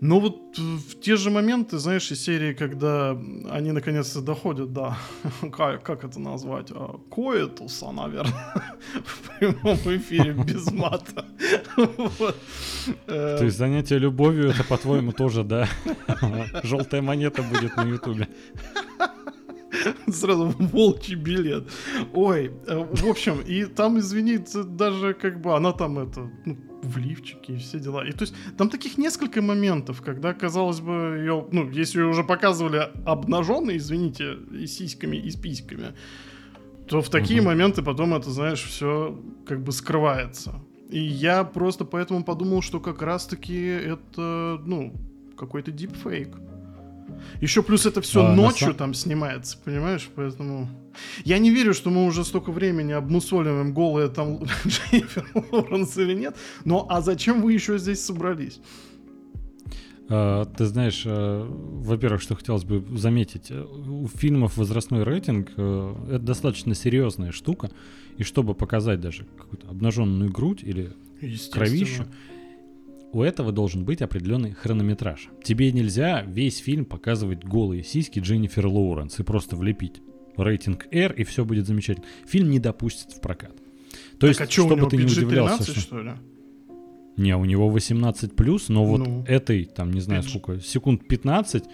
[0.00, 3.12] Но вот в те же моменты, знаешь, из серии, когда
[3.50, 4.96] они наконец-то доходят до,
[5.52, 8.72] как, как это назвать, а, коэтуса, наверное,
[9.04, 11.24] в прямом эфире без мата.
[13.06, 15.68] То есть занятие любовью, это, по-твоему, тоже, да?
[16.62, 18.28] Желтая монета будет на ютубе.
[20.08, 21.70] Сразу волчий билет.
[22.14, 26.56] Ой, э, в общем, и там, извините, даже как бы она там это, ну,
[26.86, 28.06] в лифчике и все дела.
[28.06, 32.24] И то есть там таких несколько моментов, когда, казалось бы, ее, ну, если ее уже
[32.24, 35.94] показывали обнаженной, извините, и сиськами, и с письками,
[36.88, 37.48] то в такие угу.
[37.48, 40.60] моменты потом это, знаешь, все как бы скрывается.
[40.88, 44.92] И я просто поэтому подумал, что как раз-таки это, ну,
[45.36, 46.36] какой-то дипфейк.
[47.40, 48.76] Еще плюс это все а, ночью сам...
[48.76, 50.08] там снимается, понимаешь?
[50.14, 50.68] Поэтому
[51.24, 56.36] я не верю, что мы уже столько времени обмусоливаем голые там Джейфер Лоуренс или нет.
[56.64, 58.60] Но а зачем вы еще здесь собрались?
[60.08, 61.44] Uh, ты знаешь, uh,
[61.82, 67.72] во-первых, что хотелось бы заметить, э, у фильмов возрастной рейтинг uh, это достаточно серьезная штука,
[68.16, 70.92] и чтобы показать даже какую-то обнаженную грудь или
[71.50, 72.04] кровищу,
[73.16, 75.30] у этого должен быть определенный хронометраж.
[75.42, 80.02] Тебе нельзя весь фильм показывать голые сиськи Дженнифер Лоуренс и просто влепить
[80.36, 82.06] рейтинг R, и все будет замечательно.
[82.26, 83.56] Фильм не допустит в прокат.
[84.18, 85.80] То так есть, а что, чтобы ты не удивлялся, что...
[85.80, 86.12] что ли?
[87.16, 90.30] Не, у него 18 плюс, но вот ну, этой, там, не знаю 5...
[90.30, 91.64] сколько, секунд 15,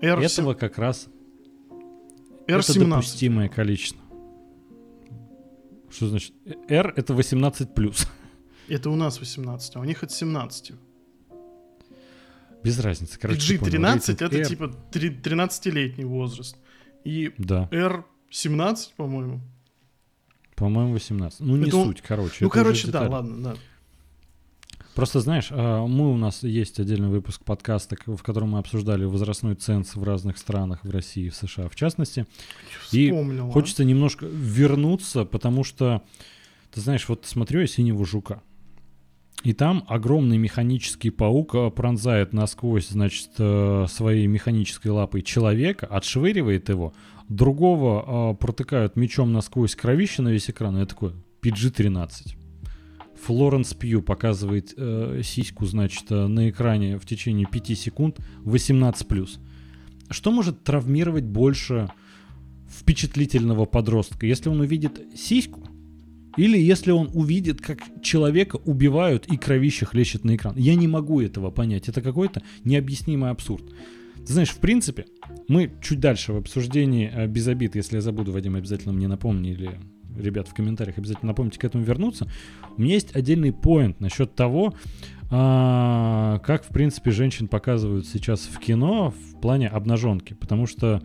[0.00, 1.08] R этого как раз
[2.48, 4.00] R это допустимое количество.
[5.90, 6.34] Что значит?
[6.68, 8.08] R это 18 плюс.
[8.66, 10.72] Это у нас 18, а у них это 17.
[12.62, 13.18] Без разницы.
[13.18, 14.46] Короче, G13 это R.
[14.46, 16.56] типа 13-летний возраст.
[17.04, 17.68] И да.
[17.70, 19.40] R17, по-моему.
[20.56, 21.40] По-моему, 18.
[21.40, 22.38] Ну, не это суть, короче.
[22.40, 23.56] Ну, короче, да, ладно, да.
[24.98, 29.54] Просто знаешь, а, мы у нас есть отдельный выпуск подкаста, в котором мы обсуждали возрастной
[29.54, 32.26] ценз в разных странах, в России, в США в частности.
[32.90, 33.50] И а?
[33.52, 36.02] хочется немножко вернуться, потому что,
[36.72, 38.42] ты знаешь, вот смотрю я «Синего жука».
[39.44, 46.68] И там огромный механический паук э, пронзает насквозь, значит, э, своей механической лапой человека, отшвыривает
[46.68, 46.92] его,
[47.28, 51.12] другого э, протыкают мечом насквозь кровище на весь экран, и я такой,
[51.42, 52.34] PG-13.
[53.22, 59.38] Флоренс Пью показывает э, сиську, значит, на экране в течение 5 секунд 18+.
[60.10, 61.90] Что может травмировать больше
[62.68, 64.26] впечатлительного подростка?
[64.26, 65.67] Если он увидит сиську,
[66.38, 70.54] или если он увидит, как человека убивают и кровище хлещет на экран.
[70.56, 71.88] Я не могу этого понять.
[71.88, 73.64] Это какой-то необъяснимый абсурд.
[74.24, 75.06] Ты знаешь, в принципе,
[75.48, 79.50] мы чуть дальше в обсуждении э, без обид, если я забуду, Вадим, обязательно мне напомни,
[79.50, 79.78] или
[80.16, 82.28] ребят в комментариях обязательно напомните к этому вернуться.
[82.76, 84.74] У меня есть отдельный поинт насчет того,
[85.30, 90.34] а, как, в принципе, женщин показывают сейчас в кино в плане обнаженки.
[90.34, 91.02] Потому что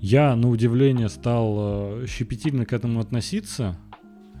[0.00, 1.56] я, на удивление, стал
[2.02, 3.78] э, щепетильно к этому относиться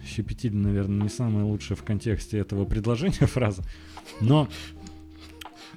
[0.04, 3.62] щепетильно, наверное, не самая лучшая в контексте этого предложения фраза,
[4.20, 4.48] но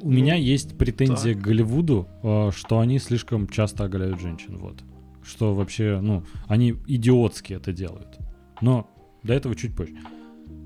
[0.01, 4.83] у меня ну, есть претензия к Голливуду, э, что они слишком часто оголяют женщин, вот.
[5.23, 8.17] Что вообще, ну, они идиотски это делают.
[8.61, 8.89] Но
[9.23, 9.95] до этого чуть позже.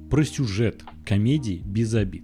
[0.10, 2.24] Про сюжет комедии без обид.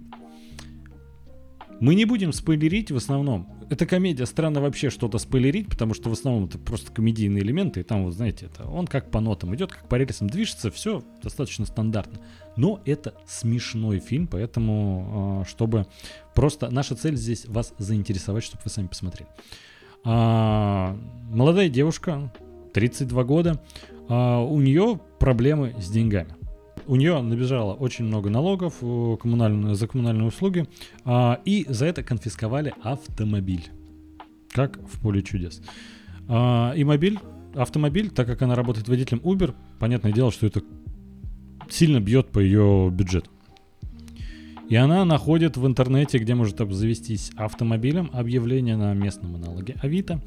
[1.80, 4.26] Мы не будем спойлерить в основном эта комедия.
[4.26, 8.14] Странно вообще что-то спойлерить, потому что в основном это просто комедийные элементы, и там, вот
[8.14, 12.20] знаете, это он как по нотам идет, как по рельсам движется, все достаточно стандартно.
[12.56, 15.86] Но это смешной фильм, поэтому, а, чтобы
[16.34, 19.28] просто наша цель здесь вас заинтересовать, чтобы вы сами посмотрели.
[20.04, 20.96] А,
[21.30, 22.32] молодая девушка,
[22.72, 23.62] 32 года,
[24.08, 26.37] а, у нее проблемы с деньгами
[26.88, 30.66] у нее набежало очень много налогов коммунальные, за коммунальные услуги,
[31.04, 33.70] а, и за это конфисковали автомобиль
[34.50, 35.62] как в поле чудес.
[36.28, 37.18] А, и мобиль,
[37.54, 40.62] автомобиль, так как она работает водителем Uber, понятное дело, что это
[41.68, 43.30] сильно бьет по ее бюджету.
[44.68, 50.22] И она находит в интернете, где может обзавестись автомобилем, объявление на местном аналоге Авито,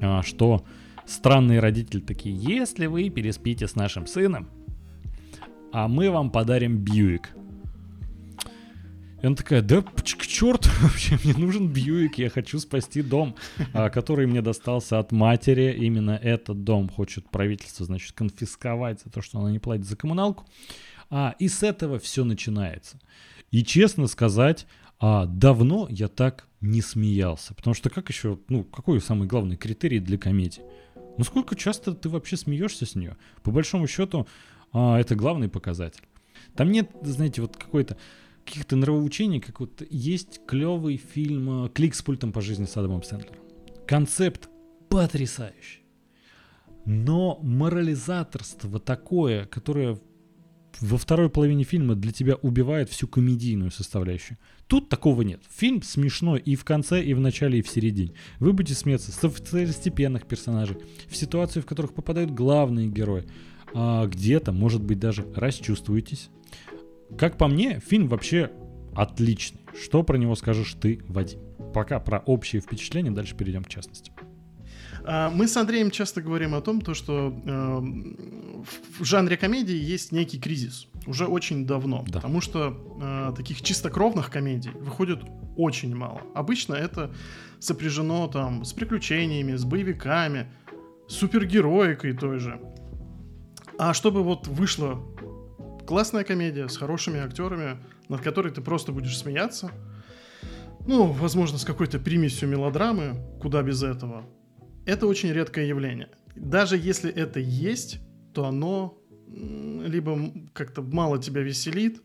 [0.00, 0.64] а, что
[1.06, 4.48] странные родители такие, если вы переспите с нашим сыном,
[5.72, 7.30] а мы вам подарим Бьюик.
[9.20, 13.34] И она такая, да к черту, вообще мне нужен Бьюик, я хочу спасти дом,
[13.72, 15.74] а, который мне достался от матери.
[15.76, 20.46] Именно этот дом хочет правительство, значит, конфисковать за то, что она не платит за коммуналку.
[21.10, 23.00] А, и с этого все начинается.
[23.50, 24.66] И честно сказать,
[25.00, 27.54] а, давно я так не смеялся.
[27.54, 30.62] Потому что как еще, ну, какой самый главный критерий для комедии?
[31.16, 33.16] Ну, сколько часто ты вообще смеешься с нее?
[33.42, 34.28] По большому счету,
[34.72, 36.02] а, это главный показатель.
[36.54, 37.96] Там нет, знаете, вот какой-то
[38.44, 43.02] каких-то нравоучений, как вот есть клевый фильм э, «Клик с пультом по жизни» с Адамом
[43.02, 43.36] Сэндлером.
[43.86, 44.48] Концепт
[44.88, 45.82] потрясающий.
[46.86, 49.98] Но морализаторство такое, которое
[50.80, 54.38] во второй половине фильма для тебя убивает всю комедийную составляющую.
[54.66, 55.42] Тут такого нет.
[55.50, 58.12] Фильм смешной и в конце, и в начале, и в середине.
[58.38, 63.26] Вы будете смеяться с второстепенных персонажей, в ситуации, в которых попадают главные герои.
[63.74, 66.30] А где-то, может быть, даже расчувствуетесь.
[67.16, 68.50] Как по мне, фильм вообще
[68.94, 69.60] отличный.
[69.80, 71.40] Что про него скажешь ты, Вадим?
[71.72, 74.12] Пока про общие впечатления, дальше перейдем к частности.
[75.04, 77.80] А, мы с Андреем часто говорим о том, то, что э,
[78.98, 80.86] в жанре комедии есть некий кризис.
[81.06, 82.04] Уже очень давно.
[82.06, 82.20] Да.
[82.20, 85.20] Потому что э, таких чистокровных комедий выходит
[85.56, 86.22] очень мало.
[86.34, 87.14] Обычно это
[87.58, 90.46] сопряжено там с приключениями, с боевиками,
[91.08, 92.60] супергероикой той же.
[93.78, 95.00] А чтобы вот вышло
[95.86, 99.70] классная комедия с хорошими актерами, над которой ты просто будешь смеяться.
[100.86, 104.24] Ну, возможно, с какой-то примесью мелодрамы, куда без этого.
[104.84, 106.08] Это очень редкое явление.
[106.34, 108.00] Даже если это есть,
[108.34, 108.98] то оно
[109.28, 112.02] либо как-то мало тебя веселит,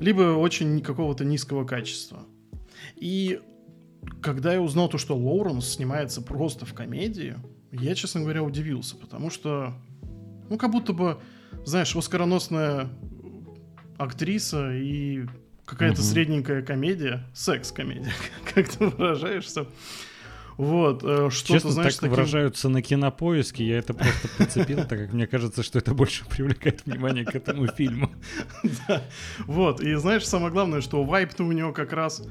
[0.00, 2.24] либо очень какого-то низкого качества.
[2.96, 3.40] И
[4.22, 7.36] когда я узнал то, что Лоуренс снимается просто в комедии,
[7.72, 9.74] я, честно говоря, удивился, потому что,
[10.48, 11.18] ну, как будто бы
[11.64, 12.88] знаешь, оскароносная
[13.98, 15.26] актриса и
[15.64, 16.08] какая-то угу.
[16.08, 18.12] средненькая комедия, секс-комедия,
[18.54, 19.66] как ты выражаешься.
[20.56, 22.16] Вот, э, что-то, Честно, знаешь, так таким...
[22.16, 26.84] выражаются на кинопоиске, я это просто подцепил, так как мне кажется, что это больше привлекает
[26.84, 28.10] внимание к этому фильму.
[29.46, 32.26] Вот, и знаешь, самое главное, что вайп-то у него как раз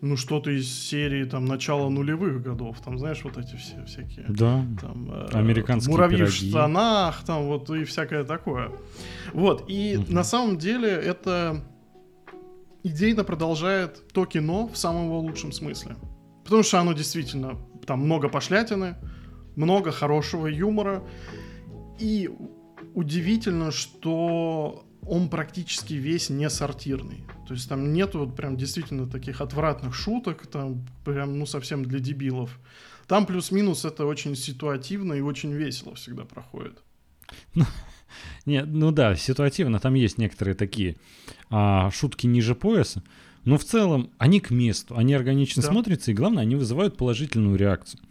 [0.00, 4.26] ну, что-то из серии там начала нулевых годов, там, знаешь, вот эти все всякие.
[4.28, 4.64] Да.
[4.80, 6.32] Там, э, Американские Муравьи пироги.
[6.32, 8.70] в штанах, там вот и всякое такое.
[9.32, 10.12] Вот, и угу.
[10.12, 11.64] на самом деле это
[12.84, 15.96] идейно продолжает то кино в самом его лучшем смысле.
[16.44, 18.96] Потому что оно действительно, там много пошлятины,
[19.56, 21.02] много хорошего юмора.
[21.98, 22.30] И
[22.94, 27.24] удивительно, что он практически весь не сортирный.
[27.48, 31.98] То есть там нету вот прям действительно таких отвратных шуток, там прям ну совсем для
[31.98, 32.60] дебилов.
[33.06, 36.82] Там плюс-минус это очень ситуативно и очень весело всегда проходит.
[37.54, 37.64] Ну,
[38.44, 39.80] нет, ну да, ситуативно.
[39.80, 40.96] Там есть некоторые такие
[41.48, 43.02] а, шутки ниже пояса,
[43.46, 45.68] но в целом они к месту, они органично да.
[45.68, 48.02] смотрятся, и главное, они вызывают положительную реакцию.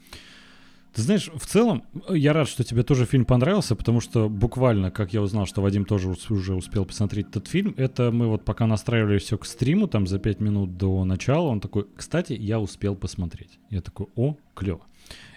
[0.98, 5.14] Ты знаешь, в целом, я рад, что тебе тоже фильм понравился, потому что буквально, как
[5.14, 9.20] я узнал, что Вадим тоже уже успел посмотреть этот фильм, это мы вот пока настраивали
[9.20, 13.60] все к стриму, там за 5 минут до начала, он такой, кстати, я успел посмотреть.
[13.70, 14.82] Я такой, о, клево.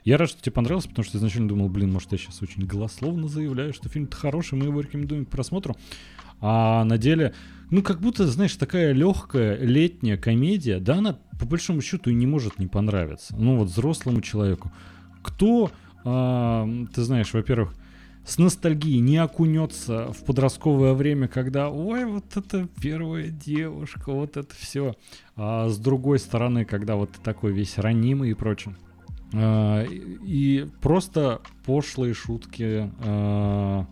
[0.03, 3.29] Я рад, что тебе понравился, потому что изначально думал, блин, может, я сейчас очень голословно
[3.29, 5.77] заявляю, что фильм-то хороший, мы его рекомендуем к просмотру.
[6.41, 7.35] А на деле,
[7.71, 12.27] ну, как будто, знаешь, такая легкая летняя комедия, да, она по большому счету и не
[12.27, 13.37] может не понравиться.
[13.37, 14.73] Ну, вот взрослому человеку
[15.23, 15.71] кто,
[16.05, 17.75] э, ты знаешь, во-первых,
[18.25, 24.55] с ностальгией не окунется в подростковое время, когда, ой, вот это первая девушка, вот это
[24.55, 24.95] все.
[25.37, 28.77] А с другой стороны, когда вот ты такой весь ранимый и прочее.
[29.33, 33.87] А, и просто пошлые шутки, а,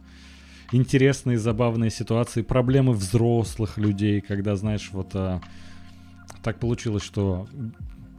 [0.73, 5.41] интересные, забавные ситуации, проблемы взрослых людей, когда, знаешь, вот а,
[6.43, 7.49] так получилось, что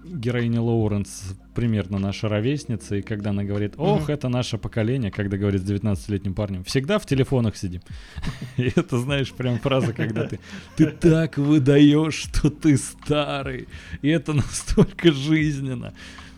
[0.10, 4.12] героиня Лоуренс примерно наша ровесница, и когда она говорит, ох, угу.
[4.12, 7.82] это наше поколение, когда говорит с 19-летним парнем, всегда в телефонах сидим.
[8.58, 10.40] И это, знаешь, прям фраза, когда ты,
[10.76, 13.68] ты так выдаешь, что ты старый,
[14.02, 15.94] и это настолько жизненно.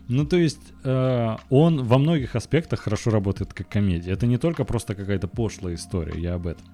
[0.07, 4.11] Ну, то есть э, он во многих аспектах хорошо работает как комедия.
[4.11, 6.65] Это не только просто какая-то пошлая история, я об этом.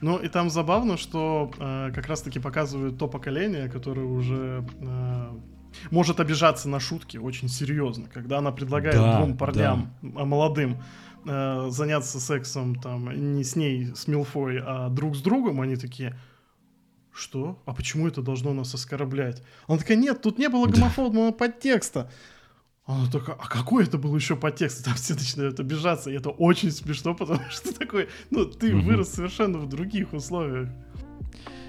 [0.00, 5.30] Ну и там забавно, что э, как раз-таки показывают то поколение, которое уже э,
[5.90, 10.24] может обижаться на шутки очень серьезно, когда она предлагает да, двум парням да.
[10.24, 10.82] молодым
[11.24, 16.18] э, заняться сексом там не с ней, с Милфой, а друг с другом, они такие,
[17.12, 17.62] что?
[17.64, 19.42] А почему это должно нас оскорблять?
[19.66, 21.36] Она такая, нет, тут не было гомофобного да.
[21.36, 22.10] подтекста.
[22.84, 24.84] Она такая, а какой это был еще подтекст?
[24.84, 29.58] Там все начинают обижаться, и это очень смешно, потому что такой, ну, ты вырос совершенно
[29.58, 30.68] в других условиях.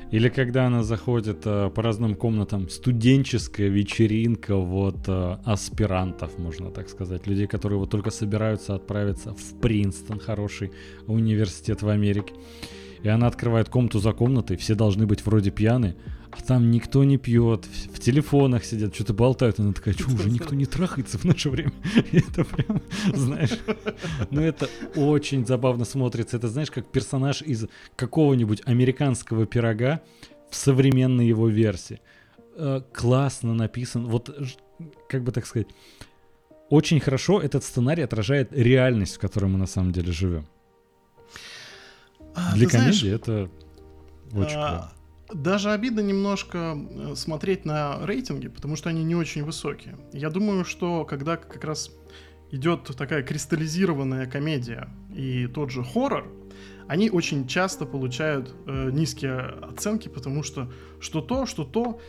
[0.09, 6.87] Или когда она заходит э, по разным комнатам, студенческая вечеринка вот э, аспирантов, можно так
[6.89, 10.71] сказать, людей, которые вот только собираются отправиться в Принстон, хороший
[11.07, 12.33] университет в Америке.
[13.03, 15.97] И она открывает комнату за комнатой, все должны быть вроде пьяны,
[16.37, 19.59] а там никто не пьет, в телефонах сидят, что-то болтают.
[19.59, 21.71] Она такая, что уже никто не трахается в наше время?
[22.11, 22.81] Это прям,
[23.13, 23.57] знаешь,
[24.29, 26.37] ну это очень забавно смотрится.
[26.37, 30.01] Это знаешь, как персонаж из какого-нибудь американского пирога
[30.49, 31.99] в современной его версии.
[32.55, 34.07] Э, классно написан.
[34.07, 34.35] Вот,
[35.09, 35.67] как бы так сказать,
[36.69, 40.45] очень хорошо этот сценарий отражает реальность, в которой мы на самом деле живем.
[42.35, 43.49] А, Для комедии знаешь, это
[44.33, 44.91] очень а,
[45.33, 49.97] даже обидно немножко э, смотреть на рейтинги, потому что они не очень высокие.
[50.13, 51.91] Я думаю, что когда как раз
[52.51, 56.31] идет такая кристаллизированная комедия и тот же хоррор,
[56.87, 61.99] они очень часто получают э, низкие оценки, потому что что то, что то,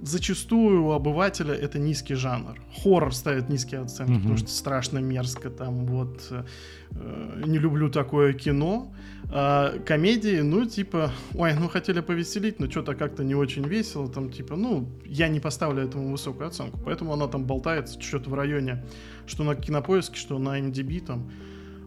[0.00, 2.60] зачастую у обывателя это низкий жанр.
[2.82, 4.16] Хоррор ставит низкие оценки, mm-hmm.
[4.16, 8.94] потому что страшно мерзко, там вот э, не люблю такое кино.
[9.30, 14.30] А комедии, ну, типа, ой, ну хотели повеселить, но что-то как-то не очень весело, там,
[14.30, 18.84] типа, ну, я не поставлю этому высокую оценку, поэтому она там болтается что-то в районе,
[19.26, 21.30] что на кинопоиске, что на MDB, там,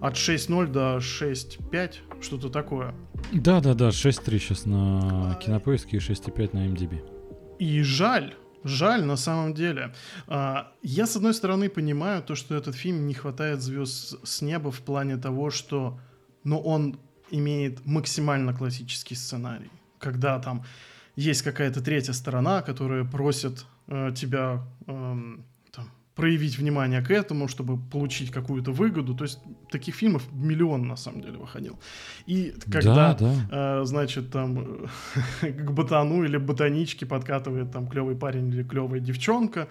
[0.02, 2.94] от 6.0 до 6.5, что-то такое.
[3.32, 7.21] Да-да-да, 6.3 сейчас на кинопоиске и 6.5 на MDB.
[7.62, 8.34] И жаль,
[8.64, 9.94] Жаль, на самом деле.
[10.28, 14.72] А, я, с одной стороны, понимаю то, что этот фильм не хватает звезд с неба
[14.72, 16.00] в плане того, что
[16.44, 17.00] ну, он
[17.32, 19.72] имеет максимально классический сценарий.
[20.00, 20.64] Когда там
[21.16, 25.38] есть какая-то третья сторона, которая просит э, тебя э,
[26.16, 29.16] проявить внимание к этому, чтобы получить какую-то выгоду.
[29.16, 29.40] То есть
[29.70, 31.80] таких фильмов миллион на самом деле выходил.
[32.26, 33.82] И когда, да, да.
[33.82, 34.88] Э, значит, там
[35.42, 39.68] к ботану или ботаничке подкатывает там клевый парень или клевая девчонка,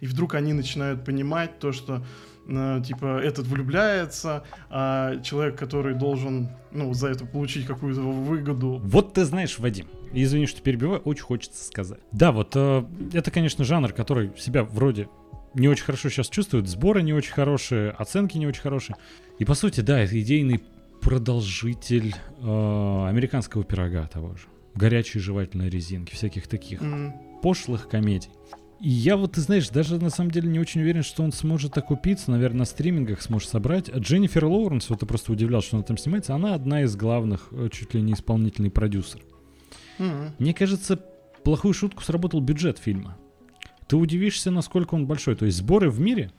[0.00, 2.04] и вдруг они начинают понимать то, что
[2.46, 8.80] э, типа этот влюбляется, а человек, который должен ну за это получить какую-то выгоду.
[8.84, 12.00] Вот ты знаешь, Вадим, извини, что перебиваю, очень хочется сказать.
[12.12, 15.08] Да, вот э, это, конечно, жанр, который себя вроде
[15.54, 18.96] не очень хорошо сейчас чувствуют, сборы не очень хорошие, оценки не очень хорошие.
[19.38, 20.62] И по сути, да, это идейный
[21.00, 24.44] продолжитель э, американского пирога того же.
[24.74, 27.40] Горячей жевательной резинки, всяких таких mm.
[27.42, 28.30] пошлых комедий.
[28.80, 31.76] И я вот, ты знаешь, даже на самом деле не очень уверен, что он сможет
[31.76, 33.90] окупиться, наверное, на стримингах сможет собрать.
[33.90, 37.48] А Дженнифер Лоуренс, вот ты просто удивлял, что она там снимается, она одна из главных,
[37.52, 39.20] э, чуть ли не исполнительный продюсер.
[39.98, 40.30] Mm-hmm.
[40.38, 40.96] Мне кажется,
[41.44, 43.18] плохую шутку сработал бюджет фильма.
[43.90, 45.34] Ты удивишься, насколько он большой.
[45.34, 46.30] То есть сборы в мире,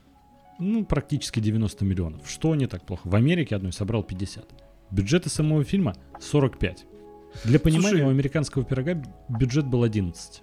[0.58, 2.26] ну, практически 90 миллионов.
[2.26, 3.02] Что не так плохо?
[3.04, 4.46] В Америке одной собрал 50.
[4.90, 6.86] Бюджеты самого фильма 45.
[7.44, 10.42] Для понимания, Слушай, у американского пирога бюджет был 11.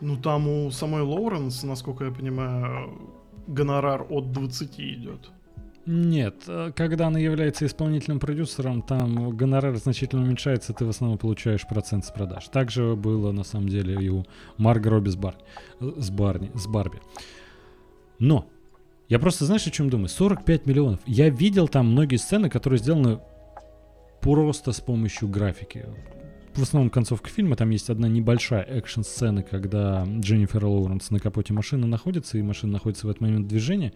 [0.00, 3.10] Ну, там у самой Лоуренс, насколько я понимаю,
[3.48, 5.32] гонорар от 20 идет.
[5.86, 11.66] Нет, э, когда она является исполнительным продюсером, там гонорар значительно уменьшается, ты в основном получаешь
[11.68, 12.48] процент с продаж.
[12.48, 14.24] Также было на самом деле и у
[14.56, 15.36] Марго Робби с, Бар...
[15.80, 17.00] с, Барни, с Барби.
[18.18, 18.46] Но
[19.08, 20.08] я просто, знаешь, о чем думаю?
[20.08, 21.00] 45 миллионов.
[21.06, 23.20] Я видел там многие сцены, которые сделаны
[24.22, 25.84] просто с помощью графики.
[26.54, 31.86] В основном концовка фильма, там есть одна небольшая экшн-сцена, когда Дженнифер Лоуренс на капоте машины
[31.86, 33.92] находится, и машина находится в этот момент движения.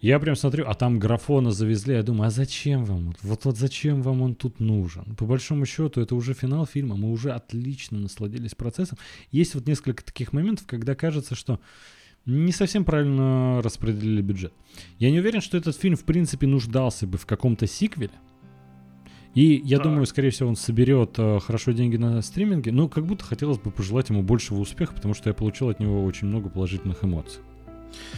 [0.00, 3.14] Я прям смотрю, а там графона завезли, я думаю, а зачем вам?
[3.22, 5.14] Вот, вот зачем вам он тут нужен?
[5.16, 8.96] По большому счету, это уже финал фильма, мы уже отлично насладились процессом.
[9.30, 11.60] Есть вот несколько таких моментов, когда кажется, что
[12.24, 14.54] не совсем правильно распределили бюджет.
[14.98, 18.12] Я не уверен, что этот фильм, в принципе, нуждался бы в каком-то сиквеле.
[19.34, 19.84] И я да.
[19.84, 23.70] думаю, скорее всего, он соберет э, хорошо деньги на стриминге, но как будто хотелось бы
[23.70, 27.40] пожелать ему большего успеха, потому что я получил от него очень много положительных эмоций.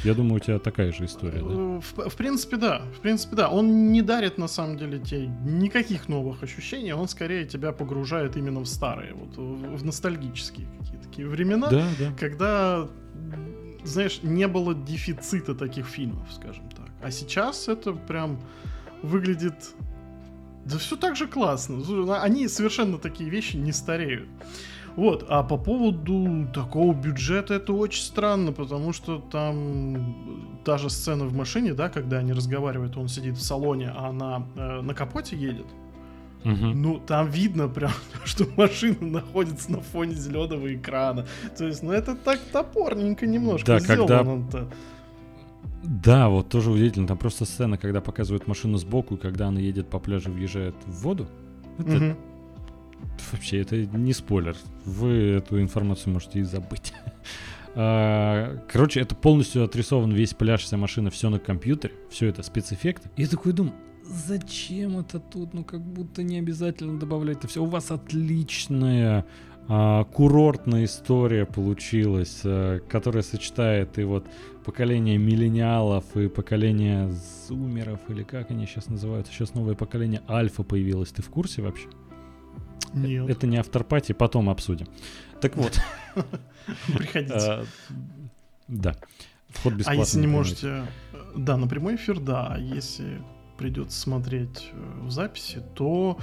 [0.05, 1.51] Я думаю, у тебя такая же история, да?
[1.51, 2.83] Э, в, в принципе, да.
[2.97, 3.49] В принципе, да.
[3.49, 6.93] Он не дарит, на самом деле, тебе никаких новых ощущений.
[6.93, 12.12] Он скорее тебя погружает именно в старые, вот в ностальгические какие-то такие времена, да, да.
[12.18, 12.89] когда,
[13.85, 16.89] знаешь, не было дефицита таких фильмов, скажем так.
[17.03, 18.41] А сейчас это прям
[19.03, 19.75] выглядит
[20.64, 21.83] да все так же классно.
[22.23, 24.29] Они совершенно такие вещи не стареют.
[24.97, 31.24] Вот, а по поводу такого бюджета это очень странно, потому что там та же сцена
[31.24, 35.36] в машине, да, когда они разговаривают, он сидит в салоне, а она э, на капоте
[35.36, 35.66] едет.
[36.45, 36.66] Угу.
[36.74, 37.93] Ну, там видно прям,
[38.24, 41.26] что машина находится на фоне зеленого экрана.
[41.57, 44.47] То есть, ну это так топорненько немножко да, сделано.
[44.51, 44.68] Когда...
[45.84, 47.07] Да, вот тоже удивительно.
[47.07, 51.03] Там просто сцена, когда показывают машину сбоку, и когда она едет по пляжу, въезжает в
[51.03, 51.28] воду.
[51.78, 51.97] Это...
[51.97, 52.16] Угу.
[53.33, 54.57] Вообще, это не спойлер.
[54.85, 56.93] Вы эту информацию можете и забыть.
[57.75, 63.09] А, короче, это полностью отрисован весь пляж, вся машина, все на компьютере, все это спецэффекты.
[63.17, 63.75] Я такой думаю,
[64.05, 65.55] зачем это тут?
[65.55, 67.63] Ну, как будто не обязательно добавлять это все.
[67.63, 69.25] У вас отличная
[69.69, 74.27] а, курортная история получилась, а, которая сочетает и вот
[74.65, 77.11] поколение миллениалов, и поколение
[77.49, 79.33] зумеров, или как они сейчас называются.
[79.33, 81.11] Сейчас новое поколение альфа появилось.
[81.11, 81.89] Ты в курсе вообще?
[82.95, 83.28] Нет.
[83.28, 84.87] Это не авторпати, потом обсудим.
[85.41, 85.80] Так вот.
[86.95, 87.35] Приходите.
[87.35, 87.64] А,
[88.68, 88.97] да.
[89.49, 90.01] Вход бесплатный.
[90.01, 90.87] А если не можете...
[91.37, 92.49] Да, на прямой эфир, да.
[92.51, 93.22] А если
[93.57, 96.18] придется смотреть э, в записи, то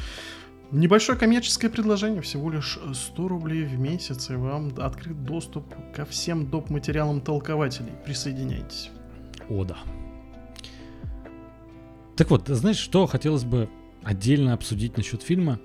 [0.72, 6.50] небольшое коммерческое предложение, всего лишь 100 рублей в месяц, и вам открыт доступ ко всем
[6.50, 6.70] доп.
[6.70, 7.94] материалам толкователей.
[8.06, 8.92] Присоединяйтесь.
[9.50, 9.78] О, да.
[12.16, 13.70] Так вот, знаешь, что хотелось бы
[14.04, 15.60] отдельно обсудить насчет фильма?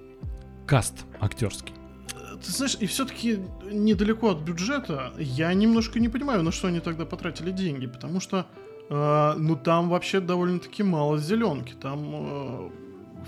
[0.67, 1.75] Каст актерский.
[2.45, 3.41] Ты знаешь, и все-таки
[3.71, 8.47] недалеко от бюджета я немножко не понимаю, на что они тогда потратили деньги, потому что
[8.91, 11.75] а, ну, там вообще довольно-таки мало зеленки.
[11.81, 12.71] Там э,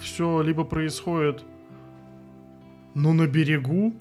[0.00, 1.44] все либо происходит,
[2.94, 3.94] ну, на берегу,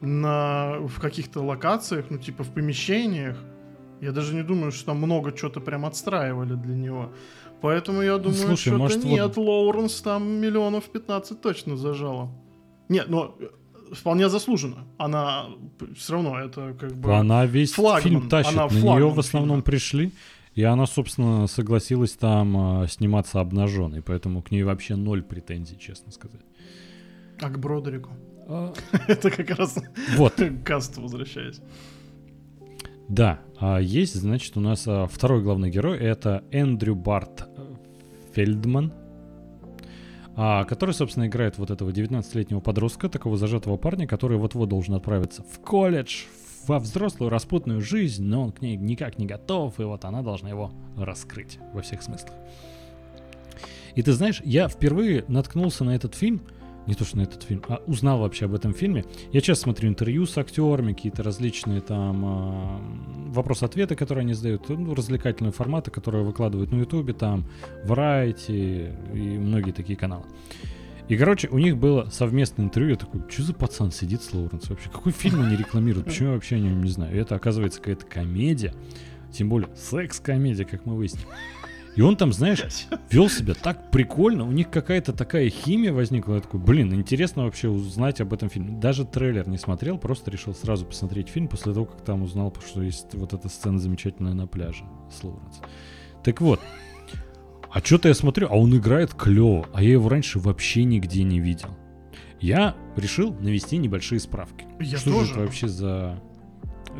[0.00, 3.36] на, в каких-то локациях, ну, типа в помещениях.
[4.00, 7.12] Я даже не думаю, что там много чего-то прям отстраивали для него.
[7.64, 9.38] Поэтому я думаю, Слушай, что может, нет, вот...
[9.38, 12.28] Лоуренс там миллионов 15 точно зажала.
[12.90, 13.46] Нет, но э,
[13.94, 14.84] вполне заслуженно.
[14.98, 15.46] Она
[15.96, 18.02] все равно это как бы Она весь флагман.
[18.02, 18.52] фильм тащит.
[18.52, 19.62] Она На нее в основном фильма.
[19.62, 20.12] пришли
[20.54, 26.12] и она, собственно, согласилась там э, сниматься обнаженной, поэтому к ней вообще ноль претензий, честно
[26.12, 26.42] сказать.
[27.40, 28.10] А к Бродерику?
[28.46, 28.74] А...
[29.08, 29.82] Это как раз
[30.18, 30.34] вот.
[30.34, 31.62] к касту возвращаясь.
[33.08, 37.46] Да, а есть, значит, у нас а, второй главный герой, это Эндрю Барт
[38.34, 38.92] Фельдман,
[40.36, 45.42] а, который, собственно, играет вот этого 19-летнего подростка, такого зажатого парня, который вот-вот должен отправиться
[45.42, 46.24] в колледж,
[46.66, 50.48] во взрослую распутную жизнь, но он к ней никак не готов, и вот она должна
[50.48, 52.32] его раскрыть во всех смыслах.
[53.94, 56.40] И ты знаешь, я впервые наткнулся на этот фильм,
[56.86, 59.04] не то что на этот фильм, а узнал вообще об этом фильме.
[59.32, 64.94] Я часто смотрю интервью с актерами, какие-то различные там э, вопрос-ответы, которые они задают, ну,
[64.94, 67.44] развлекательные форматы, которые выкладывают на Ютубе, там
[67.84, 70.24] Variety и многие такие каналы.
[71.08, 72.92] И, короче, у них было совместное интервью.
[72.92, 74.88] Я такой, что за пацан сидит с Лоуренс вообще?
[74.88, 76.06] Какой фильм они рекламируют?
[76.06, 77.14] Почему я вообще о нем не знаю?
[77.14, 78.72] И это, оказывается, какая-то комедия.
[79.30, 81.26] Тем более, секс-комедия, как мы выяснили.
[81.96, 82.64] И он там, знаешь,
[83.10, 84.46] вел себя так прикольно.
[84.46, 86.34] У них какая-то такая химия возникла.
[86.34, 88.78] Я такой, блин, интересно вообще узнать об этом фильме.
[88.78, 92.82] Даже трейлер не смотрел, просто решил сразу посмотреть фильм после того, как там узнал, что
[92.82, 95.60] есть вот эта сцена замечательная на пляже с Лоуренс.
[96.24, 96.60] Так вот,
[97.70, 101.38] а что-то я смотрю, а он играет клево, а я его раньше вообще нигде не
[101.38, 101.70] видел.
[102.40, 104.66] Я решил навести небольшие справки.
[104.80, 105.26] Я что тоже.
[105.26, 106.22] же это вообще за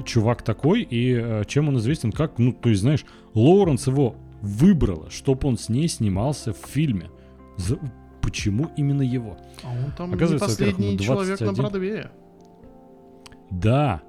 [0.04, 2.10] чувак такой и э, чем он известен?
[2.10, 7.10] Как, ну, то есть, знаешь, Лоуренс его выбрала, чтобы он с ней снимался в фильме.
[7.56, 7.78] За...
[8.20, 9.36] Почему именно его?
[9.62, 12.10] А он там Оказывается, не последний человек на Бродвее.
[13.50, 14.02] Да,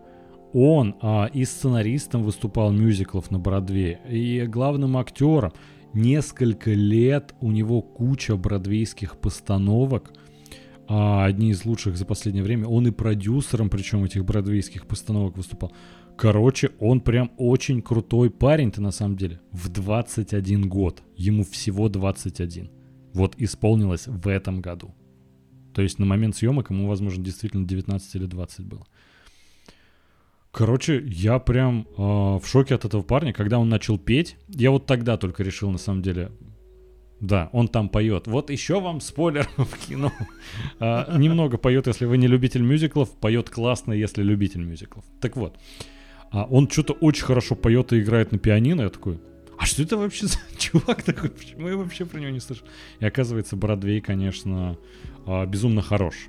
[0.54, 5.52] он а, и сценаристом выступал мюзиклов на Бродвее, и главным актером
[5.94, 10.14] несколько лет, у него куча бродвейских постановок,
[10.88, 12.68] а одни из лучших за последнее время.
[12.68, 15.72] Он и продюсером, причем этих бродвейских постановок выступал.
[16.18, 19.42] Короче, он прям очень крутой парень-то на самом деле.
[19.52, 21.04] В 21 год.
[21.18, 22.70] Ему всего 21.
[23.14, 24.94] Вот исполнилось в этом году.
[25.74, 28.86] То есть на момент съемок ему, возможно, действительно 19 или 20 было.
[30.52, 34.38] Короче, я прям э, в шоке от этого парня, когда он начал петь.
[34.48, 36.32] Я вот тогда только решил, на самом деле,
[37.20, 38.28] да, он там поет.
[38.28, 40.14] Вот еще вам спойлер в кино.
[40.80, 45.04] А, немного поет, если вы не любитель мюзиклов, поет классно, если любитель мюзиклов.
[45.20, 45.58] Так вот,
[46.32, 48.82] а он что-то очень хорошо поет и играет на пианино.
[48.82, 49.20] Я такой,
[49.58, 51.30] а что это вообще за чувак такой?
[51.30, 52.66] Почему я вообще про него не слышал?
[53.00, 54.78] И оказывается, Бродвей, конечно,
[55.26, 56.28] а, безумно хорош.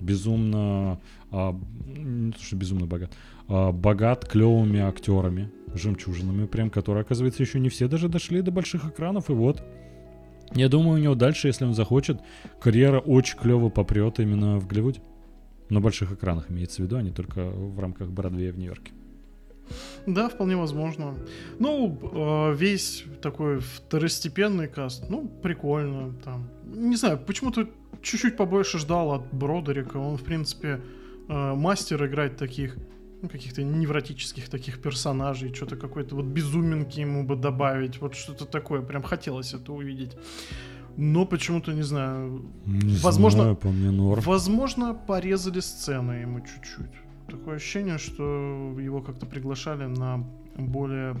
[0.00, 1.00] Безумно...
[1.30, 3.12] А, не то, что безумно богат
[3.48, 8.84] э, богат клевыми актерами, жемчужинами, прям, которые, оказывается, еще не все даже дошли до больших
[8.84, 9.62] экранов, и вот.
[10.54, 12.20] Я думаю, у него дальше, если он захочет,
[12.60, 15.00] карьера очень клево попрет именно в Голливуде.
[15.70, 18.92] На больших экранах имеется в виду, а не только в рамках Бродвея в Нью-Йорке.
[20.06, 21.14] Да, вполне возможно.
[21.58, 26.14] Ну, э, весь такой второстепенный каст, ну, прикольно.
[26.24, 26.48] Там.
[26.64, 27.68] Не знаю, почему-то
[28.02, 29.96] чуть-чуть побольше ждал от Бродерика.
[29.96, 30.80] Он, в принципе,
[31.28, 32.76] э, мастер играть таких
[33.22, 38.82] ну, каких-то невротических таких персонажей, что-то какой-то вот безуминки ему бы добавить, вот что-то такое,
[38.82, 40.16] прям хотелось это увидеть.
[40.96, 44.20] Но почему-то, не знаю, не возможно, знаю, по мне норм.
[44.20, 47.03] возможно, порезали сцены ему чуть-чуть.
[47.28, 50.24] Такое ощущение, что его как-то приглашали на
[50.56, 51.16] более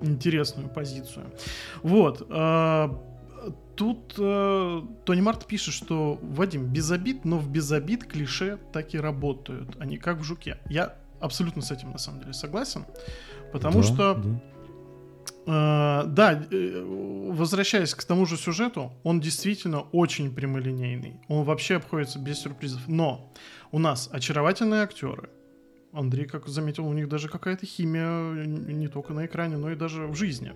[0.00, 1.26] интересную позицию.
[1.82, 2.26] Вот.
[2.30, 2.88] Э,
[3.76, 8.94] тут э, Тони Март пишет, что Вадим без обид, но в без обид клише так
[8.94, 10.58] и работают, они как в жуке.
[10.68, 12.84] Я абсолютно с этим на самом деле согласен,
[13.52, 14.40] потому Да, что да.
[15.46, 16.82] Э, да, э,
[17.30, 21.20] возвращаясь к тому же сюжету, он действительно очень прямолинейный.
[21.28, 22.88] Он вообще обходится без сюрпризов.
[22.88, 23.32] Но
[23.70, 25.30] у нас очаровательные актеры.
[25.92, 30.06] Андрей, как заметил, у них даже какая-то химия не только на экране, но и даже
[30.06, 30.52] в жизни.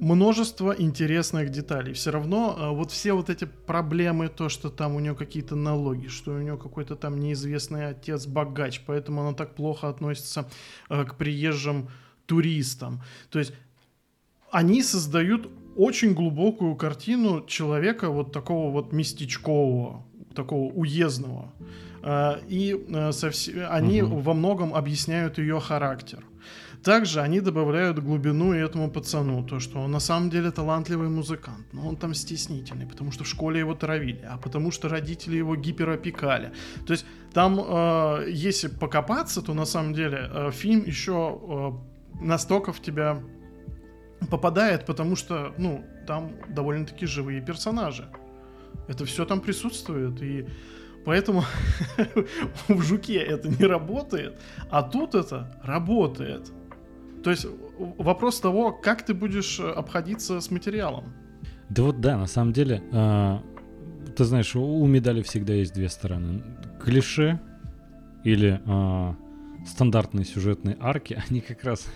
[0.00, 1.92] Множество интересных деталей.
[1.92, 6.32] Все равно вот все вот эти проблемы, то, что там у нее какие-то налоги, что
[6.32, 10.48] у нее какой-то там неизвестный отец богач, поэтому она так плохо относится
[10.88, 11.88] к приезжим
[12.26, 13.00] туристам.
[13.30, 13.52] То есть
[14.50, 21.52] они создают очень глубокую картину человека вот такого вот местечкового, такого уездного.
[22.02, 24.20] А, И а, со вс- они Мгм.
[24.22, 26.24] во многом объясняют ее характер.
[26.82, 31.66] Также они добавляют глубину и этому пацану, то, что он на самом деле талантливый музыкант,
[31.72, 35.56] но он там стеснительный, потому что в школе его травили, а потому что родители его
[35.56, 36.52] гиперопекали.
[36.86, 41.12] То есть там, э, если покопаться, то на самом деле э, фильм еще
[41.48, 43.22] э, настолько в тебя
[44.30, 48.06] попадает, потому что, ну, там довольно-таки живые персонажи.
[48.88, 50.46] Это все там присутствует, и
[51.04, 51.44] поэтому
[52.68, 54.38] в Жуке это не работает,
[54.70, 56.50] а тут это работает.
[57.22, 57.46] То есть
[57.78, 61.14] вопрос того, как ты будешь э, обходиться с материалом.
[61.70, 63.42] Да вот да, на самом деле, а,
[64.14, 66.42] ты знаешь, у, медали всегда есть две стороны.
[66.82, 67.40] Клише
[68.24, 69.16] или а,
[69.66, 71.86] стандартные сюжетные арки, они как раз,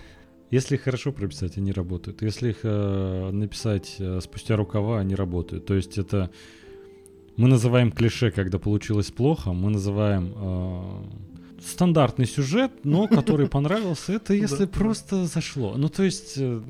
[0.51, 2.23] если их хорошо прописать, они работают.
[2.23, 5.67] Если их а, написать а, спустя рукава, они работают.
[5.67, 6.31] То есть это
[7.37, 11.05] мы называем клише, когда получилось плохо, мы называем а,
[11.65, 15.75] стандартный сюжет, но который понравился, это если просто зашло.
[15.77, 16.61] Ну, то есть, э,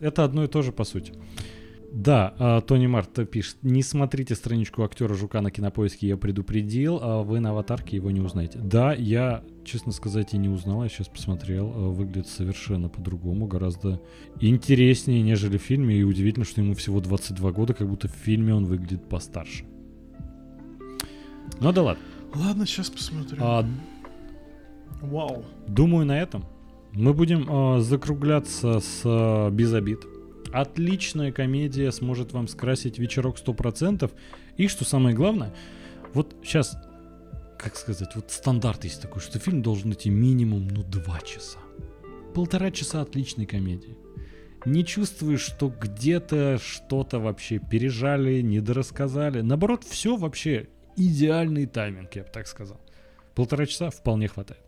[0.00, 1.12] это одно и то же, по сути.
[1.92, 7.22] Да, а, Тони Март пишет, не смотрите страничку актера Жука на кинопоиске, я предупредил, а
[7.22, 8.58] вы на аватарке его не узнаете.
[8.58, 14.00] Да, я, честно сказать, и не узнал, я сейчас посмотрел, а, выглядит совершенно по-другому, гораздо
[14.40, 18.54] интереснее, нежели в фильме, и удивительно, что ему всего 22 года, как будто в фильме
[18.54, 19.64] он выглядит постарше.
[21.60, 22.02] Ну да ладно.
[22.34, 23.38] Ладно, сейчас посмотрю.
[23.40, 23.66] А,
[25.00, 25.44] Вау.
[25.66, 26.44] Думаю, на этом
[26.92, 30.04] мы будем э, закругляться с э, без обид.
[30.52, 34.10] Отличная комедия сможет вам скрасить вечерок 100%.
[34.56, 35.54] И что самое главное,
[36.12, 36.76] вот сейчас,
[37.58, 41.58] как сказать, вот стандарт есть такой, что фильм должен идти минимум, ну, два часа.
[42.34, 43.96] Полтора часа отличной комедии.
[44.66, 49.40] Не чувствуешь, что где-то что-то вообще пережали, недорассказали.
[49.40, 52.80] Наоборот, все вообще идеальный тайминг, я бы так сказал.
[53.34, 54.60] Полтора часа вполне хватает.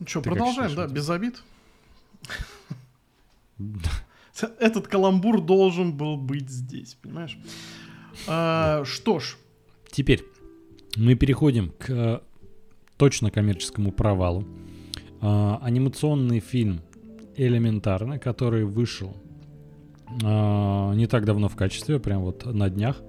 [0.00, 1.42] Ну что, Ты продолжаем, да, без обид.
[4.58, 7.38] Этот каламбур должен был быть здесь, понимаешь?
[8.26, 9.36] А, что ж,
[9.92, 10.24] Теперь
[10.96, 12.20] мы переходим к э,
[12.96, 14.46] точно коммерческому провалу.
[15.20, 16.80] А, анимационный фильм
[17.36, 19.14] «Элементарно», который вышел
[20.24, 23.02] а, не так давно в качестве, прям вот на днях.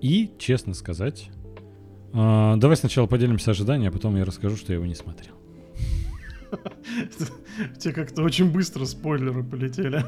[0.00, 1.28] И, честно сказать,
[2.14, 5.34] а, давай сначала поделимся ожиданиями, а потом я расскажу, что я его не смотрел.
[7.78, 10.04] тебе как-то очень быстро спойлеры полетели.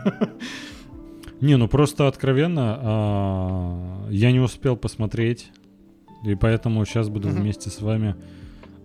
[1.40, 5.50] Не, ну просто откровенно, а, я не успел посмотреть,
[6.24, 8.16] и поэтому сейчас буду вместе с вами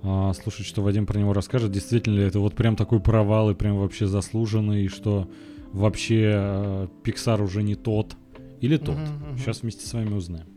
[0.03, 1.71] а, слушать, что Вадим про него расскажет.
[1.71, 5.29] Действительно ли это вот прям такой провал и прям вообще заслуженный, и что
[5.71, 8.17] вообще а, Pixar уже не тот
[8.59, 8.97] или тот?
[9.37, 10.50] Сейчас вместе с вами узнаем.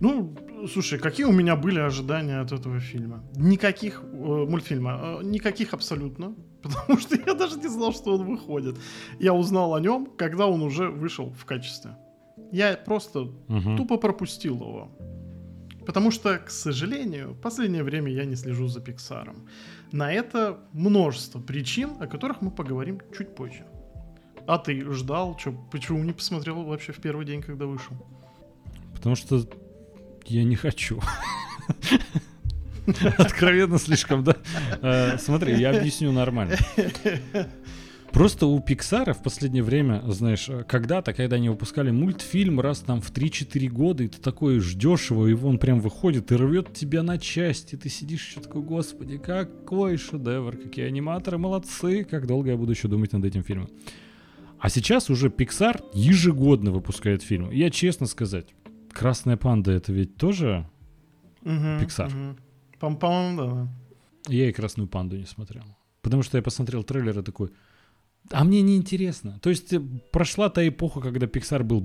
[0.00, 0.34] Ну,
[0.72, 3.22] слушай, какие у меня были ожидания от этого фильма?
[3.36, 8.76] Никаких э, мультфильма, э, никаких абсолютно, потому что я даже не знал, что он выходит.
[9.20, 11.90] Я узнал о нем, когда он уже вышел в качестве.
[12.52, 13.76] Я просто Мгм.
[13.76, 14.88] тупо пропустил его.
[15.86, 19.48] Потому что, к сожалению, в последнее время я не слежу за Пиксаром.
[19.92, 23.64] На это множество причин, о которых мы поговорим чуть позже.
[24.46, 25.36] А ты ждал?
[25.36, 27.96] Чё, почему не посмотрел вообще в первый день, когда вышел?
[29.00, 29.48] Потому что
[30.26, 31.00] я не хочу.
[33.16, 34.36] Откровенно слишком, да?
[34.82, 36.56] Э, смотри, я объясню нормально.
[38.12, 43.10] Просто у Пиксара в последнее время, знаешь, когда-то, когда они выпускали мультфильм раз там в
[43.10, 47.16] 3-4 года, и ты такой ждешь его, и он прям выходит и рвет тебя на
[47.16, 52.72] части, ты сидишь еще такой, господи, какой шедевр, какие аниматоры молодцы, как долго я буду
[52.72, 53.70] еще думать над этим фильмом.
[54.58, 57.54] А сейчас уже Pixar ежегодно выпускает фильмы.
[57.54, 58.48] Я честно сказать,
[58.92, 60.66] Красная панда это ведь тоже
[61.42, 62.36] Pixar.
[62.78, 63.68] По-моему, да.
[64.28, 65.64] Я и Красную панду не смотрел.
[66.02, 67.50] Потому что я посмотрел трейлер и такой,
[68.30, 69.38] а мне не интересно.
[69.40, 69.80] То есть э,
[70.12, 71.84] прошла та эпоха, когда Pixar был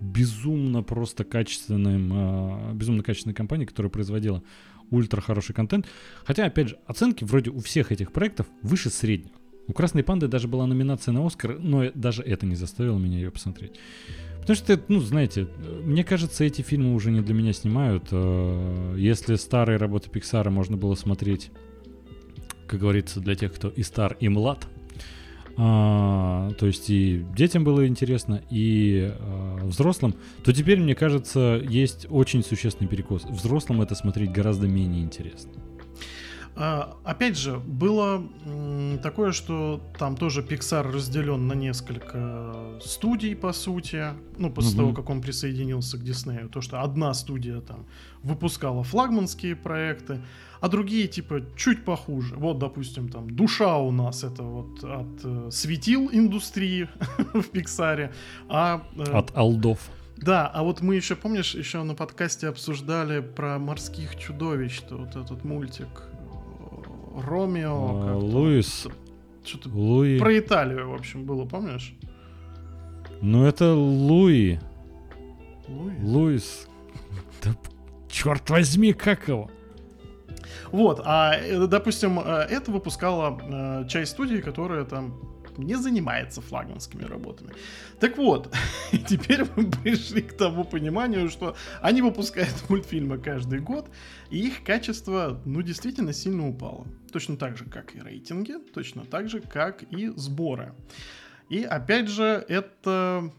[0.00, 4.42] безумно просто качественным, э, безумно качественной компанией, которая производила
[4.90, 5.86] ультра хороший контент.
[6.24, 9.36] Хотя, опять же, оценки вроде у всех этих проектов выше среднего.
[9.66, 13.30] У Красной Панды даже была номинация на Оскар, но даже это не заставило меня ее
[13.30, 13.72] посмотреть.
[14.40, 15.48] Потому что, ну, знаете,
[15.84, 18.08] мне кажется, эти фильмы уже не для меня снимают.
[18.10, 21.50] Э, если старые работы Пиксара можно было смотреть,
[22.66, 24.66] как говорится, для тех, кто и стар, и млад,
[25.56, 32.06] а, то есть и детям было интересно, и а, взрослым, то теперь, мне кажется, есть
[32.10, 33.24] очень существенный перекос.
[33.24, 35.52] Взрослым это смотреть гораздо менее интересно.
[36.56, 38.22] А, опять же, было
[39.02, 44.04] такое, что там тоже Pixar разделен на несколько студий, по сути.
[44.38, 44.78] Ну, после угу.
[44.78, 46.48] того, как он присоединился к Диснею.
[46.48, 47.86] То, что одна студия там
[48.22, 50.20] выпускала флагманские проекты,
[50.60, 52.36] а другие, типа, чуть похуже.
[52.36, 56.88] Вот, допустим, там, душа у нас это вот от э, светил индустрии
[57.34, 58.12] в Пиксаре,
[58.48, 58.86] а...
[58.96, 59.90] Э, от алдов.
[60.16, 65.16] Да, а вот мы еще, помнишь, еще на подкасте обсуждали про морских чудовищ, что вот
[65.16, 66.04] этот мультик
[67.14, 68.00] Ромео.
[68.02, 68.86] А, Луис.
[69.44, 70.18] Что-то Луи.
[70.18, 71.94] про Италию, в общем, было, помнишь?
[73.20, 74.58] Ну, это Луи.
[75.68, 75.98] Луис.
[76.02, 76.68] Луис.
[77.42, 77.54] Да,
[78.08, 79.50] черт возьми, как его?
[80.72, 87.04] Вот, а, э, допустим, э, это выпускала э, часть студии, которая там не занимается флагманскими
[87.04, 87.52] работами.
[88.00, 88.54] Так вот,
[89.08, 93.88] теперь мы пришли к тому пониманию, что они выпускают мультфильмы каждый год,
[94.30, 96.86] и их качество, ну, действительно сильно упало.
[97.12, 100.74] Точно так же, как и рейтинги, точно так же, как и сборы.
[101.48, 103.30] И опять же, это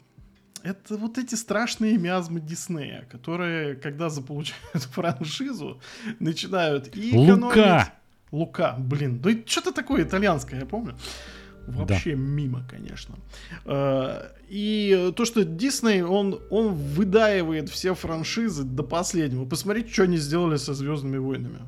[0.66, 5.80] это вот эти страшные миазмы Диснея, которые, когда заполучают франшизу,
[6.20, 7.44] начинают и экономить...
[7.44, 7.94] Лука!
[8.32, 10.98] Лука, блин, ну что-то такое итальянское, я помню.
[11.68, 12.22] Вообще да.
[12.22, 13.16] мимо, конечно.
[13.66, 19.46] Э, и то, что Дисней, он, он выдаивает все франшизы до последнего.
[19.46, 21.60] Посмотрите, что они сделали со Звездными войнами.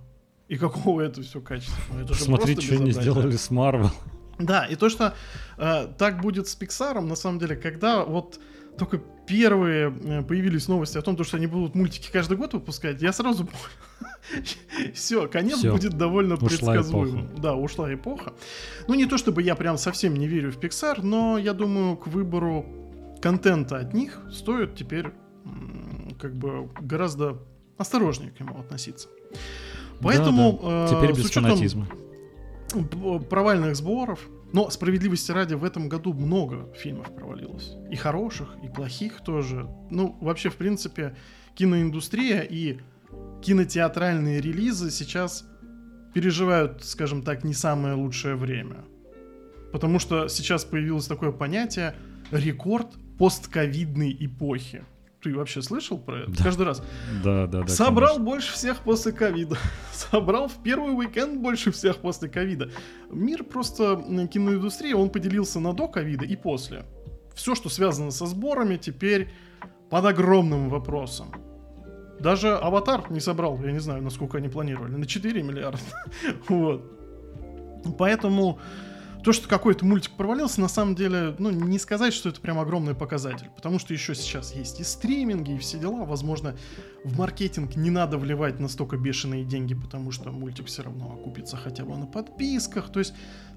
[0.48, 1.99] И какого это все качества.
[1.99, 3.91] Это Посмотрите, что они сделали с Марвел.
[4.40, 5.15] Да, и то, что
[5.57, 8.40] э, так будет с Пиксаром, на самом деле, когда вот
[8.77, 13.11] только первые э, появились новости о том, что они будут мультики каждый год выпускать, я
[13.11, 14.45] сразу понял.
[14.93, 15.73] Все, конец Всё.
[15.73, 17.25] будет довольно ушла предсказуемым.
[17.25, 17.41] Эпоха.
[17.41, 18.33] Да, ушла эпоха.
[18.87, 22.07] Ну, не то чтобы я прям совсем не верю в Pixar, но я думаю, к
[22.07, 22.65] выбору
[23.21, 25.07] контента от них стоит теперь
[26.19, 27.37] как бы гораздо
[27.77, 29.07] осторожнее к нему относиться.
[30.01, 30.87] Поэтому да, да.
[30.87, 31.87] теперь э, без фанатизма.
[33.29, 37.74] провальных сборов, но справедливости ради в этом году много фильмов провалилось.
[37.91, 39.68] И хороших, и плохих тоже.
[39.90, 41.15] Ну, вообще, в принципе,
[41.56, 42.80] киноиндустрия и
[43.41, 45.45] кинотеатральные релизы сейчас
[46.14, 48.86] переживают, скажем так, не самое лучшее время.
[49.72, 51.95] Потому что сейчас появилось такое понятие
[52.32, 52.88] рекорд
[53.18, 54.86] постковидной эпохи.
[55.22, 56.31] Ты вообще слышал про это?
[56.31, 56.44] Да.
[56.44, 56.84] Каждый раз.
[57.23, 57.68] Да, да, да.
[57.68, 58.26] Собрал конечно.
[58.26, 59.57] больше всех после ковида.
[59.94, 62.69] Собрал в первый уикенд больше всех после ковида.
[63.10, 63.95] Мир просто
[64.31, 66.85] киноиндустрии, он поделился на до ковида и после.
[67.34, 69.30] Все, что связано со сборами, теперь
[69.89, 71.31] под огромным вопросом.
[72.19, 75.80] Даже аватар не собрал, я не знаю, насколько они планировали, на 4 миллиарда.
[76.48, 76.84] вот.
[77.98, 78.60] Поэтому
[79.27, 82.95] то, что какой-то мультик провалился, на самом деле, ну, не сказать, что это прям огромный
[82.95, 86.55] показатель, потому что еще сейчас есть и стриминги, и все дела, возможно,
[87.03, 91.83] в маркетинг не надо вливать настолько бешеные деньги, потому что мультик все равно окупится хотя
[91.83, 93.13] бы на подписках, то есть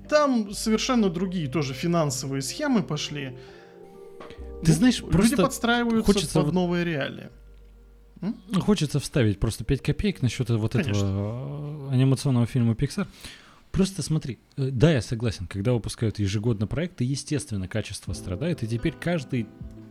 [0.09, 3.38] там совершенно другие тоже финансовые схемы пошли.
[4.64, 7.28] Ты ну, знаешь, люди просто подстраиваются хочется под новые реалии.
[8.22, 8.34] М?
[8.59, 10.90] Хочется вставить просто 5 копеек насчет вот Конечно.
[10.97, 13.06] этого анимационного фильма Pixar.
[13.72, 18.94] Просто смотри, э, да, я согласен, когда выпускают ежегодно проекты, естественно, качество страдает, и теперь
[18.98, 19.47] каждый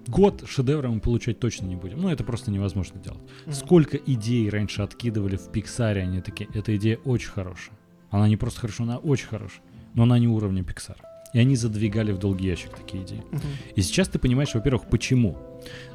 [0.08, 2.02] год шедевра мы получать точно не будем.
[2.02, 3.20] Ну, это просто невозможно делать.
[3.46, 3.54] Mm-hmm.
[3.54, 7.78] Сколько идей раньше откидывали в Пиксаре, они такие, эта идея очень хорошая.
[8.10, 9.62] Она не просто хорошая, она очень хорошая,
[9.94, 11.00] но она не уровня Пиксара.
[11.32, 13.24] И они задвигали в долгий ящик такие идеи.
[13.32, 13.42] Uh-huh.
[13.76, 15.38] И сейчас ты понимаешь, во-первых, почему.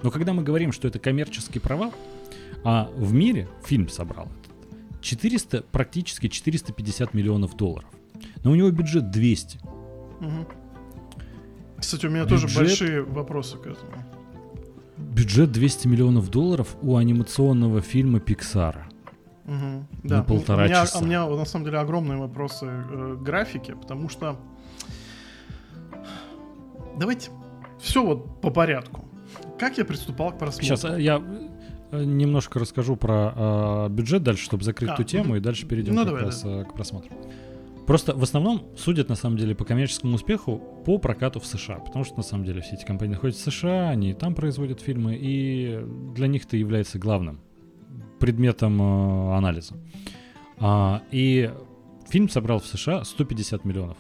[0.04, 1.92] Но когда мы говорим, что это коммерческий провал,
[2.62, 4.28] а в мире фильм собрал
[5.04, 7.90] 400, практически 450 миллионов долларов.
[8.42, 9.58] Но у него бюджет 200.
[10.20, 10.46] Угу.
[11.78, 12.40] Кстати, у меня бюджет...
[12.40, 13.92] тоже большие вопросы к этому.
[14.96, 18.88] Бюджет 200 миллионов долларов у анимационного фильма Пиксара.
[19.44, 20.16] Угу, да.
[20.18, 21.00] На полтора у меня, часа.
[21.00, 24.40] У меня на самом деле огромные вопросы э, графики, потому что
[26.98, 27.30] давайте
[27.78, 29.04] все вот по порядку.
[29.58, 30.64] Как я приступал к просмотру?
[30.64, 31.22] Сейчас э, я
[32.02, 35.36] немножко расскажу про э, бюджет дальше, чтобы закрыть а, ту тему, угу.
[35.36, 36.62] и дальше перейдем ну, как давай, раз да.
[36.62, 37.10] Э, к просмотру.
[37.86, 42.04] Просто в основном судят на самом деле по коммерческому успеху по прокату в США, потому
[42.04, 45.84] что на самом деле все эти компании находятся в США, они там производят фильмы, и
[46.14, 47.40] для них это является главным
[48.20, 49.74] предметом э, анализа.
[50.58, 51.50] А, и
[52.08, 53.98] фильм собрал в США 150 миллионов.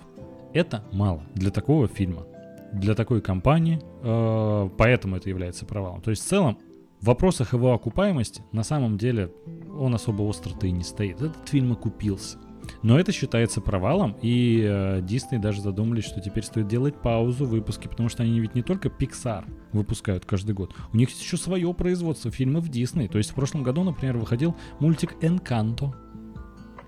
[0.54, 2.26] Это мало для такого фильма,
[2.72, 6.00] для такой компании, э, поэтому это является провалом.
[6.00, 6.58] То есть в целом
[7.04, 9.30] в вопросах его окупаемости на самом деле
[9.78, 11.20] он особо остро-то и не стоит.
[11.20, 12.38] Этот фильм окупился.
[12.82, 17.50] Но это считается провалом, и э, Disney даже задумались, что теперь стоит делать паузу в
[17.50, 21.36] выпуске, потому что они ведь не только Pixar выпускают каждый год, у них есть еще
[21.36, 23.06] свое производство фильмов Disney.
[23.06, 25.94] То есть в прошлом году, например, выходил мультик Encanto.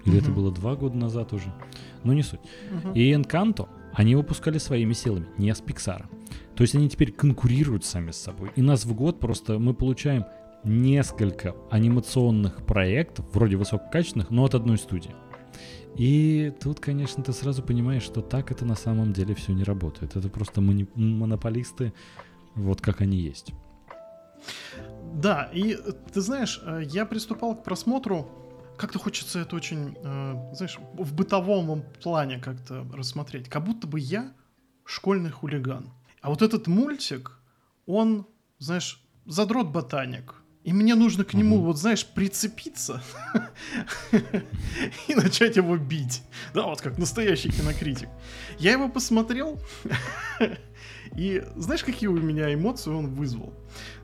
[0.06, 0.22] Или uh-huh.
[0.22, 1.52] это было два года назад уже.
[2.04, 2.40] Ну, не суть.
[2.70, 2.94] Uh-huh.
[2.94, 6.04] И Encanto они выпускали своими силами, не с Pixar.
[6.54, 8.50] То есть они теперь конкурируют сами с собой.
[8.54, 10.26] И нас в год просто мы получаем
[10.64, 15.14] несколько анимационных проектов, вроде высококачественных, но от одной студии.
[15.96, 20.14] И тут, конечно, ты сразу понимаешь, что так это на самом деле все не работает.
[20.14, 21.94] Это просто монополисты,
[22.54, 23.52] вот как они есть.
[25.14, 25.74] Да, и
[26.12, 28.28] ты знаешь, э, я приступал к просмотру,
[28.76, 33.48] как-то хочется это очень, э, знаешь, в бытовом плане как-то рассмотреть.
[33.48, 34.32] Как будто бы я
[34.84, 35.92] школьный хулиган.
[36.20, 37.38] А вот этот мультик,
[37.86, 38.26] он,
[38.58, 40.34] знаешь, задрот-ботаник–
[40.66, 41.66] и мне нужно к нему, угу.
[41.66, 43.00] вот знаешь, прицепиться
[45.06, 46.22] и начать его бить.
[46.54, 48.08] Да, вот как настоящий кинокритик.
[48.58, 49.60] Я его посмотрел,
[51.16, 53.54] и знаешь, какие у меня эмоции он вызвал?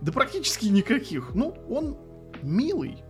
[0.00, 1.34] Да практически никаких.
[1.34, 1.98] Ну, он
[2.42, 3.02] милый.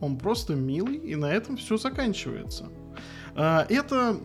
[0.00, 2.68] Он просто милый, и на этом все заканчивается.
[3.34, 4.16] А, это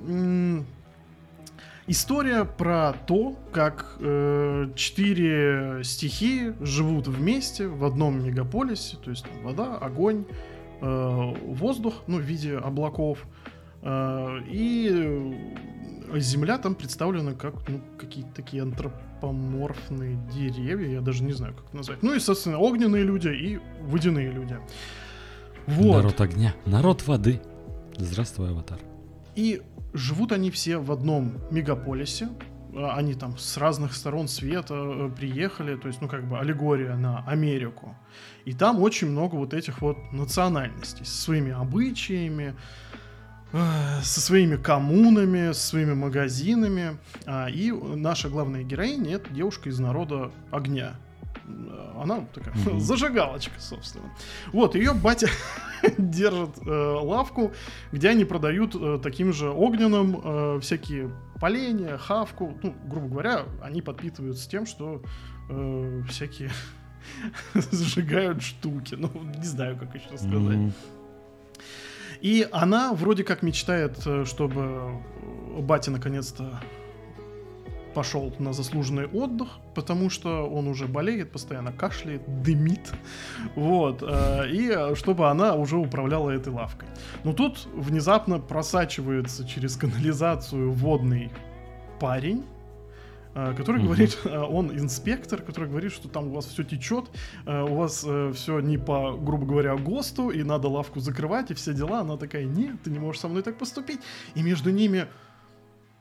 [1.89, 9.75] История про то, как э, четыре стихии живут вместе в одном мегаполисе, то есть вода,
[9.75, 10.23] огонь,
[10.81, 13.25] э, воздух, ну, в виде облаков,
[13.81, 15.33] э, и
[16.13, 22.03] земля там представлена как ну, какие-то такие антропоморфные деревья, я даже не знаю, как назвать.
[22.03, 24.59] Ну и, собственно, огненные люди и водяные люди.
[25.69, 25.97] Вот.
[25.97, 27.41] Народ огня, народ воды.
[27.95, 28.79] Здравствуй, аватар.
[29.35, 29.61] И
[29.93, 32.29] живут они все в одном мегаполисе.
[32.75, 36.95] А, они там с разных сторон света э, приехали, то есть, ну, как бы аллегория
[36.95, 37.95] на Америку.
[38.45, 42.55] И там очень много вот этих вот национальностей со своими обычаями,
[43.53, 46.97] э, со своими коммунами, со своими магазинами.
[47.27, 50.95] А, и наша главная героиня— это девушка из народа огня.
[52.01, 52.79] Она такая mm-hmm.
[52.79, 54.05] зажигалочка, собственно.
[54.53, 55.27] Вот, ее батя
[55.97, 57.51] держит э, лавку,
[57.91, 62.57] где они продают э, таким же огненным э, всякие поленья, хавку.
[62.63, 65.01] Ну, грубо говоря, они подпитываются тем, что
[65.49, 66.51] э, всякие
[67.53, 68.95] зажигают штуки.
[68.95, 70.57] Ну, не знаю, как еще сказать.
[70.57, 70.71] Mm-hmm.
[72.21, 75.01] И она вроде как мечтает, э, чтобы
[75.57, 76.59] батя наконец-то
[77.93, 82.91] пошел на заслуженный отдых, потому что он уже болеет, постоянно кашляет, дымит,
[83.55, 86.87] вот, э, и чтобы она уже управляла этой лавкой.
[87.23, 91.31] Но тут внезапно просачивается через канализацию водный
[91.99, 92.45] парень,
[93.35, 97.05] э, который говорит, э, он инспектор, который говорит, что там у вас все течет,
[97.45, 102.01] у вас все не по, грубо говоря, ГОСТу, и надо лавку закрывать, и все дела.
[102.01, 103.99] Она такая, нет, ты не можешь со мной так поступить.
[104.35, 105.07] И между ними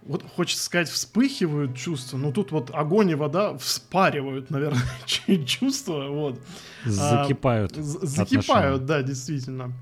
[0.03, 4.83] вот хочется сказать, вспыхивают чувства, но тут вот огонь и вода вспаривают, наверное,
[5.47, 6.41] чувства, вот.
[6.85, 7.77] Закипают.
[7.77, 9.73] А, закипают, да, действительно.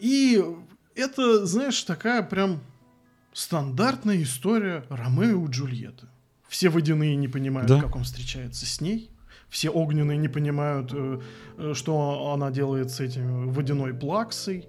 [0.00, 0.42] И
[0.94, 2.60] это, знаешь, такая прям
[3.32, 6.08] стандартная история Ромео и Джульетты.
[6.48, 7.80] Все водяные не понимают, да?
[7.80, 9.10] как он встречается с ней.
[9.48, 11.20] Все огненные не понимают, э,
[11.56, 14.66] э, что она делает с этим водяной плаксой.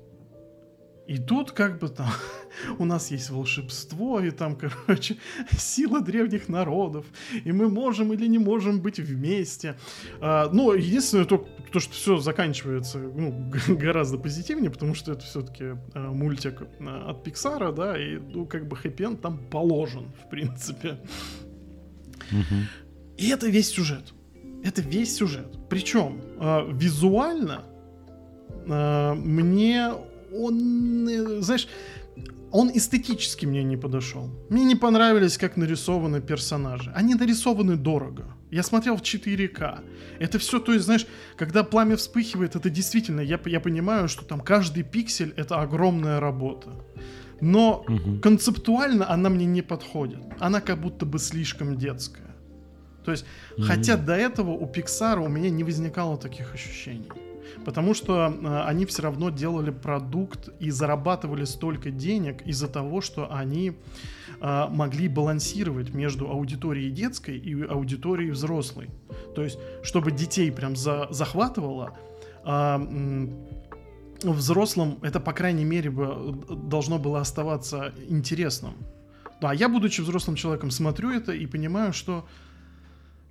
[1.10, 2.08] И тут как бы там
[2.78, 5.18] у нас есть волшебство, и там, короче,
[5.58, 7.04] сила древних народов,
[7.46, 9.76] и мы можем или не можем быть вместе.
[10.22, 15.64] А, но единственное, то, то что все заканчивается ну, гораздо позитивнее, потому что это все-таки
[15.96, 21.00] а, мультик а, от Пиксара, да, и ну, как бы хэппи там положен, в принципе.
[23.18, 24.14] И это весь сюжет.
[24.64, 25.58] Это весь сюжет.
[25.70, 27.64] Причем а, визуально
[28.68, 29.92] э, мне
[30.34, 31.68] он, э, знаешь,
[32.52, 34.30] он эстетически мне не подошел.
[34.50, 36.92] Мне не понравились, как нарисованы персонажи.
[36.96, 38.26] Они нарисованы дорого.
[38.52, 39.80] Я смотрел в 4К.
[40.20, 41.06] Это все, то есть, знаешь,
[41.38, 46.70] когда пламя вспыхивает, это действительно, я, я понимаю, что там каждый пиксель это огромная работа.
[47.42, 48.20] Но угу.
[48.20, 50.20] концептуально она мне не подходит.
[50.40, 52.36] Она как будто бы слишком детская.
[53.06, 53.26] То есть,
[53.58, 57.10] mm хотя до этого у Pixar у меня не возникало таких ощущений.
[57.66, 63.34] Потому что э, они все равно делали продукт и зарабатывали столько денег из-за того, что
[63.34, 63.74] они
[64.42, 68.90] э, могли балансировать между аудиторией детской и аудиторией взрослой.
[69.36, 71.98] То есть, чтобы детей прям за, захватывало,
[72.46, 73.28] э,
[74.24, 78.74] взрослым это, по крайней мере, бы, должно было оставаться интересным.
[79.42, 82.28] Да, я, будучи взрослым человеком, смотрю это и понимаю, что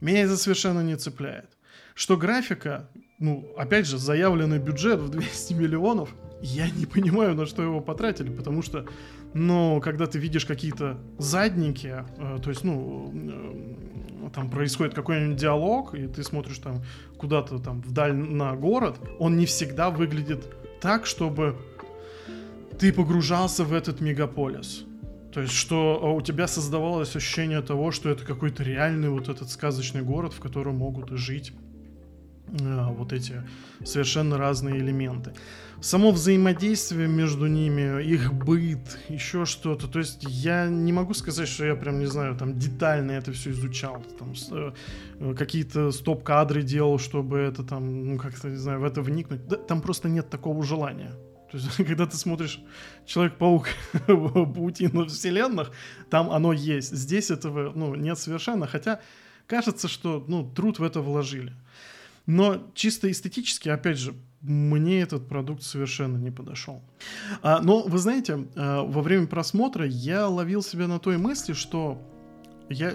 [0.00, 1.50] меня это совершенно не цепляет.
[1.94, 2.88] Что графика,
[3.18, 8.30] ну, опять же, заявленный бюджет в 200 миллионов, я не понимаю, на что его потратили,
[8.30, 8.86] потому что,
[9.34, 15.94] ну, когда ты видишь какие-то задники, э, то есть, ну, э, там происходит какой-нибудь диалог,
[15.94, 16.82] и ты смотришь там
[17.16, 20.46] куда-то там вдаль на город, он не всегда выглядит
[20.80, 21.56] так, чтобы
[22.78, 24.84] ты погружался в этот мегаполис.
[25.32, 29.50] То есть, что а, у тебя создавалось ощущение того, что это какой-то реальный вот этот
[29.50, 31.52] сказочный город, в котором могут жить
[32.50, 33.42] вот эти
[33.84, 35.32] совершенно разные элементы.
[35.80, 39.86] Само взаимодействие между ними, их быт, еще что-то.
[39.86, 43.50] То есть я не могу сказать, что я прям, не знаю, там детально это все
[43.50, 44.02] изучал.
[44.18, 49.46] Там, э, какие-то стоп-кадры делал, чтобы это там, ну как-то, не знаю, в это вникнуть.
[49.46, 51.12] Да, там просто нет такого желания.
[51.52, 52.60] То есть, когда ты смотришь
[53.06, 53.68] Человек-паук
[54.06, 55.70] паутину вселенных,
[56.10, 56.92] там оно есть.
[56.92, 59.00] Здесь этого ну, нет совершенно, хотя
[59.46, 61.52] кажется, что ну, труд в это вложили.
[62.28, 66.82] Но чисто эстетически, опять же, мне этот продукт совершенно не подошел.
[67.40, 71.98] А, но вы знаете, а, во время просмотра я ловил себя на той мысли, что
[72.68, 72.94] я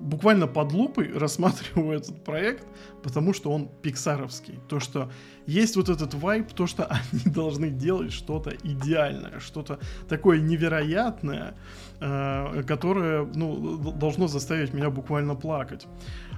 [0.00, 2.66] буквально под лупой рассматриваю этот проект,
[3.02, 4.58] потому что он пиксаровский.
[4.70, 5.12] То, что
[5.46, 11.54] есть вот этот вайп, то, что они должны делать что-то идеальное, что-то такое невероятное,
[12.00, 15.86] э, которое ну, должно заставить меня буквально плакать.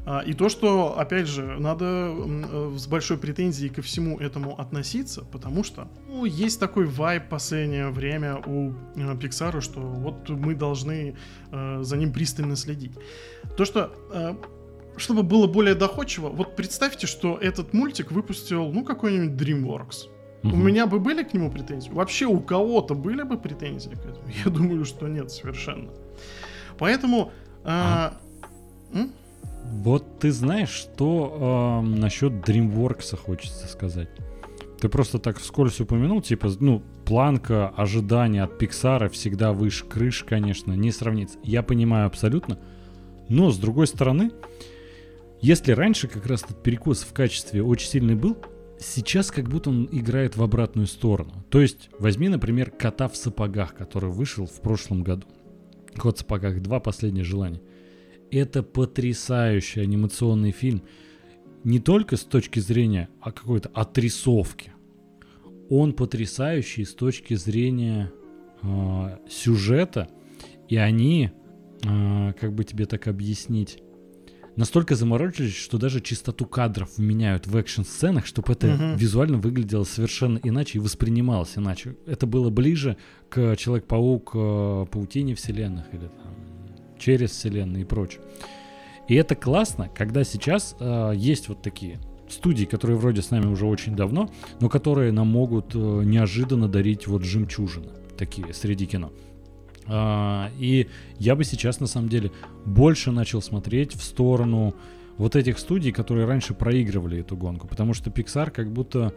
[0.06, 5.24] А, и то, что, опять же, надо э, с большой претензией ко всему этому относиться,
[5.24, 11.16] потому что ну, есть такой вайп последнее время у э, Pixar, что вот мы должны
[11.50, 12.92] э, за ним пристально следить.
[13.56, 13.92] То, что
[14.96, 20.08] чтобы было более доходчиво, вот представьте, что этот мультик выпустил, ну, какой-нибудь DreamWorks.
[20.44, 20.54] Угу.
[20.54, 21.90] У меня бы были к нему претензии?
[21.90, 24.28] Вообще у кого-то были бы претензии к этому?
[24.44, 25.90] Я думаю, что нет совершенно.
[26.78, 27.32] Поэтому...
[27.64, 28.18] А...
[28.92, 28.98] А,
[29.64, 34.08] вот ты знаешь, что э, насчет DreamWorks хочется сказать.
[34.80, 40.72] Ты просто так вскользь упомянул, типа, ну, планка ожидания от Pixar всегда выше крыш, конечно,
[40.72, 41.38] не сравнится.
[41.42, 42.58] Я понимаю абсолютно.
[43.28, 44.30] Но, с другой стороны,
[45.40, 48.36] если раньше как раз этот перекос в качестве очень сильный был,
[48.78, 51.44] сейчас как будто он играет в обратную сторону.
[51.50, 55.26] То есть, возьми, например, «Кота в сапогах», который вышел в прошлом году.
[55.96, 56.80] «Кот в сапогах 2.
[56.80, 57.62] Последнее желание».
[58.34, 60.82] Это потрясающий анимационный фильм.
[61.62, 64.72] Не только с точки зрения а какой-то отрисовки.
[65.70, 68.12] Он потрясающий с точки зрения
[68.62, 70.08] э, сюжета.
[70.68, 71.30] И они,
[71.84, 73.78] э, как бы тебе так объяснить,
[74.56, 78.98] настолько заморочились, что даже чистоту кадров меняют в экшн-сценах, чтобы это uh-huh.
[78.98, 81.96] визуально выглядело совершенно иначе и воспринималось иначе.
[82.04, 82.96] Это было ближе
[83.28, 86.53] к Человек-паук, э, Паутине вселенных или там,
[86.98, 88.22] через вселенные и прочее.
[89.08, 91.98] И это классно, когда сейчас э, есть вот такие
[92.28, 94.30] студии, которые вроде с нами уже очень давно,
[94.60, 99.12] но которые нам могут э, неожиданно дарить вот жемчужины такие среди кино.
[99.86, 100.88] А, и
[101.18, 102.30] я бы сейчас, на самом деле,
[102.64, 104.74] больше начал смотреть в сторону
[105.18, 107.68] вот этих студий, которые раньше проигрывали эту гонку.
[107.68, 109.14] Потому что Pixar как будто...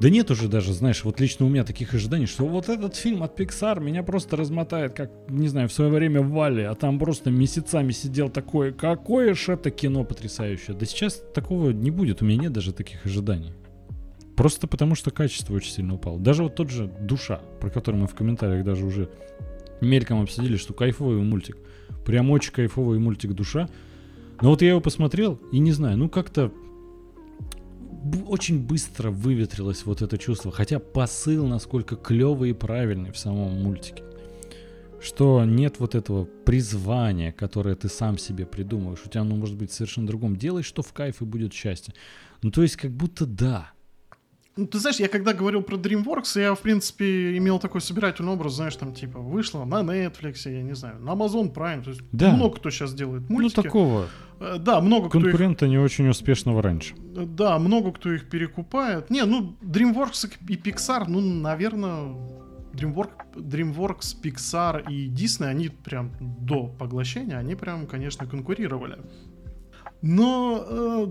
[0.00, 3.22] Да нет уже даже, знаешь, вот лично у меня таких ожиданий, что вот этот фильм
[3.22, 6.98] от Pixar меня просто размотает, как, не знаю, в свое время в Вале, а там
[6.98, 10.74] просто месяцами сидел такое, какое же это кино потрясающее.
[10.74, 13.52] Да сейчас такого не будет, у меня нет даже таких ожиданий.
[14.36, 16.18] Просто потому что качество очень сильно упало.
[16.18, 19.10] Даже вот тот же «Душа», про который мы в комментариях даже уже
[19.82, 21.58] мельком обсудили, что кайфовый мультик.
[22.06, 23.68] Прям очень кайфовый мультик «Душа».
[24.40, 26.50] Но вот я его посмотрел, и не знаю, ну как-то
[28.28, 30.50] очень быстро выветрилось вот это чувство.
[30.52, 34.02] Хотя посыл насколько клевый и правильный в самом мультике.
[35.02, 39.00] Что нет вот этого призвания, которое ты сам себе придумываешь.
[39.04, 40.36] У тебя оно может быть совершенно другом.
[40.36, 41.94] Делай, что в кайф и будет счастье.
[42.42, 43.70] Ну то есть как будто да.
[44.56, 48.54] Ну, ты знаешь, я когда говорил про DreamWorks, я, в принципе, имел такой собирательный образ,
[48.54, 52.34] знаешь, там, типа, вышло на Netflix, я не знаю, на Amazon Prime, то есть Да.
[52.34, 53.62] много кто сейчас делает Ну, мультики.
[53.62, 54.06] такого Э,
[54.40, 56.94] Да, много кто их конкурента не очень успешного раньше.
[56.96, 59.10] Да, много кто их перекупает.
[59.10, 62.16] Не, ну, DreamWorks и Pixar, ну, наверное,
[62.72, 68.98] DreamWorks, DreamWorks, Pixar и Disney, они прям до поглощения, они прям, конечно, конкурировали.
[70.00, 71.06] Но, э,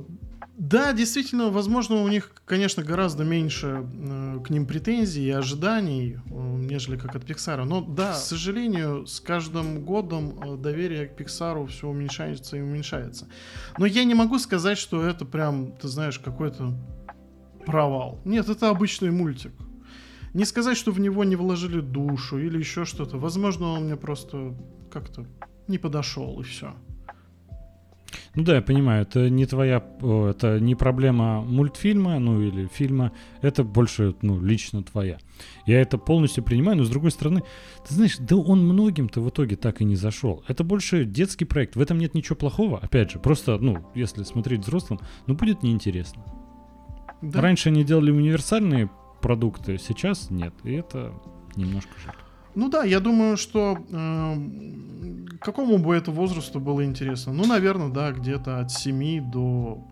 [0.59, 6.19] да, действительно, возможно, у них, конечно, гораздо меньше э, к ним претензий и ожиданий, э,
[6.29, 7.63] нежели как от Pixar.
[7.63, 13.29] Но, да, к сожалению, с каждым годом э, доверие к Pixar все уменьшается и уменьшается.
[13.77, 16.73] Но я не могу сказать, что это прям, ты знаешь, какой-то
[17.65, 18.19] провал.
[18.25, 19.53] Нет, это обычный мультик.
[20.33, 23.17] Не сказать, что в него не вложили душу или еще что-то.
[23.17, 24.53] Возможно, он мне просто
[24.91, 25.25] как-то
[25.69, 26.75] не подошел и все.
[28.35, 33.11] Ну да, я понимаю, это не твоя, это не проблема мультфильма, ну или фильма,
[33.41, 35.17] это больше, ну, лично твоя.
[35.65, 37.43] Я это полностью принимаю, но с другой стороны,
[37.87, 40.43] ты знаешь, да он многим-то в итоге так и не зашел.
[40.47, 42.77] Это больше детский проект, в этом нет ничего плохого.
[42.79, 46.23] Опять же, просто, ну, если смотреть взрослым, ну будет неинтересно.
[47.21, 47.41] Да.
[47.41, 48.89] Раньше они делали универсальные
[49.21, 51.13] продукты, сейчас нет, и это
[51.55, 52.15] немножко жаль.
[52.55, 54.35] Ну да, я думаю, что э,
[55.39, 57.33] какому бы это возрасту было интересно?
[57.33, 59.83] Ну, наверное, да, где-то от 7 до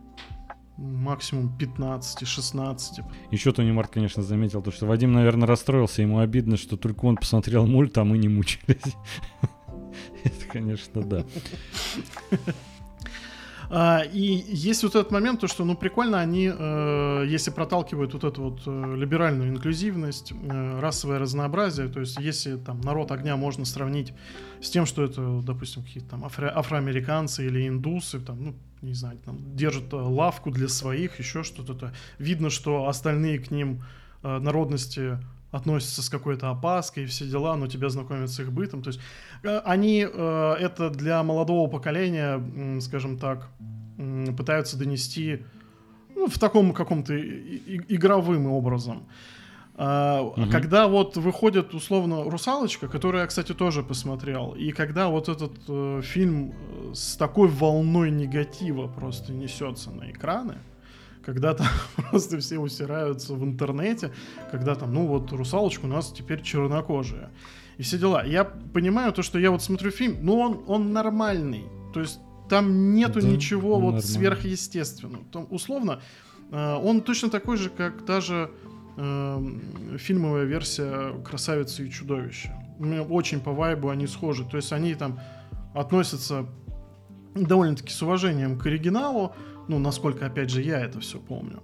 [0.77, 3.03] максимум 15-16.
[3.31, 7.17] Еще Тони Марк, конечно, заметил то, что Вадим, наверное, расстроился, ему обидно, что только он
[7.17, 8.77] посмотрел мульт, а мы не мучились.
[10.23, 11.25] Это, конечно, да.
[13.69, 18.23] А, и есть вот этот момент, то, что, ну, прикольно они, э, если проталкивают вот
[18.23, 23.65] эту вот э, либеральную инклюзивность, э, расовое разнообразие, то есть если там народ огня можно
[23.65, 24.13] сравнить
[24.61, 29.17] с тем, что это, допустим, какие-то там афро- афроамериканцы или индусы, там, ну, не знаю,
[29.25, 33.83] там, держат лавку для своих, еще что-то, то видно, что остальные к ним
[34.23, 35.19] народности
[35.51, 38.81] относятся с какой-то опаской и все дела, но тебя знакомят с их бытом.
[38.81, 38.99] То есть
[39.43, 43.49] они э, это для молодого поколения, скажем так,
[44.37, 45.43] пытаются донести
[46.15, 49.07] ну, в таком каком-то игровым образом.
[49.77, 50.49] Мгм.
[50.49, 56.01] Когда вот выходит условно «Русалочка», которую я, кстати, тоже посмотрел, и когда вот этот э,
[56.03, 60.57] фильм э, с такой волной негатива просто несется на экраны,
[61.23, 61.67] когда там
[62.09, 64.11] просто все усираются в интернете,
[64.49, 67.29] когда там, ну вот, русалочка у нас теперь чернокожая.
[67.77, 68.25] И все дела.
[68.25, 71.65] Я понимаю то, что я вот смотрю фильм, но он, он нормальный.
[71.93, 74.01] То есть там нету Да, ничего вот нормальный.
[74.01, 75.23] сверхъестественного.
[75.31, 76.01] Там, условно,
[76.51, 78.49] э, он точно такой же, как даже
[78.97, 82.53] э, фильмовая версия «Красавицы и чудовища».
[83.09, 84.43] Очень по вайбу они схожи.
[84.45, 85.19] То есть они там
[85.73, 86.45] относятся
[87.35, 89.35] довольно-таки с уважением к оригиналу,
[89.67, 91.61] ну, насколько, опять же, я это все помню.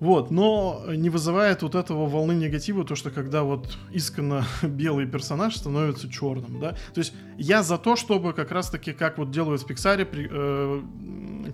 [0.00, 5.54] Вот, но не вызывает вот этого волны негатива, то, что когда вот исконно белый персонаж
[5.56, 6.70] становится черным, да.
[6.94, 10.82] То есть я за то, чтобы как раз-таки, как вот делают в Пиксаре, при- э,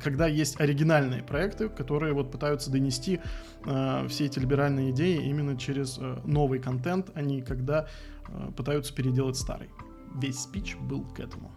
[0.03, 3.19] когда есть оригинальные проекты, которые вот пытаются донести
[3.65, 7.89] э, все эти либеральные идеи именно через э, новый контент, а не когда
[8.29, 9.71] э, пытаются переделать старый.
[10.15, 11.51] Весь спич был к этому.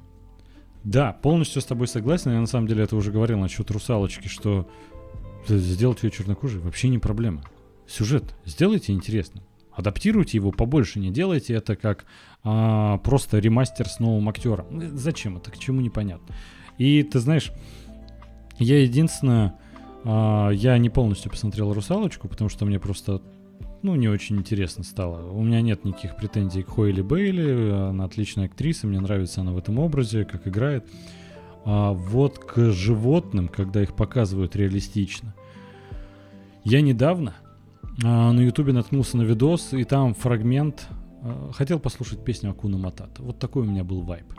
[0.83, 2.31] Да, полностью с тобой согласен.
[2.31, 4.69] Я на самом деле это уже говорил насчет русалочки, что
[5.57, 7.43] сделать ее чернокожей вообще не проблема.
[7.87, 9.43] Сюжет сделайте интересным.
[9.71, 12.05] Адаптируйте его побольше, не делайте это как
[12.43, 14.67] а, просто ремастер с новым актером.
[14.69, 15.51] Ну, Зачем это?
[15.51, 16.35] К чему непонятно.
[16.77, 17.51] И ты знаешь,
[18.57, 19.55] я единственное,
[20.03, 23.21] а, я не полностью посмотрел русалочку, потому что мне просто
[23.81, 25.31] ну, не очень интересно стало.
[25.31, 29.57] У меня нет никаких претензий к Хойли Бейли, она отличная актриса, мне нравится она в
[29.57, 30.85] этом образе, как играет.
[31.65, 35.33] А вот к животным, когда их показывают реалистично.
[36.69, 37.33] Я недавно
[38.03, 40.87] а, на ютубе наткнулся на видос, и там фрагмент,
[41.23, 43.23] а, хотел послушать песню Акуна Матата.
[43.23, 44.31] Вот такой у меня был вайп.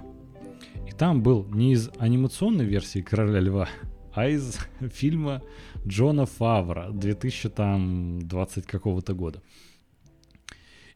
[0.86, 3.68] И там был не из анимационной версии Короля Льва,
[4.14, 4.60] а из
[4.92, 5.42] фильма
[5.84, 9.42] Джона Фавра 2020 какого-то года.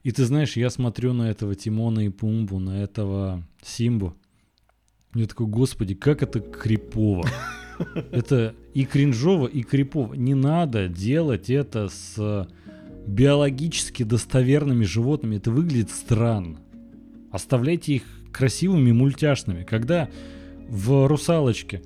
[0.04, 4.14] И ты знаешь, я смотрю на этого Тимона и Пумбу, на этого Симбу.
[5.16, 7.26] Я такой, господи, как это крипово.
[8.10, 10.14] Это и кринжово, и крипово.
[10.14, 12.48] Не надо делать это с
[13.06, 15.36] биологически достоверными животными.
[15.36, 16.58] Это выглядит странно.
[17.30, 18.02] Оставляйте их
[18.32, 19.64] красивыми, мультяшными.
[19.64, 20.08] Когда
[20.68, 21.82] в «Русалочке»,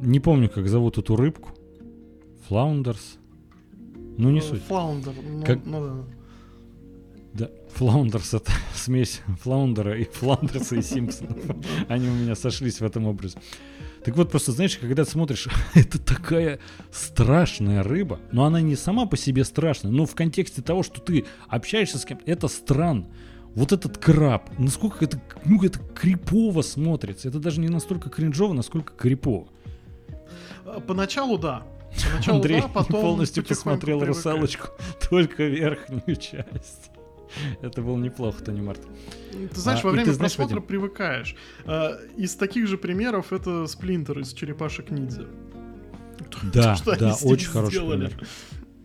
[0.00, 1.50] не помню, как зовут эту рыбку,
[2.48, 3.18] Флаундерс,
[4.16, 4.62] ну не суть.
[4.62, 5.12] Флаундер.
[5.30, 6.04] Ну, Как- ну да.
[7.34, 11.38] Да, Флаундерс это смесь Флаундера и Фландерса и Симпсонов.
[11.88, 13.38] Они у меня сошлись в этом образе.
[14.04, 16.58] Так вот, просто знаешь, когда смотришь, это такая
[16.90, 21.26] страшная рыба, но она не сама по себе страшная, но в контексте того, что ты
[21.48, 23.06] общаешься с кем-то, это странно.
[23.54, 27.28] Вот этот краб, насколько это, ну, это крипово смотрится.
[27.28, 29.48] Это даже не настолько кринжово, насколько крипово.
[30.86, 31.64] Поначалу да.
[32.12, 34.68] Поначалу Андрей да, потом полностью посмотрел русалочку,
[35.10, 36.90] только верхнюю часть.
[37.62, 38.80] Это было неплохо, Тони Март.
[39.30, 40.68] Ты знаешь, а, во время знаешь, просмотра Вадим...
[40.68, 41.36] привыкаешь.
[41.64, 45.26] А, из таких же примеров это Сплинтер из Черепашек Ниндзя.
[46.52, 48.06] Да, то, да, очень хороший сделали.
[48.08, 48.28] пример.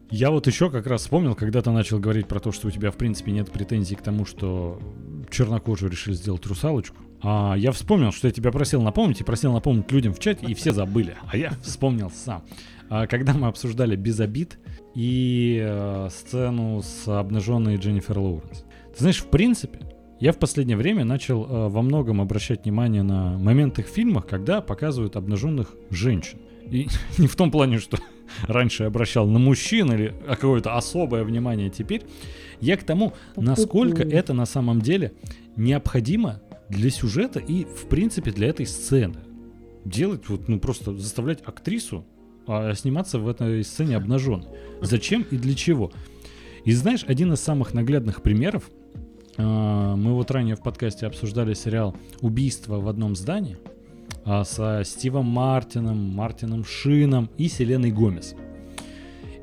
[0.09, 2.91] Я вот еще как раз вспомнил, когда ты начал говорить про то, что у тебя,
[2.91, 4.79] в принципе, нет претензий к тому, что
[5.29, 6.95] чернокожую решили сделать русалочку.
[7.21, 10.53] А я вспомнил, что я тебя просил напомнить, и просил напомнить людям в чате, и
[10.53, 11.17] все забыли.
[11.27, 12.43] А я вспомнил сам.
[12.89, 14.59] А, когда мы обсуждали «Без обид»
[14.95, 18.65] и э, сцену с обнаженной Дженнифер Лоуренс.
[18.93, 19.79] Ты знаешь, в принципе,
[20.19, 24.61] я в последнее время начал э, во многом обращать внимание на моменты в фильмах, когда
[24.61, 26.39] показывают обнаженных женщин.
[26.71, 27.97] И не в том плане, что
[28.47, 32.03] раньше я обращал на мужчин или какое-то особое внимание теперь.
[32.61, 35.11] Я к тому, насколько это на самом деле
[35.57, 39.19] необходимо для сюжета и, в принципе, для этой сцены.
[39.83, 42.05] Делать вот, ну, просто заставлять актрису
[42.47, 44.45] а, сниматься в этой сцене обнажен.
[44.81, 45.91] Зачем и для чего?
[46.63, 48.69] И знаешь, один из самых наглядных примеров,
[49.37, 53.57] а, мы вот ранее в подкасте обсуждали сериал «Убийство в одном здании»
[54.23, 58.35] а, со Стивом Мартином, Мартином Шином и Селеной Гомес.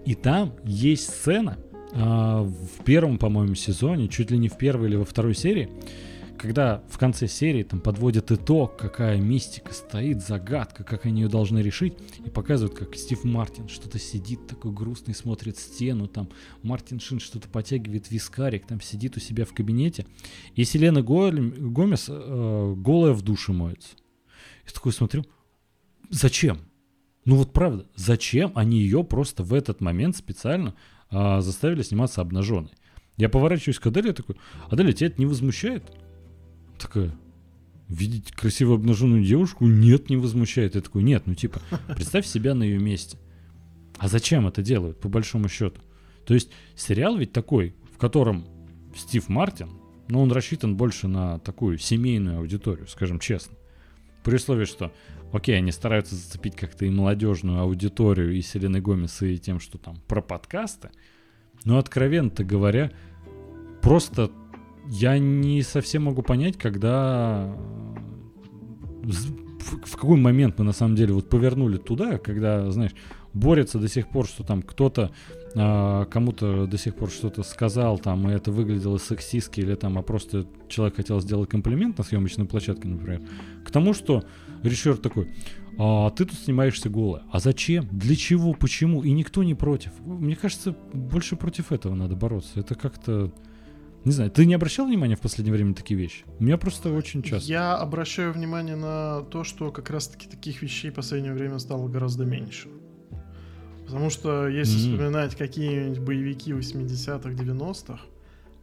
[0.04, 1.58] И там есть сцена
[1.94, 5.68] в первом, по-моему, сезоне, чуть ли не в первой или во второй серии,
[6.42, 11.60] когда в конце серии там подводят итог, какая мистика стоит, загадка, как они ее должны
[11.60, 11.94] решить,
[12.26, 16.28] и показывают, как Стив Мартин что-то сидит такой грустный, смотрит стену, там
[16.64, 20.04] Мартин Шин что-то потягивает вискарик, там сидит у себя в кабинете,
[20.56, 23.90] и Селена Гомес э, голая в душе моется.
[24.66, 25.24] Я такой смотрю,
[26.10, 26.58] зачем?
[27.24, 30.74] Ну вот правда, зачем они ее просто в этот момент специально
[31.12, 32.72] э, заставили сниматься обнаженной?
[33.16, 34.34] Я поворачиваюсь к Аделе такой,
[34.68, 35.84] Аделя, тебя это не возмущает?
[36.82, 37.14] Такая,
[37.88, 39.66] видеть красиво обнаженную девушку?
[39.66, 40.74] Нет, не возмущает.
[40.74, 41.60] Я такой, нет, ну типа,
[41.94, 43.18] представь себя на ее месте.
[43.98, 45.80] А зачем это делают, по большому счету?
[46.26, 48.46] То есть сериал ведь такой, в котором
[48.96, 49.68] Стив Мартин,
[50.08, 53.56] но ну, он рассчитан больше на такую семейную аудиторию, скажем честно.
[54.24, 54.92] При условии, что,
[55.32, 59.96] окей, они стараются зацепить как-то и молодежную аудиторию, и Селены Гомес, и тем, что там
[60.06, 60.90] про подкасты,
[61.64, 62.92] но, откровенно говоря,
[63.80, 64.30] просто
[64.92, 67.56] я не совсем могу понять, когда
[69.02, 72.92] в какой момент мы на самом деле вот повернули туда, когда, знаешь,
[73.32, 75.10] борется до сих пор, что там кто-то
[75.56, 80.02] а, кому-то до сих пор что-то сказал, там, и это выглядело сексистски, или там, а
[80.02, 83.22] просто человек хотел сделать комплимент на съемочной площадке, например,
[83.64, 84.24] к тому, что
[84.62, 85.32] режиссер такой,
[85.78, 87.22] а ты тут снимаешься голая.
[87.32, 87.88] А зачем?
[87.90, 88.52] Для чего?
[88.52, 89.02] Почему?
[89.02, 89.92] И никто не против.
[90.04, 92.60] Мне кажется, больше против этого надо бороться.
[92.60, 93.32] Это как-то
[94.04, 96.24] не знаю, ты не обращал внимания в последнее время на такие вещи?
[96.38, 97.48] У меня просто очень часто.
[97.48, 102.24] Я обращаю внимание на то, что как раз-таки таких вещей в последнее время стало гораздо
[102.24, 102.68] меньше.
[103.86, 104.92] Потому что если mm-hmm.
[104.92, 108.00] вспоминать какие-нибудь боевики 80-х, 90-х,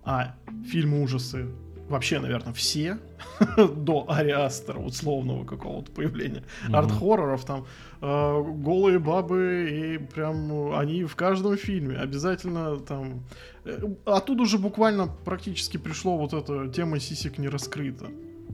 [0.04, 0.36] а
[0.66, 1.48] фильмы ужасы
[1.90, 3.00] вообще, наверное, все
[3.58, 6.76] до Ариастера, условного какого-то появления mm-hmm.
[6.76, 7.66] арт-хорроров, там
[8.02, 13.24] э, голые бабы, и прям они в каждом фильме обязательно там...
[13.66, 18.08] Э, оттуда уже буквально практически пришло вот эта тема сисек не раскрыта.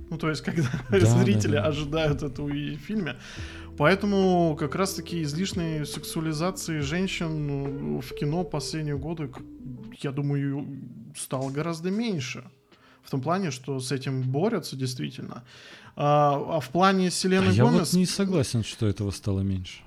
[0.10, 1.68] Ну, то есть, когда да, зрители да, да.
[1.68, 3.16] ожидают это в фильме.
[3.78, 9.30] Поэтому как раз-таки излишней сексуализации женщин ну, в кино последние годы,
[10.00, 10.66] я думаю,
[11.14, 12.46] стало гораздо меньше
[13.06, 15.44] в том плане, что с этим борются действительно.
[15.96, 17.58] А, а в плане Селены а Гомес...
[17.58, 19.82] Я вот не согласен, что этого стало меньше.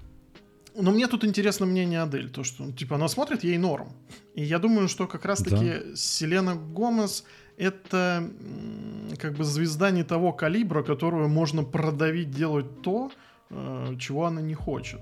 [0.80, 3.92] Но мне тут интересно мнение Адель, то что, типа, она смотрит, ей норм.
[4.34, 5.96] И я думаю, что как раз-таки да.
[5.96, 7.24] Селена Гомес
[7.56, 8.30] это
[9.18, 13.10] как бы звезда не того калибра, которую можно продавить делать то,
[13.50, 15.00] э, чего она не хочет.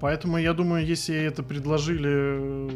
[0.00, 2.70] Поэтому я думаю, если ей это предложили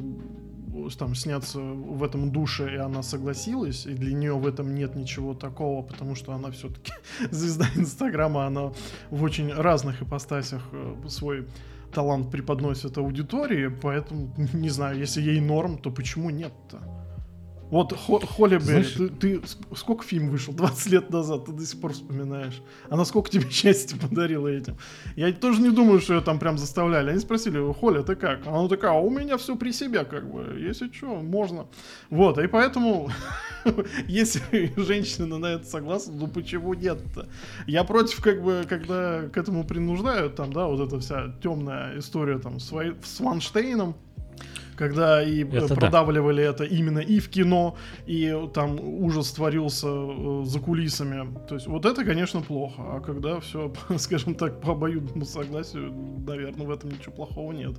[0.98, 5.35] там сняться в этом душе, и она согласилась, и для нее в этом нет ничего
[5.35, 6.93] такого, потому что она все-таки
[7.31, 8.73] звезда Инстаграма, она
[9.11, 11.47] в очень разных ипостасях э, свой
[11.93, 16.95] талант преподносит аудитории, поэтому, не знаю, если ей норм, то почему нет-то?
[17.71, 19.43] Вот Холли Берри, ты, ты
[19.75, 20.55] сколько фильм вышел?
[20.55, 22.63] 20 лет назад, ты до сих пор вспоминаешь.
[22.91, 24.77] Она сколько тебе счастья подарила этим?
[25.17, 27.11] Я тоже не думаю, что ее там прям заставляли.
[27.11, 28.47] Они спросили, Холли, ты как?
[28.47, 31.67] Она такая, а у меня все при себе, как бы, если что, можно.
[32.09, 33.11] Вот, и поэтому,
[34.07, 37.29] если женщина на это согласна, ну почему нет-то?
[37.67, 42.39] Я против, как бы, когда к этому принуждают, там, да, вот эта вся темная история
[42.39, 43.97] там с, с Ванштейном,
[44.77, 46.51] когда и э, это продавливали да.
[46.51, 47.77] это именно и в кино,
[48.07, 51.27] и там ужас творился э, за кулисами.
[51.48, 52.82] То есть вот это, конечно, плохо.
[52.97, 55.93] А когда все, скажем так, по обоюдному согласию,
[56.27, 57.77] наверное, в этом ничего плохого нет.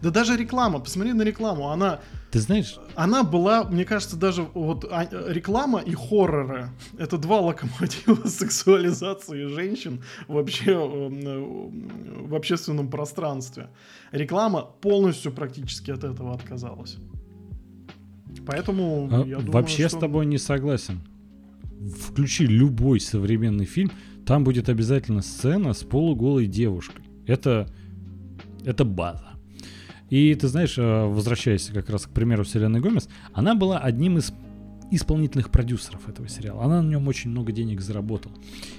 [0.00, 2.00] Да даже реклама, посмотри на рекламу, она...
[2.32, 2.78] Ты знаешь...
[2.94, 6.70] Она была, мне кажется, даже вот а, реклама и хорроры.
[6.96, 13.68] Это два локомотива сексуализации женщин вообще э, в общественном пространстве.
[14.12, 16.96] Реклама полностью практически от этого отказалась.
[18.46, 19.98] Поэтому а, я думаю, Вообще что...
[19.98, 21.02] с тобой не согласен.
[22.00, 23.92] Включи любой современный фильм,
[24.24, 27.04] там будет обязательно сцена с полуголой девушкой.
[27.26, 27.68] Это,
[28.64, 29.31] это база.
[30.12, 34.34] И ты знаешь, э, возвращаясь как раз к примеру Селены Гомес, она была одним из
[34.90, 36.64] исполнительных продюсеров этого сериала.
[36.64, 38.34] Она на нем очень много денег заработала.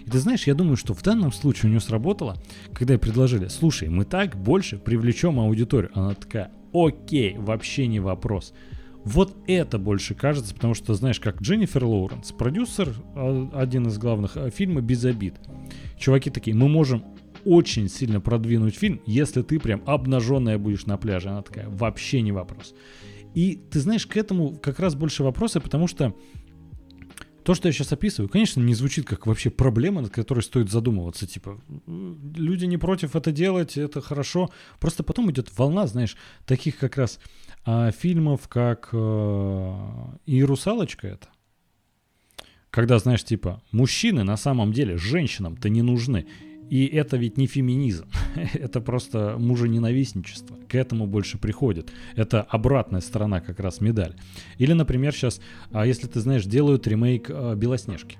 [0.06, 2.38] И ты знаешь, я думаю, что в данном случае у нее сработало,
[2.72, 5.90] когда ей предложили, слушай, мы так больше привлечем аудиторию.
[5.96, 8.54] Она такая, окей, вообще не вопрос.
[9.04, 14.38] Вот это больше кажется, потому что, знаешь, как Дженнифер Лоуренс, продюсер, а, один из главных
[14.38, 15.34] э, фильма «Без обид».
[15.98, 17.04] Чуваки такие, мы можем
[17.46, 21.30] очень сильно продвинуть фильм, если ты прям обнаженная будешь на пляже.
[21.30, 22.74] Она такая, вообще не вопрос.
[23.34, 26.16] И ты знаешь, к этому как раз больше вопросы, потому что
[27.44, 31.28] то, что я сейчас описываю, конечно, не звучит как вообще проблема, над которой стоит задумываться.
[31.28, 34.50] Типа, люди не против это делать, это хорошо.
[34.80, 36.16] Просто потом идет волна, знаешь,
[36.46, 37.20] таких как раз
[37.66, 41.28] а, фильмов, как а, и «Русалочка» это.
[42.70, 46.26] Когда, знаешь, типа, мужчины на самом деле женщинам-то не нужны.
[46.74, 48.06] И это ведь не феминизм,
[48.56, 50.58] это просто мужененавистничество.
[50.68, 51.92] К этому больше приходит.
[52.16, 54.16] Это обратная сторона как раз медали.
[54.58, 55.40] Или, например, сейчас,
[55.72, 58.18] а если ты знаешь, делают ремейк а, Белоснежки.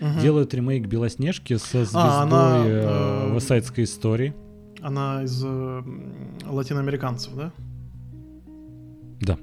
[0.00, 0.20] Угу.
[0.22, 4.32] Делают ремейк Белоснежки со а, звездой а, она, э, Высайдской истории.
[4.80, 5.82] Она из э,
[6.46, 7.52] латиноамериканцев, да?
[9.20, 9.38] Да.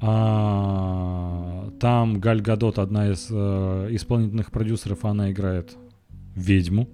[0.00, 5.76] А, там Галь Гадот, одна из э, исполнительных продюсеров, она играет
[6.34, 6.88] ведьму.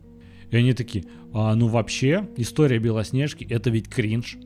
[0.51, 4.39] И они такие, а, ну вообще, история Белоснежки это ведь кринж.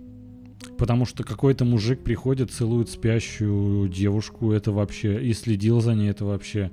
[0.79, 6.25] Потому что какой-то мужик приходит, целует спящую девушку, это вообще, и следил за ней, это
[6.25, 6.71] вообще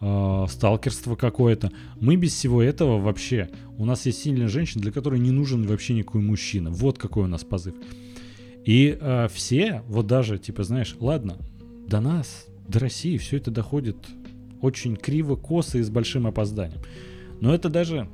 [0.00, 1.70] э, сталкерство какое-то.
[2.00, 5.94] Мы без всего этого вообще, у нас есть сильная женщина, для которой не нужен вообще
[5.94, 6.70] никакой мужчина.
[6.70, 7.74] Вот какой у нас позыв.
[8.64, 11.38] И э, все, вот даже, типа, знаешь, ладно,
[11.86, 13.96] до нас, до России все это доходит
[14.60, 16.82] очень криво, косо и с большим опозданием.
[17.40, 18.08] Но это даже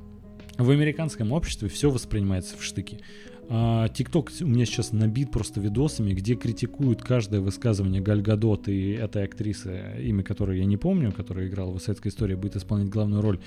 [0.59, 3.01] в американском обществе все воспринимается в штыки.
[3.48, 9.24] ТикТок у меня сейчас набит просто видосами, где критикуют каждое высказывание Галь Гадот и этой
[9.24, 13.40] актрисы, имя которой я не помню, которая играла в «Советской истории», будет исполнять главную роль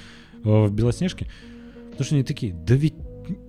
[0.44, 1.28] э, в «Белоснежке».
[1.90, 2.94] Потому что они такие, да ведь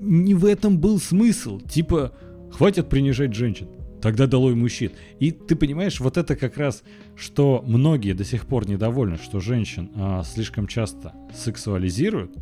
[0.01, 1.61] не в этом был смысл.
[1.61, 2.15] Типа,
[2.51, 3.69] хватит принижать женщин.
[4.01, 4.93] Тогда долой мужчин.
[5.19, 6.83] И ты понимаешь, вот это как раз,
[7.15, 12.33] что многие до сих пор недовольны, что женщин а, слишком часто сексуализируют,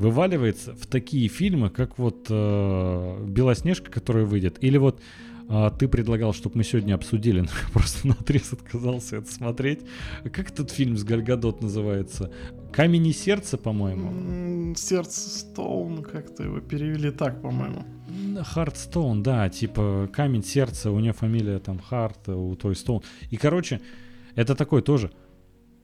[0.00, 4.98] вываливается в такие фильмы, как вот э, Белоснежка, которая выйдет, или вот
[5.50, 9.80] э, ты предлагал, чтобы мы сегодня обсудили, но просто на отрез отказался это смотреть.
[10.32, 12.32] Как этот фильм с Гальгадот называется?
[12.72, 14.74] Камень и сердце, по-моему.
[14.74, 17.84] Сердце Stone, как-то его перевели так, по-моему.
[18.42, 23.02] Heart Stone, да, типа камень сердца, у нее фамилия там Харт, у той Стоун.
[23.28, 23.82] И, короче,
[24.34, 25.12] это такой тоже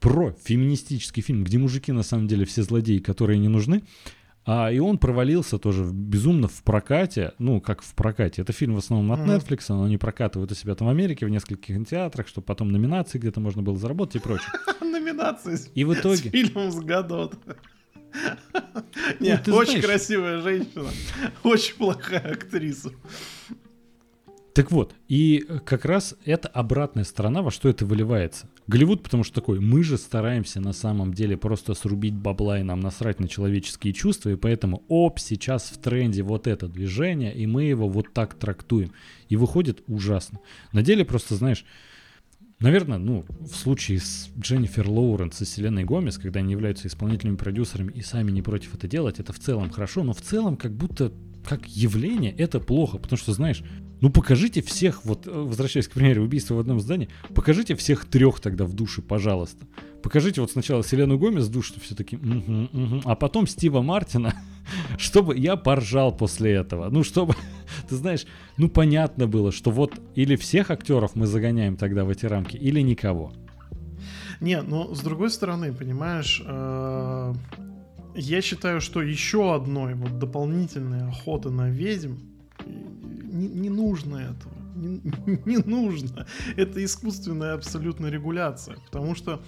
[0.06, 3.82] про феминистический фильм, где мужики на самом деле все злодеи, которые не нужны.
[4.44, 8.42] А, и он провалился тоже безумно в прокате, ну, как в прокате.
[8.42, 11.28] Это фильм в основном от Netflix, но они прокатывают у себя там в Америке в
[11.28, 14.46] нескольких кинотеатрах, чтобы потом номинации где-то можно было заработать и прочее.
[14.80, 16.16] Номинации и в итоге...
[16.16, 17.34] с фильмом с Гадот.
[19.18, 20.88] Нет, очень красивая женщина,
[21.42, 22.92] очень плохая актриса.
[24.56, 28.48] Так вот, и как раз это обратная сторона, во что это выливается.
[28.66, 32.80] Голливуд, потому что такой, мы же стараемся на самом деле просто срубить бабла и нам
[32.80, 37.64] насрать на человеческие чувства, и поэтому, оп, сейчас в тренде вот это движение, и мы
[37.64, 38.92] его вот так трактуем.
[39.28, 40.40] И выходит ужасно.
[40.72, 41.66] На деле просто, знаешь,
[42.58, 47.92] Наверное, ну, в случае с Дженнифер Лоуренс и Селеной Гомес, когда они являются исполнительными продюсерами
[47.92, 51.12] и сами не против это делать, это в целом хорошо, но в целом как будто
[51.46, 53.62] как явление это плохо, потому что, знаешь,
[54.01, 58.40] Ну покажите всех, вот э, возвращаясь к примеру убийства в одном здании, покажите всех трех
[58.40, 59.66] тогда в душе, пожалуйста.
[60.02, 63.81] Покажите вот сначала Селену Гомес в душе, что все таки угу, угу, а потом Стива
[63.81, 64.35] Мартина,
[64.98, 66.90] чтобы я поржал после этого.
[66.90, 67.35] Ну, чтобы,
[67.89, 68.27] ты знаешь,
[68.59, 72.82] ну понятно было, что вот или всех актеров мы загоняем тогда в эти рамки, или
[72.82, 73.32] никого.
[74.40, 77.35] Не, но с другой стороны, понимаешь, э,
[78.14, 82.35] я считаю, что еще одной вот дополнительной охоты на ведьм
[83.27, 84.55] не, не нужно этого.
[84.74, 85.01] Не,
[85.44, 86.27] не нужно.
[86.57, 88.77] Это искусственная абсолютно регуляция.
[88.86, 89.43] Потому что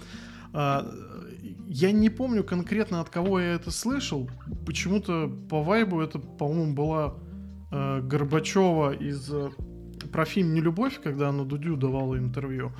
[0.53, 0.87] а,
[1.67, 4.31] я не помню конкретно от кого я это слышал.
[4.67, 7.15] Почему-то по вайбу это, по-моему, была
[7.71, 9.51] а, Горбачева из а,
[10.13, 12.73] про фильм «Нелюбовь», когда она Дудю давала интервью.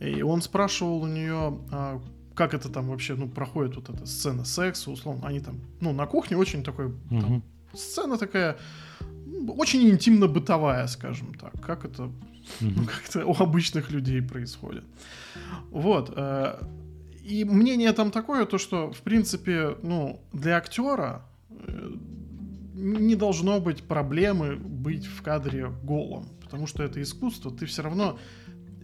[0.00, 2.02] И он спрашивал у нее, а,
[2.34, 5.26] как это там вообще, ну, проходит вот эта сцена секса, условно.
[5.26, 7.20] Они там, ну, на кухне очень такой, угу.
[7.20, 7.42] там,
[7.74, 8.56] сцена такая
[9.48, 12.10] очень интимно-бытовая, скажем так, как это
[12.60, 14.84] ну, как-то у обычных людей происходит.
[15.70, 16.12] Вот.
[16.16, 16.62] Э,
[17.22, 21.92] и мнение там такое, то что, в принципе, ну, для актера э,
[22.74, 28.18] не должно быть проблемы быть в кадре голым, потому что это искусство, ты все равно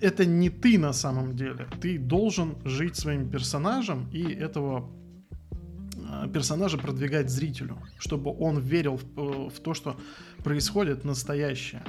[0.01, 1.67] это не ты на самом деле.
[1.81, 4.89] Ты должен жить своим персонажем и этого
[6.33, 9.97] персонажа продвигать зрителю, чтобы он верил в, в то, что
[10.43, 11.83] происходит настоящее.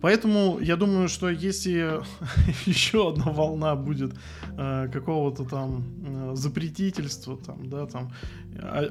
[0.00, 2.00] Поэтому я думаю, что если
[2.66, 4.12] еще одна волна будет
[4.56, 8.12] э, какого-то там э, запретительства, там, да, там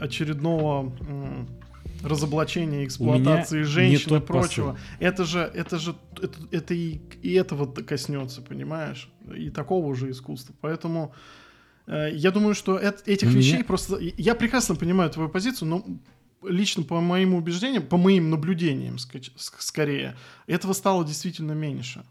[0.02, 1.46] очередного э,
[2.04, 4.86] разоблачения эксплуатации женщин и прочего, посыл.
[5.00, 9.10] это же, это же, это, это и, и этого коснется, понимаешь?
[9.36, 10.54] И такого же искусства.
[10.62, 11.47] Поэтому э,
[11.88, 13.38] я думаю, что это, этих меня...
[13.40, 13.98] вещей просто...
[14.00, 15.86] Я прекрасно понимаю твою позицию, но
[16.44, 20.16] лично по моим убеждениям, по моим наблюдениям скорее,
[20.48, 22.04] этого стало действительно меньше.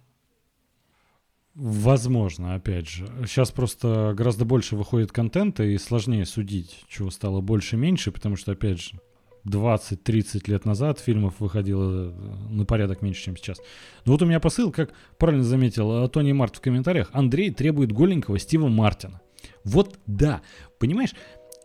[1.55, 3.07] Возможно, опять же.
[3.27, 8.37] Сейчас просто гораздо больше выходит контента и сложнее судить, чего стало больше и меньше, потому
[8.37, 9.01] что, опять же,
[9.47, 13.59] 20-30 лет назад фильмов выходило э, на порядок меньше, чем сейчас.
[14.05, 17.91] Но вот у меня посыл, как правильно заметил э, Тони Март в комментариях, Андрей требует
[17.91, 19.23] голенького Стива Мартина.
[19.65, 20.43] Вот да,
[20.79, 21.15] понимаешь,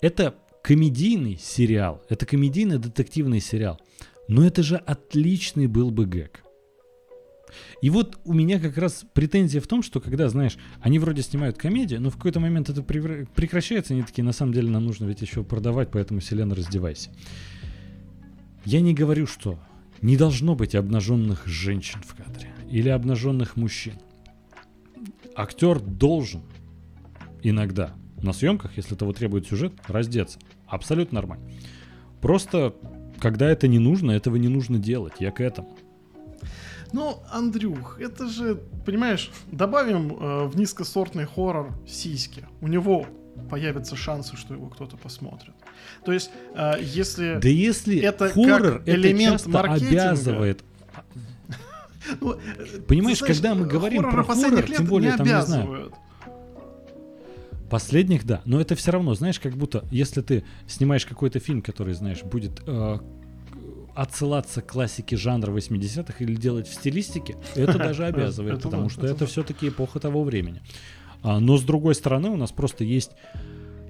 [0.02, 3.80] это комедийный сериал, это комедийный детективный сериал.
[4.27, 6.43] Но это же отличный был бы гэг.
[7.81, 11.57] И вот у меня как раз претензия в том, что когда, знаешь, они вроде снимают
[11.57, 15.22] комедию, но в какой-то момент это прекращается, они такие, на самом деле нам нужно ведь
[15.22, 17.10] еще продавать, поэтому, Селена, раздевайся.
[18.64, 19.60] Я не говорю, что
[20.02, 23.93] не должно быть обнаженных женщин в кадре или обнаженных мужчин.
[25.35, 26.43] Актер должен
[27.43, 30.39] иногда на съемках, если того требует сюжет, раздеться.
[30.68, 31.45] Абсолютно нормально.
[32.22, 32.76] Просто,
[33.19, 35.13] когда это не нужно, этого не нужно делать.
[35.19, 35.77] Я к этому.
[36.93, 42.45] Ну, Андрюх, это же, понимаешь, добавим э, в низкосортный хоррор сиськи.
[42.59, 43.05] У него
[43.49, 45.53] появятся шансы, что его кто-то посмотрит.
[46.03, 47.39] То есть, э, если...
[47.41, 50.63] Да если это хоррор, элемент это маркетинга, обязывает
[52.19, 52.39] ну,
[52.88, 55.93] Понимаешь, знаешь, когда мы говорим про хоррор, тем более там, не знаю,
[57.72, 58.41] Последних, да.
[58.43, 62.61] Но это все равно, знаешь, как будто, если ты снимаешь какой-то фильм, который, знаешь, будет
[62.68, 62.98] э,
[63.95, 69.26] отсылаться к классике жанра 80-х или делать в стилистике, это даже обязывает, потому что это
[69.26, 70.61] все-таки эпоха того времени.
[71.23, 73.11] А, но с другой стороны, у нас просто есть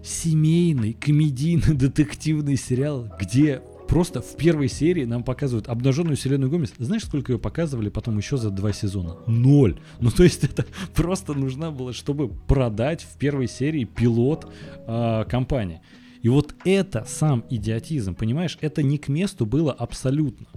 [0.03, 6.73] семейный, комедийный, детективный сериал, где просто в первой серии нам показывают обнаженную Селену Гомес.
[6.77, 9.18] Знаешь, сколько ее показывали потом еще за два сезона?
[9.27, 9.81] Ноль.
[9.99, 10.65] Ну, то есть это
[10.95, 14.49] просто нужно было, чтобы продать в первой серии пилот
[14.88, 15.81] э, компании.
[16.22, 20.47] И вот это сам идиотизм, понимаешь, это не к месту было абсолютно.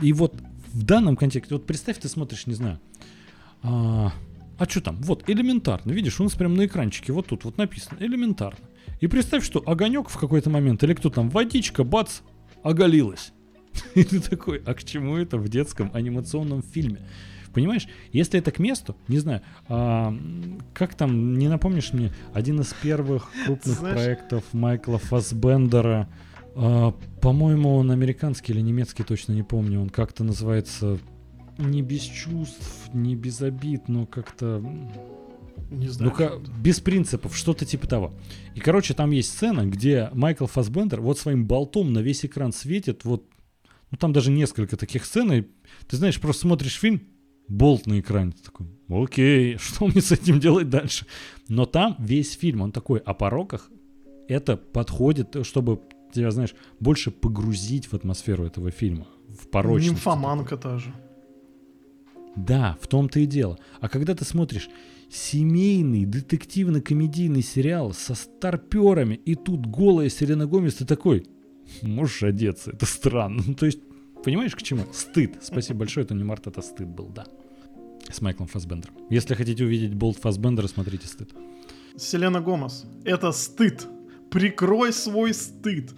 [0.00, 0.34] И вот
[0.72, 2.80] в данном контексте, вот представь, ты смотришь, не знаю,
[3.62, 4.12] а,
[4.58, 4.96] а что там?
[5.02, 8.58] Вот, элементарно, видишь, у нас прям на экранчике вот тут вот написано, элементарно.
[9.02, 12.20] И представь, что огонек в какой-то момент, или кто там, водичка, бац,
[12.62, 13.32] оголилась.
[13.96, 17.00] И ты такой, а к чему это в детском анимационном фильме?
[17.52, 20.16] Понимаешь, если это к месту, не знаю, а,
[20.72, 23.96] как там, не напомнишь мне, один из первых крупных Знаешь...
[23.96, 26.08] проектов Майкла Фасбендера,
[26.54, 31.00] а, по-моему, он американский или немецкий, точно не помню, он как-то называется
[31.58, 34.64] не без чувств, не без обид, но как-то
[35.78, 36.10] не знаю.
[36.10, 38.12] Ну-ка, без принципов, что-то типа того.
[38.54, 43.04] И, короче, там есть сцена, где Майкл Фасбендер вот своим болтом на весь экран светит,
[43.04, 43.24] вот,
[43.90, 45.44] ну там даже несколько таких сцен, и
[45.88, 47.02] ты знаешь, просто смотришь фильм,
[47.48, 51.06] болт на экране, ты такой, окей, что мне с этим делать дальше?
[51.48, 53.70] Но там весь фильм, он такой о пороках,
[54.28, 55.80] это подходит, чтобы
[56.12, 59.92] тебя, знаешь, больше погрузить в атмосферу этого фильма, в порочность.
[59.92, 60.92] Нимфоманка та же.
[62.36, 63.58] Да, в том-то и дело.
[63.80, 64.68] А когда ты смотришь
[65.12, 71.26] семейный детективно-комедийный сериал со старперами, и тут голая Селена Гомес, ты такой,
[71.82, 73.42] можешь одеться, это странно.
[73.46, 73.80] Ну, то есть,
[74.24, 74.84] понимаешь, к чему?
[74.92, 75.36] Стыд.
[75.42, 77.26] Спасибо большое, это не Март, это стыд был, да.
[78.10, 78.94] С Майклом Фасбендером.
[79.10, 81.30] Если хотите увидеть Болт Фасбендера, смотрите стыд.
[81.96, 83.86] Селена Гомес, это стыд.
[84.30, 85.92] Прикрой свой стыд.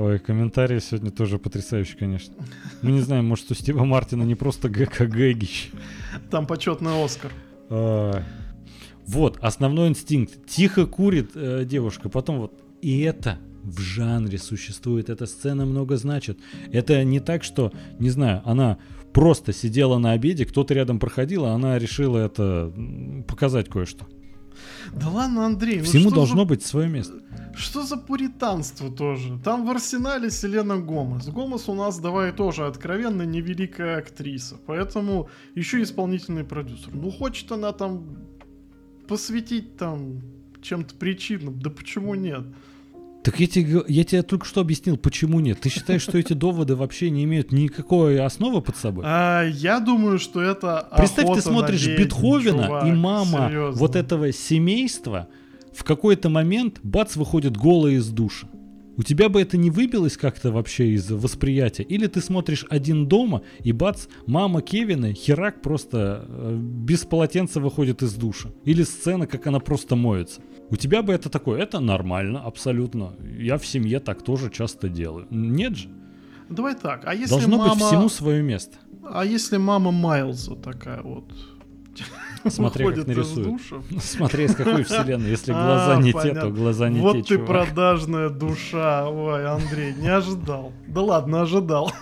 [0.00, 2.32] Ой, комментарии сегодня тоже потрясающие, конечно.
[2.80, 5.72] Мы не знаем, может, у Стива Мартина не просто ГК Гэгич.
[6.30, 7.30] Там почетный Оскар.
[7.68, 8.22] А,
[9.06, 10.46] вот, основной инстинкт.
[10.46, 12.54] Тихо курит э, девушка, потом вот.
[12.80, 15.10] И это в жанре существует.
[15.10, 16.38] Эта сцена много значит.
[16.72, 18.78] Это не так, что, не знаю, она
[19.12, 22.72] просто сидела на обеде, кто-то рядом проходил, а она решила это
[23.28, 24.06] показать кое-что.
[24.94, 25.78] Да ладно, Андрей.
[25.78, 27.20] Ну Всему ну должно быть свое место.
[27.56, 29.38] Что за пуританство тоже?
[29.44, 31.28] Там в арсенале Селена Гомес.
[31.28, 34.56] Гомес у нас, давай тоже, откровенно невеликая актриса.
[34.66, 36.94] Поэтому еще исполнительный продюсер.
[36.94, 38.04] Ну, хочет она там
[39.08, 40.20] посвятить там
[40.62, 41.58] чем-то причинам.
[41.60, 42.44] Да почему нет?
[43.22, 45.60] Так я тебе, я тебе только что объяснил, почему нет.
[45.60, 49.04] Ты считаешь, что эти доводы вообще не имеют никакой основы под собой?
[49.06, 53.78] А, я думаю, что это Представь, ты смотришь Бетховена, чувак, и мама серьезно.
[53.78, 55.28] вот этого семейства
[55.72, 58.48] в какой-то момент, бац, выходит голая из душа.
[58.96, 61.84] У тебя бы это не выбилось как-то вообще из восприятия?
[61.84, 68.02] Или ты смотришь один дома, и бац, мама Кевина, херак просто э, без полотенца выходит
[68.02, 68.50] из душа.
[68.64, 70.42] Или сцена, как она просто моется.
[70.68, 73.14] У тебя бы это такое, это нормально, абсолютно.
[73.38, 75.26] Я в семье так тоже часто делаю.
[75.30, 75.88] Нет же.
[76.50, 77.74] Давай так, а если Должно мама...
[77.74, 78.76] быть всему свое место.
[79.02, 81.32] А если мама Майлза такая вот...
[82.48, 83.60] Смотри, как нарисует.
[84.02, 85.30] Смотри, из какой вселенной.
[85.30, 89.08] Если глаза а, не те, то глаза не те, Вот ты продажная душа.
[89.08, 90.72] Ой, Андрей, не ожидал.
[90.86, 91.92] Да ладно, ожидал.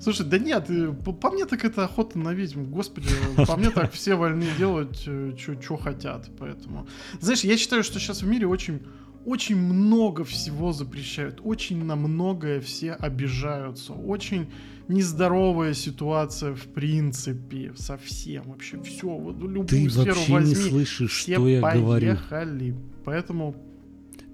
[0.00, 2.64] Слушай, да нет, э, по, по мне так это охота на ведьм.
[2.64, 3.10] Господи,
[3.46, 6.30] по мне так все вольны делать, э, что хотят.
[6.38, 6.86] Поэтому.
[7.20, 8.80] Знаешь, я считаю, что сейчас в мире очень
[9.24, 14.50] очень много всего запрещают, очень на многое все обижаются, очень
[14.90, 21.18] нездоровая ситуация в принципе, совсем вообще все, вот любую Ты сферу вообще возьми, не слышишь,
[21.18, 21.80] все что я поехали.
[21.80, 22.76] говорю.
[23.04, 23.56] Поэтому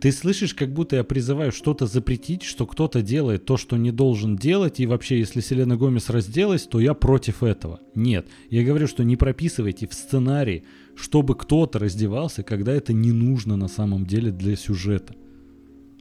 [0.01, 4.37] ты слышишь, как будто я призываю что-то запретить, что кто-то делает то, что не должен
[4.37, 7.81] делать, и вообще, если Селена Гомес разделась, то я против этого.
[7.95, 10.65] Нет, я говорю, что не прописывайте в сценарии,
[10.97, 15.15] чтобы кто-то раздевался, когда это не нужно на самом деле для сюжета.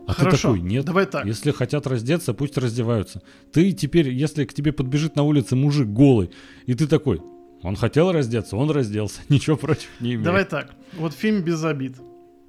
[0.08, 1.26] А Хорошо, ты такой, нет, давай так.
[1.26, 3.22] если хотят раздеться, пусть раздеваются.
[3.52, 6.30] Ты теперь, если к тебе подбежит на улице мужик голый,
[6.68, 7.22] и ты такой,
[7.64, 10.24] он хотел раздеться, он разделся, ничего против не имеет.
[10.24, 11.98] Давай так, вот фильм без обид.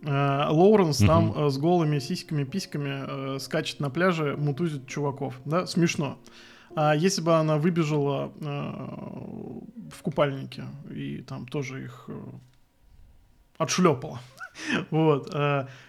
[0.03, 1.07] Э, Лоуренс угу.
[1.07, 5.41] там э, с голыми сиськами, письками э, скачет на пляже, мутузит чуваков.
[5.45, 6.19] Да, смешно.
[6.75, 12.11] А если бы она выбежала в купальнике и там тоже их
[13.57, 14.21] отшлепала.
[14.91, 15.33] Вот.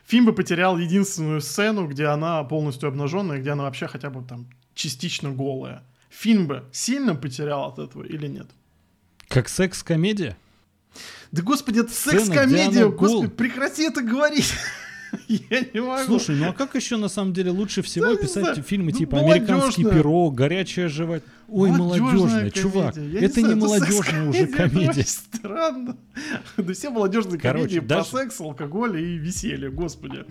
[0.05, 4.47] Фильм бы потерял единственную сцену, где она полностью обнаженная, где она вообще хотя бы там
[4.73, 5.83] частично голая.
[6.09, 8.47] Фильм бы сильно потерял от этого или нет?
[9.27, 10.37] Как секс-комедия?
[11.31, 14.53] Да господи, это секс-комедия, господи, прекрати это говорить.
[15.49, 16.05] Я не могу.
[16.05, 19.19] Слушай, ну а как еще на самом деле лучше всего да, писать фильмы ну, типа
[19.19, 21.23] «Американский пирог», «Горячая жевать»?
[21.49, 22.95] Ой, молодежная, чувак.
[22.95, 25.03] Я это не, знаю, молодежная уже комедия.
[25.03, 25.97] Странно.
[26.57, 30.25] Да все молодежные комедии про секс, алкоголь и веселье, господи.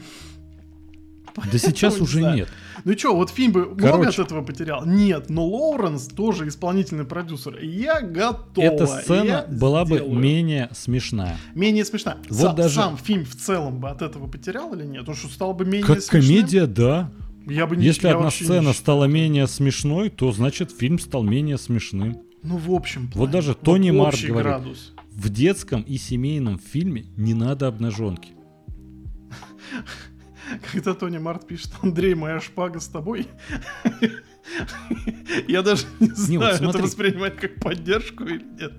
[1.37, 2.49] Да сейчас уже нет.
[2.85, 4.85] Ну что, вот фильм бы много от этого потерял?
[4.87, 7.59] Нет, но Лоуренс тоже исполнительный продюсер.
[7.61, 8.63] Я готов.
[8.63, 11.37] Эта сцена была бы менее смешная.
[11.55, 12.19] Менее смешная.
[12.29, 15.09] Вот даже сам фильм в целом бы от этого потерял или нет?
[15.09, 17.11] Он что, стал бы менее Как комедия, да.
[17.47, 22.23] Я бы не, Если одна сцена стала менее смешной, то значит фильм стал менее смешным.
[22.43, 24.77] Ну, в общем Вот даже Тони Марк говорит,
[25.13, 28.31] в детском и семейном фильме не надо обнаженки.
[30.73, 33.27] Когда Тони Март пишет, Андрей, моя шпага с тобой,
[35.49, 38.73] я даже не знаю, это воспринимать как поддержку или нет.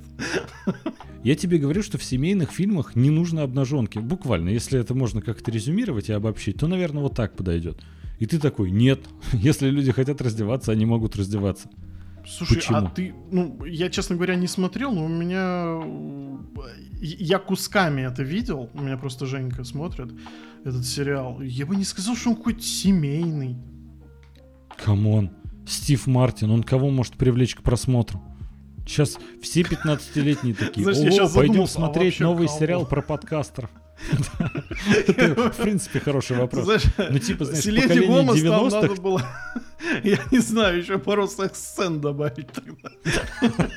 [1.23, 3.99] Я тебе говорю, что в семейных фильмах не нужно обнаженки.
[3.99, 7.81] Буквально, если это можно как-то резюмировать и обобщить, то, наверное, вот так подойдет.
[8.19, 9.01] И ты такой, нет,
[9.33, 11.69] если люди хотят раздеваться, они могут раздеваться.
[12.25, 12.77] Слушай, а Почему?
[12.77, 15.81] а ты, ну, я, честно говоря, не смотрел, но у меня,
[17.01, 20.11] я кусками это видел, у меня просто Женька смотрит
[20.63, 21.41] этот сериал.
[21.41, 23.57] Я бы не сказал, что он какой-то семейный.
[24.83, 25.31] Come on,
[25.65, 28.21] Стив Мартин, он кого может привлечь к просмотру?
[28.85, 33.69] Сейчас все 15-летние такие, Знаешь, о, пойдем а смотреть новый сериал про подкастеров.
[35.07, 36.85] Это, в принципе, хороший вопрос.
[36.97, 39.61] Ну, типа, знаешь, поколение 90-х...
[40.03, 42.89] Я не знаю, еще пару секс-сцен добавить тогда.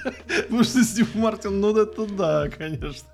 [0.44, 3.09] Потому что Стив Мартин, ну это да, конечно.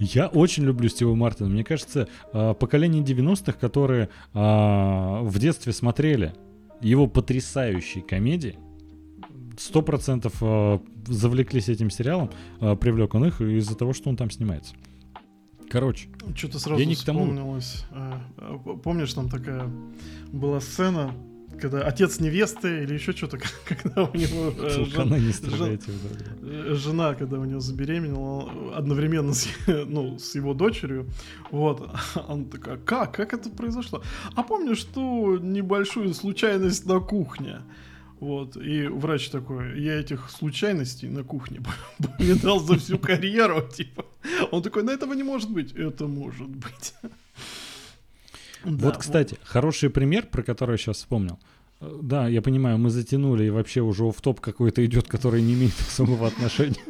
[0.00, 1.50] Я очень люблю Стива Мартина.
[1.50, 6.34] Мне кажется, а, поколение 90-х, которые а, в детстве смотрели
[6.80, 8.58] его потрясающие комедии,
[9.58, 12.30] сто процентов а, завлеклись этим сериалом,
[12.80, 14.74] привлек он их из-за того, что он там снимается.
[15.68, 17.20] Короче, что-то сразу я не к тому...
[17.20, 17.84] вспомнилось.
[18.82, 19.70] Помнишь, там такая
[20.32, 21.12] была сцена,
[21.60, 25.92] когда отец невесты или еще что-то, когда у него э, жена, не стреляйте
[26.42, 31.06] э, жена, когда у него забеременела, одновременно с, ну, с его дочерью,
[31.50, 31.90] вот,
[32.28, 34.02] она такая, как, как это произошло?
[34.34, 37.60] А помню, что небольшую случайность на кухне,
[38.20, 41.60] вот, и врач такой, я этих случайностей на кухне
[42.18, 44.04] повидал за всю карьеру, типа.
[44.50, 45.72] Он такой, на этого не может быть.
[45.72, 46.92] Это может быть.
[48.64, 51.38] Вот, кстати, хороший пример, про который я сейчас вспомнил.
[51.80, 55.72] Да, я понимаю, мы затянули, и вообще уже в топ какой-то идет, который не имеет
[55.88, 56.80] особого отношения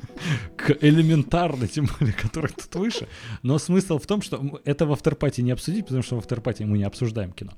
[0.57, 3.07] к элементарной, тем более, который тут выше.
[3.43, 6.79] Но смысл в том, что это в авторпате не обсудить, потому что в авторпате мы
[6.79, 7.53] не обсуждаем кино.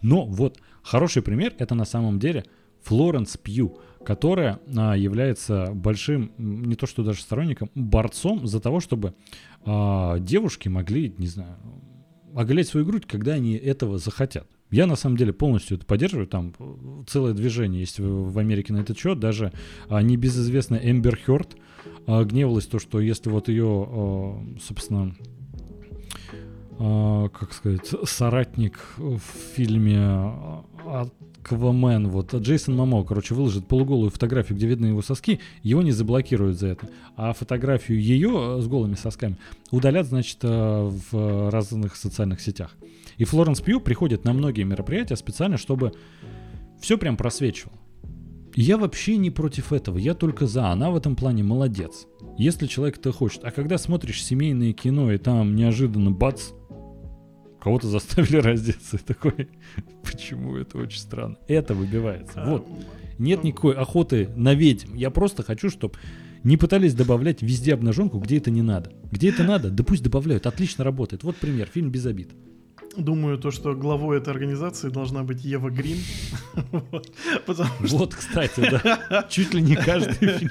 [0.00, 2.44] Но вот хороший пример это на самом деле
[2.84, 9.14] Флоренс Пью, которая а, является большим, не то что даже сторонником, борцом за того, чтобы
[9.66, 11.58] а, девушки могли, не знаю,
[12.38, 14.46] оголять свою грудь, когда они этого захотят.
[14.70, 16.28] Я на самом деле полностью это поддерживаю.
[16.28, 16.54] Там
[17.08, 19.18] целое движение есть в, Америке на этот счет.
[19.18, 19.52] Даже
[19.88, 21.56] а, небезызвестная Эмбер Хёрд
[22.06, 25.16] а, гневалась то, что если вот ее, а, собственно,
[26.78, 29.20] а, как сказать, соратник в
[29.56, 31.08] фильме а,
[31.52, 36.58] Аквамен, вот Джейсон Мамо, короче, выложит полуголую фотографию, где видны его соски, его не заблокируют
[36.58, 36.88] за это.
[37.16, 39.36] А фотографию ее с голыми сосками
[39.70, 42.76] удалят, значит, э, в разных социальных сетях.
[43.16, 45.92] И Флоренс Пью приходит на многие мероприятия специально, чтобы
[46.80, 47.72] все прям просвечивал.
[48.54, 50.68] Я вообще не против этого, я только за.
[50.68, 52.06] Она в этом плане молодец.
[52.36, 53.44] Если человек это хочет.
[53.44, 56.50] А когда смотришь семейное кино, и там неожиданно бац,
[57.60, 58.96] кого-то заставили раздеться.
[58.96, 59.48] И такой,
[60.02, 61.36] почему это очень странно?
[61.48, 62.42] Это выбивается.
[62.42, 62.68] А, вот.
[63.18, 64.94] Нет никакой охоты на ведьм.
[64.94, 65.94] Я просто хочу, чтобы
[66.44, 68.92] не пытались добавлять везде обнаженку, где это не надо.
[69.10, 70.46] Где это надо, да пусть добавляют.
[70.46, 71.24] Отлично работает.
[71.24, 71.68] Вот пример.
[71.72, 72.30] Фильм без обид.
[72.98, 75.98] Думаю, то, что главой этой организации должна быть Ева Грин.
[77.80, 79.26] Вот, кстати, да.
[79.28, 80.50] Чуть ли не каждый фильм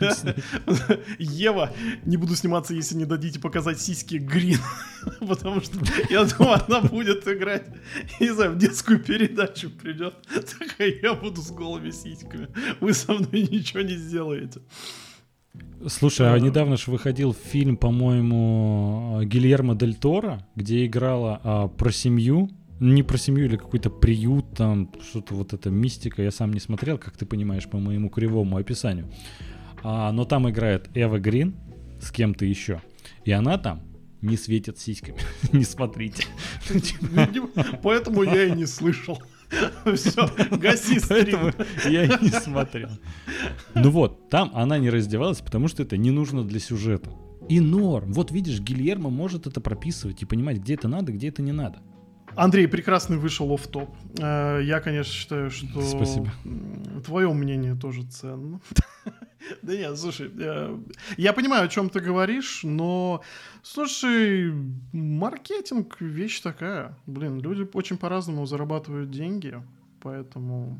[1.20, 1.74] Ева,
[2.06, 4.60] не буду сниматься, если не дадите показать сиськи Грин.
[5.20, 5.78] Потому что,
[6.10, 7.66] я думаю, она будет играть,
[8.20, 10.16] не знаю, в детскую передачу придет.
[10.60, 12.48] Такая, я буду с голыми сиськами.
[12.80, 14.62] Вы со мной ничего не сделаете.
[15.88, 22.50] Слушай, а недавно же выходил фильм, по-моему, Гильермо Дель Торо, где играла а, про семью,
[22.80, 26.98] не про семью или какой-то приют, там что-то вот это мистика, я сам не смотрел,
[26.98, 29.12] как ты понимаешь, по моему кривому описанию.
[29.84, 31.56] А, но там играет Эва Грин
[32.02, 32.82] с кем-то еще,
[33.24, 33.84] и она там
[34.22, 35.20] не светит сиськами.
[35.52, 36.26] не смотрите.
[37.84, 39.22] Поэтому я и не слышал.
[39.96, 41.54] Все, гаси стрим.
[41.86, 42.90] я и не смотрел.
[43.76, 47.12] Ну вот, там она не раздевалась, потому что это не нужно для сюжета.
[47.50, 48.12] И норм.
[48.12, 51.80] Вот видишь, Гильермо может это прописывать и понимать, где это надо, где это не надо.
[52.36, 53.96] Андрей, прекрасный вышел оф топ.
[54.20, 56.32] Э, я, конечно, считаю, что Спасибо.
[57.06, 58.60] твое мнение тоже ценно.
[59.62, 60.80] Да нет, слушай, я,
[61.18, 63.22] я понимаю, о чем ты говоришь, но,
[63.62, 64.52] слушай,
[64.92, 66.98] маркетинг вещь такая.
[67.06, 69.62] Блин, люди очень по-разному зарабатывают деньги,
[70.02, 70.80] поэтому...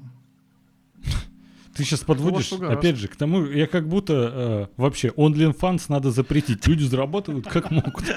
[1.76, 6.66] Ты сейчас подводишь, опять же, к тому, я как будто э, вообще OnlyFans надо запретить.
[6.66, 8.04] Люди зарабатывают как могут.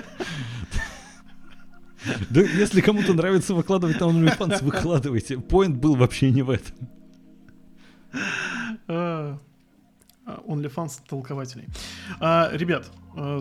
[2.30, 5.38] Да если кому-то нравится выкладывать на OnlyFans, выкладывайте.
[5.38, 6.74] Point был вообще не в этом.
[10.30, 11.66] А, OnlyFans толкователей.
[12.20, 13.40] А, ребят, а,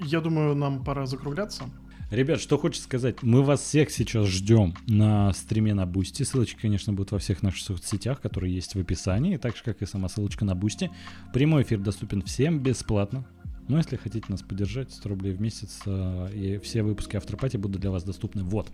[0.00, 1.64] я думаю, нам пора закругляться.
[2.10, 6.22] Ребят, что хочется сказать, мы вас всех сейчас ждем на стриме на Boosty.
[6.22, 9.86] Ссылочки, конечно, будут во всех наших соцсетях, которые есть в описании, так же, как и
[9.86, 10.90] сама ссылочка на Boosty.
[11.34, 13.26] Прямой эфир доступен всем бесплатно.
[13.68, 17.90] Но если хотите нас поддержать, 100 рублей в месяц, и все выпуски Автопати будут для
[17.90, 18.42] вас доступны.
[18.42, 18.70] Вот.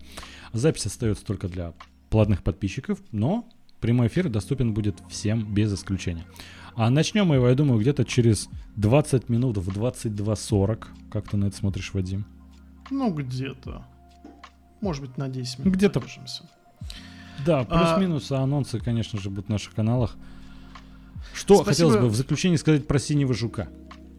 [0.52, 1.74] Запись остается только для
[2.10, 3.48] платных подписчиков, но
[3.80, 6.24] прямой эфир доступен будет всем без исключения.
[6.76, 10.86] А начнем мы его, я думаю, где-то через 20 минут в 22.40.
[11.10, 12.26] Как ты на это смотришь, Вадим?
[12.90, 13.84] Ну, где-то.
[14.80, 15.74] Может быть, на 10 минут.
[15.74, 16.02] Где-то.
[17.46, 18.42] Да, а плюс-минус, а...
[18.42, 20.16] анонсы, конечно же, будут в наших каналах.
[21.32, 21.70] Что Спасибо.
[21.70, 23.68] хотелось бы в заключение сказать про синего жука.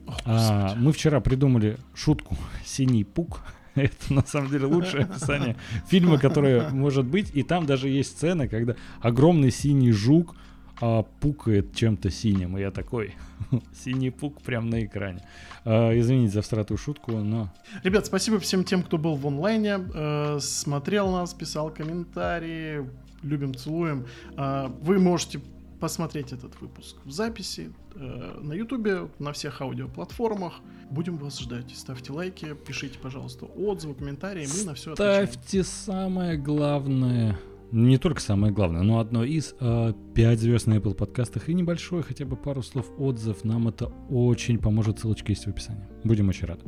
[0.08, 3.42] О, а, мы вчера придумали шутку «Синий пук».
[3.76, 5.58] Это на самом деле лучшее описание
[5.88, 7.32] фильма, которое может быть.
[7.34, 10.36] И там даже есть сцена, когда огромный синий жук
[10.82, 12.58] а, пукает чем-то синим.
[12.58, 13.16] И я такой,
[13.74, 15.22] синий пук прямо на экране.
[15.64, 17.54] А, извините за всратую шутку, но...
[17.84, 22.90] Ребят, спасибо всем тем, кто был в онлайне, э, смотрел нас, писал комментарии.
[23.24, 24.06] Любим, целуем.
[24.38, 25.40] Э, вы можете
[25.80, 30.54] посмотреть этот выпуск в записи э, на ютубе, на всех аудиоплатформах.
[30.90, 31.72] Будем вас ждать.
[31.76, 34.48] Ставьте лайки, пишите, пожалуйста, отзывы, комментарии.
[34.58, 35.28] Мы на все отвечаем.
[35.28, 37.38] Ставьте самое главное
[37.72, 42.04] не только самое главное, но одно из э, 5 звезд на Apple подкастах и небольшой,
[42.04, 43.44] хотя бы пару слов отзыв.
[43.44, 45.00] Нам это очень поможет.
[45.00, 45.86] Ссылочка есть в описании.
[46.04, 46.64] Будем очень рады.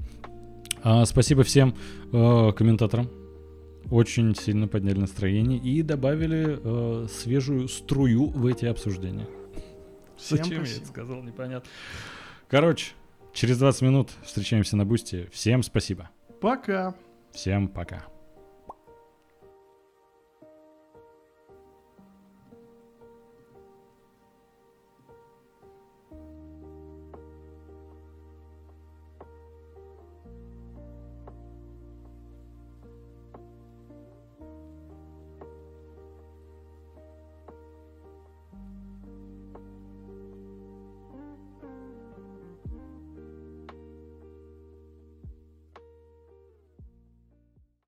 [0.83, 1.75] А, спасибо всем
[2.11, 3.09] э, комментаторам.
[3.89, 9.27] Очень сильно подняли настроение и добавили э, свежую струю в эти обсуждения.
[10.17, 10.67] Всем Зачем спасибо.
[10.67, 11.69] я это сказал, непонятно.
[12.49, 12.93] Короче,
[13.33, 15.29] через 20 минут встречаемся на Boosty.
[15.31, 16.09] Всем спасибо.
[16.41, 16.95] Пока.
[17.31, 18.16] Всем пока.